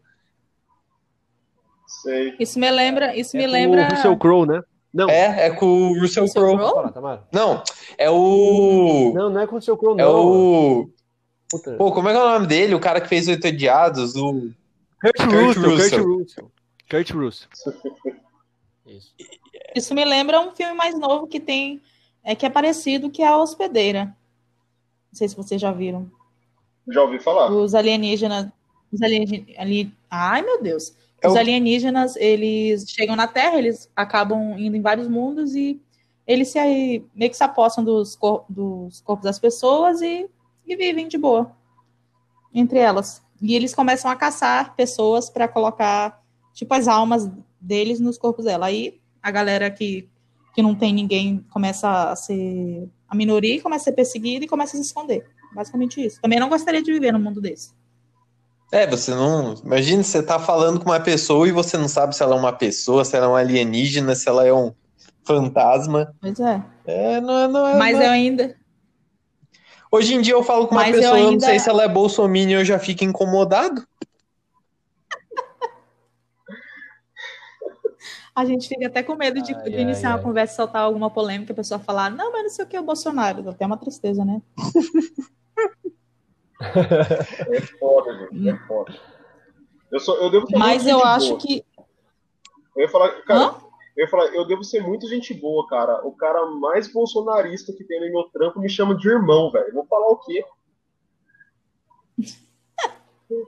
[2.01, 2.35] Sei.
[2.39, 3.15] Isso me lembra.
[3.15, 3.87] Isso me é com lembra.
[3.87, 4.61] O Russell Crowe, né?
[4.93, 5.09] Não.
[5.09, 6.91] É, é com o Russell Russell Crowe.
[6.91, 7.23] Tamara.
[7.31, 7.63] Não,
[7.97, 9.11] é o.
[9.13, 10.25] Não, não é com o Russell Crowe, É não.
[10.27, 10.89] o.
[11.49, 11.75] Puta.
[11.75, 12.75] Pô, como é que é o nome dele?
[12.75, 14.15] O cara que fez Oito Odiados?
[14.15, 14.49] O...
[15.01, 16.17] Kurt, Kurt Russell, Kurt Russell.
[16.17, 16.51] Russell.
[16.89, 17.49] Kurt Russell.
[18.85, 19.13] Isso.
[19.75, 21.81] Isso me lembra um filme mais novo que tem.
[22.23, 24.05] É que é parecido, que é a Hospedeira.
[24.05, 26.09] Não sei se vocês já viram.
[26.89, 27.51] Já ouvi falar.
[27.51, 28.47] Os alienígenas.
[28.91, 29.55] Os alienígenas.
[29.57, 29.91] Ali...
[30.09, 30.93] Ai, meu Deus.
[31.21, 35.79] É Os alienígenas, eles chegam na Terra, eles acabam indo em vários mundos e
[36.25, 36.59] eles se
[37.13, 40.27] meio que se apossam dos, cor- dos corpos das pessoas e,
[40.65, 41.51] e vivem de boa
[42.53, 43.21] entre elas.
[43.41, 46.21] E eles começam a caçar pessoas para colocar,
[46.53, 47.29] tipo, as almas
[47.59, 48.65] deles nos corpos dela.
[48.67, 50.09] Aí a galera que,
[50.53, 54.75] que não tem ninguém começa a ser a minoria começa a ser perseguida e começa
[54.77, 55.25] a se esconder.
[55.53, 56.21] Basicamente isso.
[56.21, 57.73] Também não gostaria de viver num mundo desse.
[58.71, 59.53] É, você não.
[59.65, 62.53] Imagina você tá falando com uma pessoa e você não sabe se ela é uma
[62.53, 64.73] pessoa, se ela é um alienígena, se ela é um
[65.25, 66.13] fantasma.
[66.21, 66.63] Pois é.
[66.85, 67.47] É, não é.
[67.47, 68.55] Não é Mas não é- eu ainda.
[69.91, 71.69] Hoje em dia eu falo com uma Mas eu pessoa, eu, não ainda- sei se
[71.69, 73.85] ela é bolsominion, eu já fico incomodado.
[78.33, 80.15] A gente fica até com medo de, Ai, de ai, iniciar ai.
[80.15, 82.77] uma conversa e soltar alguma polêmica, a pessoa falar, não, mas não sei o que
[82.77, 83.43] é o Bolsonaro.
[83.43, 84.41] Dá até uma tristeza, né?
[86.61, 88.49] É foda, gente.
[88.49, 88.93] É foda.
[89.91, 91.39] Eu, sou, eu devo ser Mas eu acho boa.
[91.39, 91.65] que.
[92.75, 93.55] Eu ia falar, cara, Hã?
[93.97, 96.05] eu ia falar, eu devo ser muito gente boa, cara.
[96.05, 99.73] O cara mais bolsonarista que tem no meu trampo me chama de irmão, velho.
[99.73, 100.45] Vou falar o quê?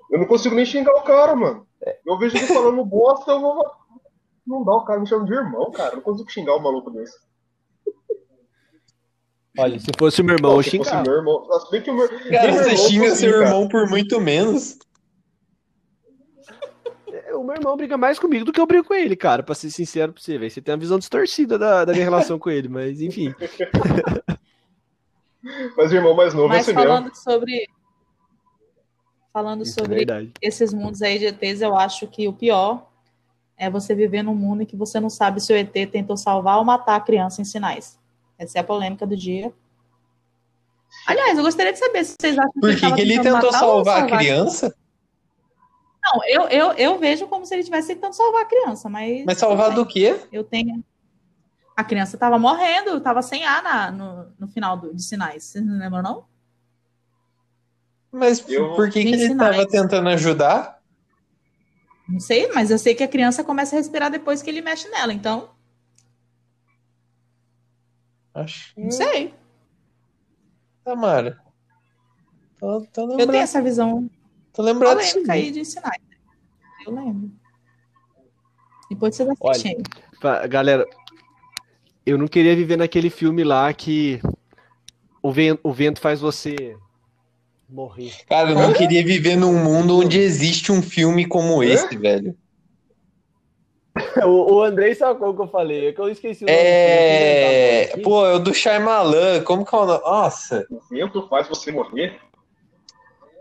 [0.10, 1.68] Eu não consigo nem xingar o cara, mano.
[2.06, 3.66] Eu vejo ele falando bosta, eu vou.
[4.46, 5.92] Não dá, o cara me chama de irmão, cara.
[5.92, 7.18] Eu não consigo xingar um maluco desse.
[9.58, 11.04] Olha, se fosse o meu irmão, eu se fosse xingava.
[11.10, 11.60] meu irmão.
[11.60, 12.20] Se bem que o meu, Cara,
[12.52, 13.46] meu você irmão xinga assim, seu cara.
[13.46, 14.78] irmão por muito menos.
[17.12, 19.54] É, O meu irmão briga mais comigo do que eu brigo com ele, cara, pra
[19.54, 20.50] ser sincero pra você, velho.
[20.50, 23.34] Você tem uma visão distorcida da, da minha relação com ele, mas enfim.
[25.76, 26.88] Mas o irmão mais novo é Mas assim mesmo.
[26.90, 27.68] falando sobre.
[29.34, 30.32] Falando Isso é sobre verdade.
[30.42, 32.88] esses mundos aí de ETs, eu acho que o pior
[33.58, 36.60] é você viver num mundo em que você não sabe se o ET tentou salvar
[36.60, 38.00] ou matar a criança em sinais.
[38.44, 39.54] Essa é a polêmica do dia.
[41.08, 43.32] Aliás, eu gostaria de saber se vocês acham Por ele que, tava que ele tentou
[43.34, 43.52] matar ou
[43.86, 44.76] salvar a criança?
[46.04, 49.24] Não, eu, eu, eu vejo como se ele estivesse tentando salvar a criança, mas.
[49.26, 50.20] Mas salvar do quê?
[50.32, 50.84] Eu tenho.
[51.76, 55.46] A criança estava morrendo, estava sem ar na, no, no final do, de sinais.
[55.46, 56.26] Vocês não lembram, não?
[58.12, 59.56] Mas Eu- por que, que ele sinais.
[59.56, 60.80] tava tentando ajudar?
[62.08, 64.88] Não sei, mas eu sei que a criança começa a respirar depois que ele mexe
[64.90, 65.50] nela, então.
[68.34, 68.74] Acho.
[68.78, 69.34] Não sei.
[70.84, 71.40] Tamara.
[72.60, 73.32] Tô, tô Eu lembrando.
[73.32, 74.10] tenho essa visão
[74.54, 75.12] Tô lembrado disso.
[75.14, 76.18] polêmica aí de Snyder.
[76.86, 77.32] Eu lembro.
[78.90, 79.78] Depois você vai Olha, assistir.
[80.22, 80.86] Fa- Galera,
[82.06, 84.22] eu não queria viver naquele filme lá que
[85.22, 86.76] o vento, o vento faz você
[87.70, 88.14] morrer.
[88.28, 92.38] Cara, eu não queria viver num mundo onde existe um filme como esse, velho.
[94.26, 96.64] O, o Andrei sacou o que eu falei, é que eu esqueci o nome do
[96.66, 97.88] É.
[97.90, 98.04] filme.
[98.04, 99.42] Pô, é o do Shyamalan.
[99.44, 100.02] Como que é o nome?
[100.04, 100.66] Nossa.
[100.70, 102.20] O vento faz você morrer.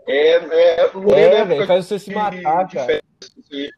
[0.07, 2.85] É, é, Lorena, É, época velho, faz você se matar, de cara.
[2.85, 3.71] férias.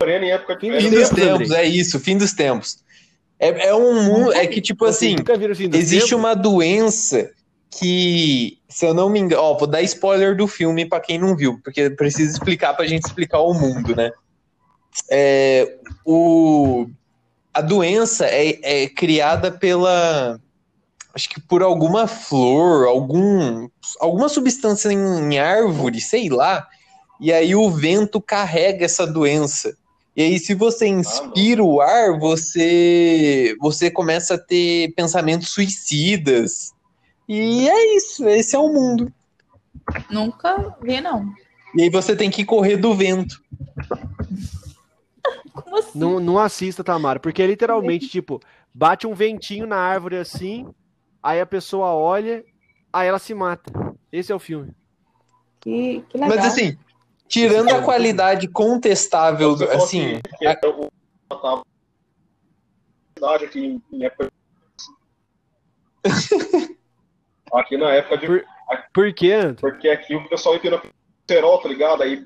[0.00, 1.60] Lorena em época de Fim Fim dos tempos, Andrei.
[1.62, 2.78] é isso, fim dos tempos.
[3.38, 4.32] É, é um mundo.
[4.32, 5.16] É que, tipo assim,
[5.72, 6.12] existe tempos?
[6.12, 7.30] uma doença
[7.70, 9.42] que, se eu não me engano.
[9.42, 13.04] Ó, vou dar spoiler do filme pra quem não viu, porque precisa explicar pra gente
[13.06, 14.10] explicar o mundo, né?
[15.10, 16.88] É, o,
[17.52, 20.40] a doença é, é criada pela.
[21.14, 23.68] Acho que por alguma flor, algum,
[24.00, 26.66] alguma substância em, em árvore, sei lá.
[27.20, 29.76] E aí o vento carrega essa doença.
[30.18, 36.72] E aí, se você inspira o ar, você, você começa a ter pensamentos suicidas.
[37.28, 39.12] E é isso, esse é o mundo.
[40.10, 41.32] Nunca vi, não.
[41.72, 43.40] E aí você tem que correr do vento.
[45.62, 45.98] Como assim?
[45.98, 48.40] Não, não assista, Tamara, porque é literalmente, tipo,
[48.72, 50.66] bate um ventinho na árvore assim,
[51.22, 52.44] aí a pessoa olha,
[52.92, 53.72] aí ela se mata.
[54.12, 54.72] Esse é o filme.
[55.60, 56.36] Que, que legal.
[56.36, 56.78] Mas assim,
[57.28, 60.54] tirando a qualidade contestável, assim, é
[63.18, 64.30] cidade aqui época
[67.52, 68.44] aqui na época de Por-
[68.94, 69.56] Por quê, Antônio?
[69.56, 70.80] porque aqui o pessoal empina
[71.28, 72.02] cerol, tá ligado?
[72.02, 72.24] Aí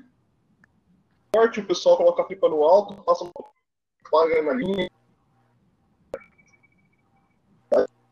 [1.33, 3.31] forte, o pessoal coloca a pipa no alto, passa uma
[4.11, 4.89] paga na linha.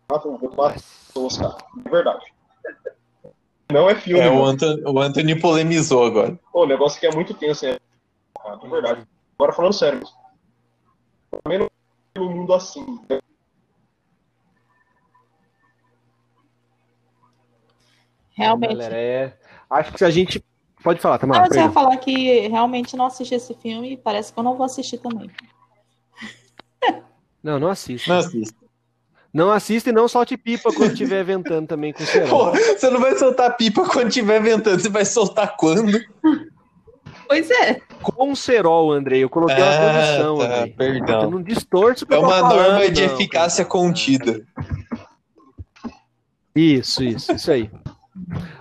[0.09, 1.57] Mata um mata pessoas, cara.
[1.85, 2.33] É verdade.
[3.71, 4.43] Não é filme, é, o.
[4.43, 6.37] Anthony, o Anthony polemizou agora.
[6.51, 7.79] Pô, o negócio aqui é muito tenso, é.
[8.41, 9.07] Cara, é verdade.
[9.37, 10.01] Agora falando sério.
[11.43, 11.69] Também não
[12.15, 12.99] é um mundo assim.
[18.31, 18.73] Realmente.
[18.73, 19.39] Galera, é...
[19.69, 20.43] Acho que se a gente.
[20.83, 21.41] Pode falar, Ah, Tamara.
[21.45, 21.73] você ia perdão.
[21.73, 25.29] falar que realmente não assisti esse filme e parece que eu não vou assistir também.
[27.43, 28.11] Não, não assista.
[28.11, 28.61] Não assista.
[29.33, 32.51] Não assista e não solte pipa quando estiver ventando também com o cerol.
[32.51, 35.99] Pô, você não vai soltar pipa quando estiver ventando, você vai soltar quando?
[37.27, 37.81] Pois é.
[38.03, 39.23] Com cerol, Andrei.
[39.23, 40.73] Eu coloquei uma Ah, condição, tá, Andrei.
[40.73, 41.21] perdão.
[41.23, 43.69] Eu não distorço É eu uma falando, norma de não, eficácia cara.
[43.71, 44.45] contida.
[46.55, 47.71] Isso, isso, isso aí.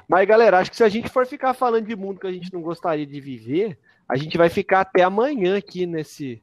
[0.09, 2.53] Mas, galera, acho que se a gente for ficar falando de mundo que a gente
[2.53, 3.79] não gostaria de viver,
[4.09, 6.43] a gente vai ficar até amanhã aqui nesse,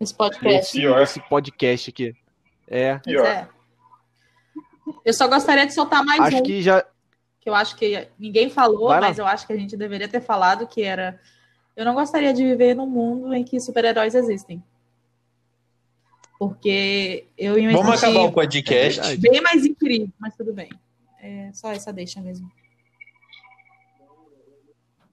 [0.00, 0.44] Esse podcast.
[0.46, 1.00] nesse, Pior.
[1.00, 2.14] nesse podcast aqui.
[2.68, 3.48] É, Pois é.
[5.04, 6.84] Eu só gostaria de soltar mais acho um, que já.
[7.40, 9.08] que eu acho que ninguém falou, Vai lá.
[9.08, 11.18] mas eu acho que a gente deveria ter falado, que era
[11.76, 14.62] eu não gostaria de viver num mundo em que super-heróis existem.
[16.38, 19.00] Porque eu ia Vamos acabar o podcast.
[19.00, 20.70] É bem mais incrível, mas tudo bem.
[21.20, 22.50] É só essa deixa mesmo.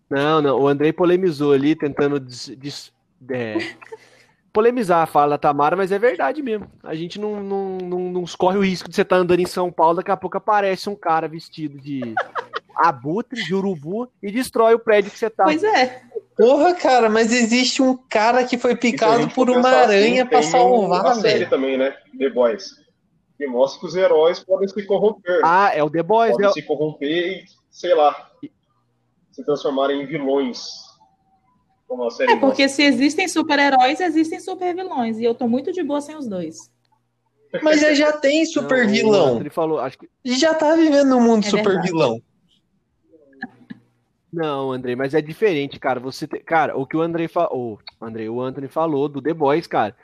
[0.09, 0.59] Não, não.
[0.59, 2.93] O Andrei polemizou ali, tentando des- des-
[3.29, 3.55] é,
[4.51, 6.69] polemizar a fala da Tamara, mas é verdade mesmo.
[6.83, 9.71] A gente não, não, não, não corre o risco de você estar andando em São
[9.71, 12.13] Paulo, daqui a pouco aparece um cara vestido de
[12.75, 15.43] abutre, de urubu, e destrói o prédio que você tá.
[15.45, 16.01] Pois é.
[16.35, 20.41] Porra, cara, mas existe um cara que foi picado por uma pensar aranha assim, pra
[20.41, 21.49] salvar, série velho.
[21.49, 21.95] também, né?
[22.17, 22.82] The Boys.
[23.37, 25.41] Que mostra que os heróis podem se corromper.
[25.43, 26.53] Ah, é o The Boys, podem né?
[26.53, 28.31] se corromper e, sei lá,
[29.31, 30.61] se transformarem em vilões.
[31.87, 35.19] Como a série É porque se existem super-heróis, existem super-vilões.
[35.19, 36.71] E eu tô muito de boa sem os dois.
[37.61, 39.39] Mas já, já tem super vilão.
[39.39, 42.19] Ele falou, acho que gente já tá vivendo num mundo É super vilão.
[44.31, 45.99] Não, Andrei, mas é diferente, cara.
[45.99, 49.33] Você te- cara, o que o Andrei falou, o Andrei, o Anthony falou do The
[49.33, 49.95] Boys, cara.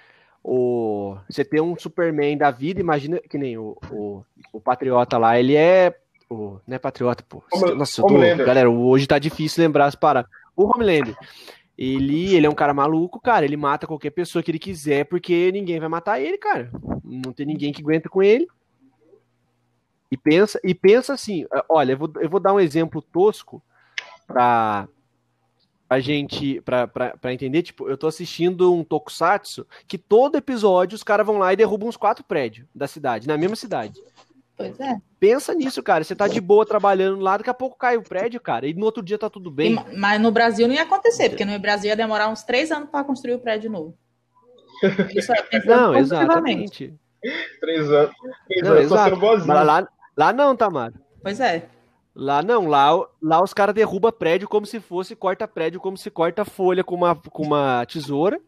[0.51, 5.39] O você tem um Superman da vida, imagina que nem o, o, o Patriota lá,
[5.39, 5.95] ele é
[6.27, 7.43] o, não é Patriota, pô.
[7.53, 8.07] Home- Nossa, tô,
[8.45, 10.29] galera, hoje tá difícil lembrar as paradas.
[10.55, 11.15] O Homelander,
[11.77, 15.51] ele, ele é um cara maluco, cara, ele mata qualquer pessoa que ele quiser porque
[15.51, 16.71] ninguém vai matar ele, cara.
[17.03, 18.47] Não tem ninguém que aguenta com ele.
[20.11, 23.61] E pensa, e pensa assim, olha, eu vou, eu vou dar um exemplo tosco
[24.25, 24.87] pra,
[25.89, 30.95] pra gente, pra, pra, pra entender, tipo, eu tô assistindo um tokusatsu que todo episódio
[30.95, 33.99] os caras vão lá e derrubam uns quatro prédios da cidade, na mesma cidade.
[34.55, 34.97] Pois é.
[35.19, 36.03] Pensa nisso, cara.
[36.03, 38.85] Você tá de boa trabalhando lá, daqui a pouco cai o prédio, cara, e no
[38.85, 39.73] outro dia tá tudo bem.
[39.73, 42.89] E, mas no Brasil não ia acontecer, porque no Brasil ia demorar uns três anos
[42.89, 43.97] para construir o prédio novo.
[45.15, 46.93] Isso é não, exatamente.
[47.59, 48.15] Três anos.
[48.47, 49.19] Três não, anos exato.
[49.47, 50.93] Lá, lá não, Tamara.
[51.23, 51.67] Pois é.
[52.19, 52.89] Lá não, lá,
[53.23, 56.93] lá os caras derrubam prédio como se fosse, corta prédio como se corta folha com
[56.93, 58.41] uma, com uma tesoura.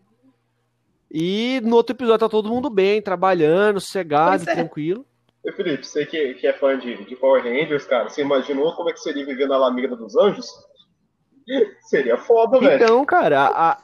[1.09, 4.55] E no outro episódio tá todo mundo bem, trabalhando, sossegado, é.
[4.55, 5.05] tranquilo.
[5.45, 8.89] E Felipe, você que, que é fã de, de Power Rangers, cara, você imaginou como
[8.89, 10.47] é que seria viver na Alameda dos Anjos?
[11.87, 12.83] seria foda, velho.
[12.83, 13.83] Então, cara, a,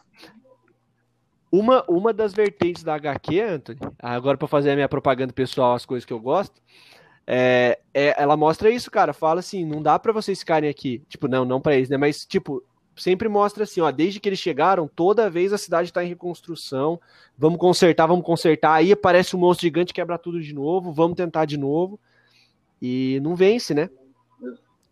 [1.49, 5.85] uma, uma das vertentes da HQ, Anthony, agora para fazer a minha propaganda pessoal, as
[5.85, 6.61] coisas que eu gosto,
[7.29, 9.11] é, é, ela mostra isso, cara.
[9.11, 11.03] Fala assim, não dá para vocês ficarem aqui.
[11.09, 11.97] Tipo, não, não para eles, né?
[11.97, 12.63] Mas, tipo,
[12.95, 16.99] sempre mostra assim, ó, desde que eles chegaram, toda vez a cidade está em reconstrução.
[17.37, 18.75] Vamos consertar, vamos consertar.
[18.75, 21.99] Aí aparece um monstro gigante, quebra tudo de novo, vamos tentar de novo.
[22.81, 23.89] E não vence, né?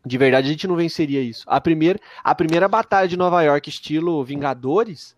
[0.05, 1.45] De verdade, a gente não venceria isso.
[1.47, 5.15] A primeira, a primeira batalha de Nova York, estilo Vingadores,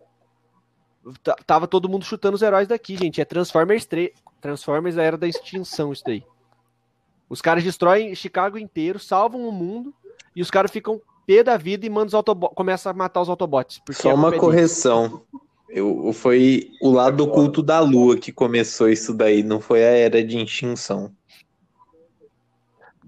[1.46, 3.20] tava todo mundo chutando os heróis daqui, gente.
[3.20, 6.24] É Transformers 3, Transformers a Era da Extinção, isso daí.
[7.30, 9.94] Os caras destroem Chicago inteiro, salvam o mundo,
[10.36, 13.30] e os caras ficam pé da vida e manda os Autobots, começa a matar os
[13.30, 13.82] Autobots.
[13.92, 15.22] Só é uma correção.
[15.70, 20.24] Eu, foi o lado oculto da Lua que começou isso daí, não foi a era
[20.24, 21.12] de extinção.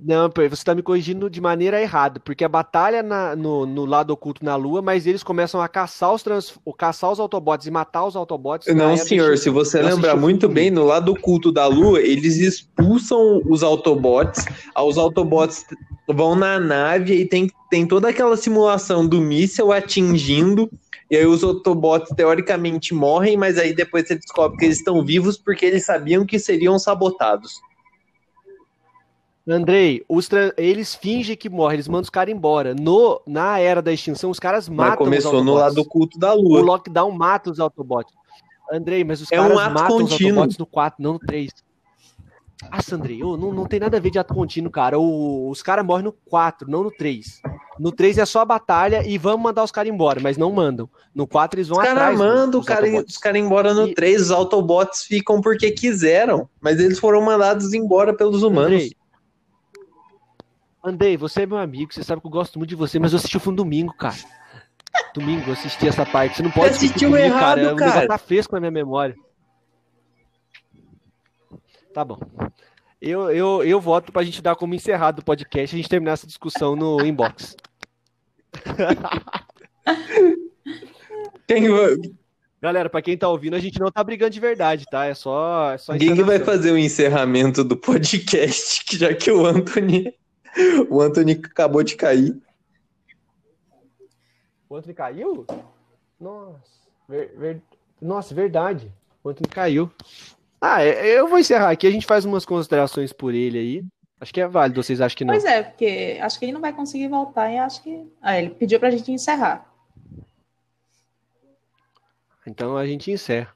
[0.01, 4.11] Não, você está me corrigindo de maneira errada, porque a batalha na, no, no, lado
[4.11, 8.05] oculto na Lua, mas eles começam a caçar os, trans, caçar os Autobots e matar
[8.05, 8.73] os Autobots.
[8.73, 13.61] Não, senhor, se você lembrar muito bem, no lado oculto da Lua, eles expulsam os
[13.61, 14.45] Autobots,
[14.77, 15.65] os Autobots
[16.07, 20.69] vão na nave e tem, tem toda aquela simulação do míssel atingindo,
[21.11, 25.38] e aí os Autobots teoricamente morrem, mas aí depois você descobre que eles estão vivos
[25.38, 27.59] porque eles sabiam que seriam sabotados.
[29.49, 32.76] Andrei, os eles fingem que morrem, eles mandam os caras embora.
[32.76, 36.59] No, na era da extinção, os caras matam mas começou no lado oculto da lua.
[36.59, 38.13] O lockdown mata os Autobots.
[38.71, 40.07] Andrei, mas os é caras um matam contínuo.
[40.07, 41.51] os Autobots no 4, não no 3.
[42.69, 44.99] Ah, Andrei, oh, não, não tem nada a ver de ato contínuo, cara.
[44.99, 47.41] O, os caras morrem no 4, não no 3.
[47.80, 50.88] No 3 é só a batalha e vamos mandar os caras embora, mas não mandam.
[51.15, 52.19] No 4 eles vão os cara atrás.
[52.19, 53.95] Mandam, os caras os cara embora no e...
[53.95, 58.73] 3, os Autobots ficam porque quiseram, mas eles foram mandados embora pelos humanos.
[58.73, 58.98] Andrei,
[60.84, 63.18] Andei, você é meu amigo, você sabe que eu gosto muito de você, mas eu
[63.18, 64.15] assisti o fundo domingo, cara.
[65.14, 66.38] Domingo, eu assisti essa parte.
[66.38, 67.91] Você não pode assistir comigo, errado, cara.
[67.91, 68.07] cara.
[68.07, 69.15] tá fresco na minha memória.
[71.93, 72.19] Tá bom.
[73.01, 76.14] Eu, eu, eu voto pra gente dar como encerrado o podcast e a gente terminar
[76.14, 77.56] essa discussão no inbox.
[81.45, 81.65] Tem...
[82.61, 85.06] Galera, pra quem tá ouvindo, a gente não tá brigando de verdade, tá?
[85.06, 85.72] É só.
[85.72, 90.14] É só Quem que vai fazer o encerramento do podcast, já que o Anthony
[90.89, 92.38] o Anthony acabou de cair.
[94.69, 95.45] O Anthony caiu?
[96.19, 96.59] Nossa,
[97.07, 97.61] ver, ver,
[98.01, 98.91] nossa, verdade.
[99.23, 99.91] O Anthony caiu.
[100.61, 101.88] Ah, é, eu vou encerrar aqui.
[101.88, 103.85] A gente faz umas considerações por ele aí.
[104.21, 105.34] Acho que é válido, vocês acham que não?
[105.34, 108.05] Pois é, porque acho que ele não vai conseguir voltar e acho que.
[108.21, 109.65] Ah, ele pediu pra gente encerrar.
[112.45, 113.55] Então a gente encerra.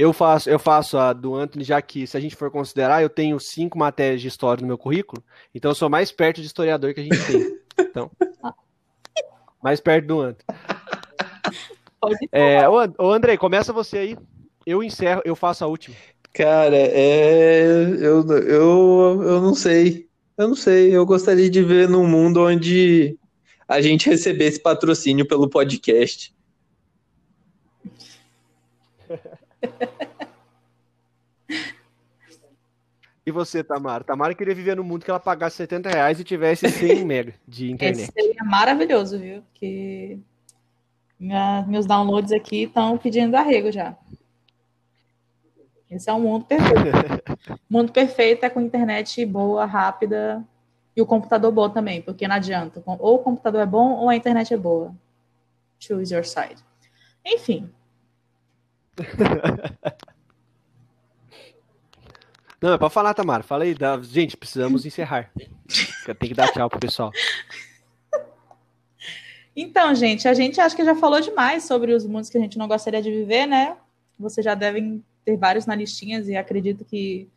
[0.00, 3.10] Eu faço, eu faço a do Anthony, já que, se a gente for considerar, eu
[3.10, 5.22] tenho cinco matérias de história no meu currículo,
[5.54, 7.58] então eu sou mais perto de historiador que a gente tem.
[7.78, 8.10] Então,
[9.62, 10.58] mais perto do Anthony.
[12.32, 14.18] É, ô, Andrei, começa você aí.
[14.64, 15.94] Eu encerro, eu faço a última.
[16.32, 17.62] Cara, é.
[18.00, 20.08] Eu, eu, eu não sei.
[20.38, 20.96] Eu não sei.
[20.96, 23.18] Eu gostaria de ver num mundo onde
[23.68, 26.34] a gente recebesse patrocínio pelo podcast.
[33.30, 34.02] E você, Tamara?
[34.02, 37.70] Tamara queria viver no mundo que ela pagasse 70 reais e tivesse 100 mega de
[37.70, 38.02] internet.
[38.02, 39.42] Esse seria maravilhoso, viu?
[39.42, 40.18] Porque
[41.18, 43.96] minha, meus downloads aqui estão pedindo arrego já.
[45.88, 46.80] Esse é um mundo perfeito.
[47.70, 50.42] mundo perfeito é com internet boa, rápida
[50.96, 52.82] e o computador bom também, porque não adianta.
[52.84, 54.94] Ou o computador é bom ou a internet é boa.
[55.78, 56.64] Choose your side.
[57.24, 57.70] Enfim,
[62.60, 63.42] Não, é pra falar, Tamara.
[63.42, 63.74] Fala aí.
[63.74, 63.98] Da...
[64.02, 65.30] Gente, precisamos encerrar.
[66.18, 67.10] Tem que dar tchau pro pessoal.
[69.56, 72.58] Então, gente, a gente acho que já falou demais sobre os mundos que a gente
[72.58, 73.76] não gostaria de viver, né?
[74.18, 77.28] Vocês já devem ter vários na listinha e acredito que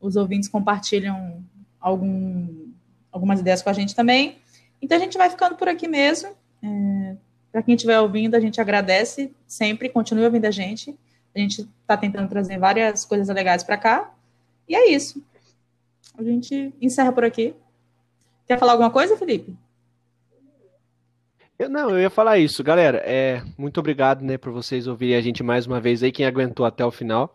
[0.00, 1.44] os ouvintes compartilham
[1.80, 2.68] algum,
[3.10, 4.38] algumas ideias com a gente também.
[4.82, 6.30] Então a gente vai ficando por aqui mesmo.
[6.62, 7.16] É,
[7.56, 10.94] para quem estiver ouvindo, a gente agradece sempre, continue ouvindo a gente.
[11.34, 14.12] A gente está tentando trazer várias coisas legais para cá.
[14.68, 15.24] E é isso.
[16.18, 17.54] a gente encerra por aqui.
[18.46, 19.56] Quer falar alguma coisa, Felipe?
[21.58, 22.98] Eu, não, eu ia falar isso, galera.
[23.06, 26.66] É, muito obrigado, né, por vocês ouvirem a gente mais uma vez aí, quem aguentou
[26.66, 27.34] até o final.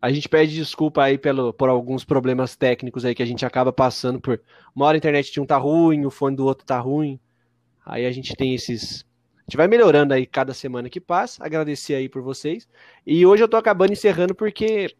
[0.00, 3.72] A gente pede desculpa aí pelo, por alguns problemas técnicos aí que a gente acaba
[3.72, 4.40] passando por.
[4.72, 7.18] Uma hora a internet de um tá ruim, o fone do outro tá ruim.
[7.84, 9.04] Aí a gente tem esses.
[9.46, 11.44] A gente vai melhorando aí cada semana que passa.
[11.44, 12.68] Agradecer aí por vocês.
[13.06, 14.92] E hoje eu tô acabando encerrando porque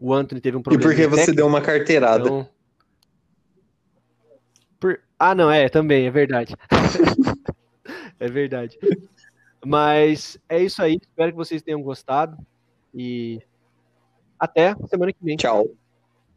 [0.00, 0.90] o Anthony teve um problema.
[0.90, 2.24] E porque você técnico, deu uma carteirada.
[2.24, 2.48] Então...
[4.80, 4.98] Por...
[5.18, 6.54] Ah, não, é, também, é verdade.
[8.18, 8.78] é verdade.
[9.62, 10.98] Mas é isso aí.
[10.98, 12.38] Espero que vocês tenham gostado.
[12.94, 13.42] E
[14.38, 15.36] até semana que vem.
[15.36, 15.66] Tchau.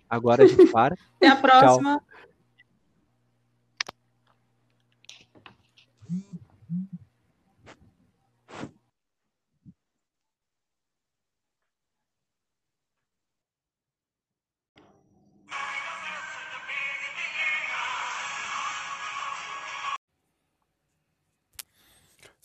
[0.09, 0.95] Agora a gente para.
[1.15, 1.97] Até a próxima.
[1.97, 2.05] Tchau.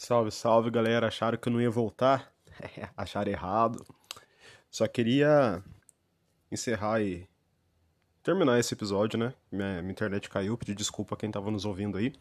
[0.06, 1.08] Salve, salve, galera.
[1.08, 2.32] Acharam que eu não ia voltar?
[2.96, 3.84] Acharam errado.
[4.70, 5.60] Só queria
[6.48, 7.28] encerrar e
[8.22, 9.34] terminar esse episódio, né?
[9.50, 12.12] Minha, minha internet caiu, pedir desculpa a quem estava nos ouvindo aí.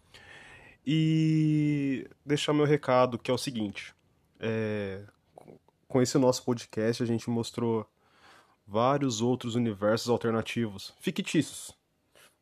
[0.84, 3.94] E deixar meu recado, que é o seguinte:
[4.40, 5.04] é,
[5.88, 7.88] com esse nosso podcast, a gente mostrou
[8.66, 11.72] vários outros universos alternativos, fictícios,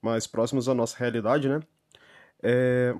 [0.01, 1.59] mais próximos à nossa realidade, né?
[2.41, 2.95] É,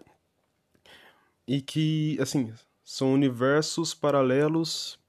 [1.48, 2.54] e que, assim,
[2.84, 5.00] são universos paralelos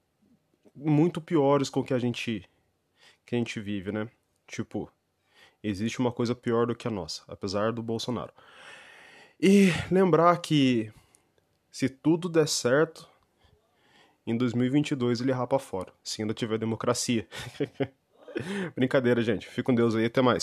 [0.75, 2.47] muito piores com o que a gente
[3.25, 4.07] que a gente vive, né?
[4.47, 4.91] Tipo,
[5.63, 8.31] existe uma coisa pior do que a nossa, apesar do Bolsonaro.
[9.41, 10.91] E lembrar que
[11.71, 13.09] se tudo der certo,
[14.27, 17.27] em 2022 ele rapa fora, se ainda tiver democracia.
[18.75, 19.47] Brincadeira, gente.
[19.47, 20.33] Fique com Deus aí, até mais.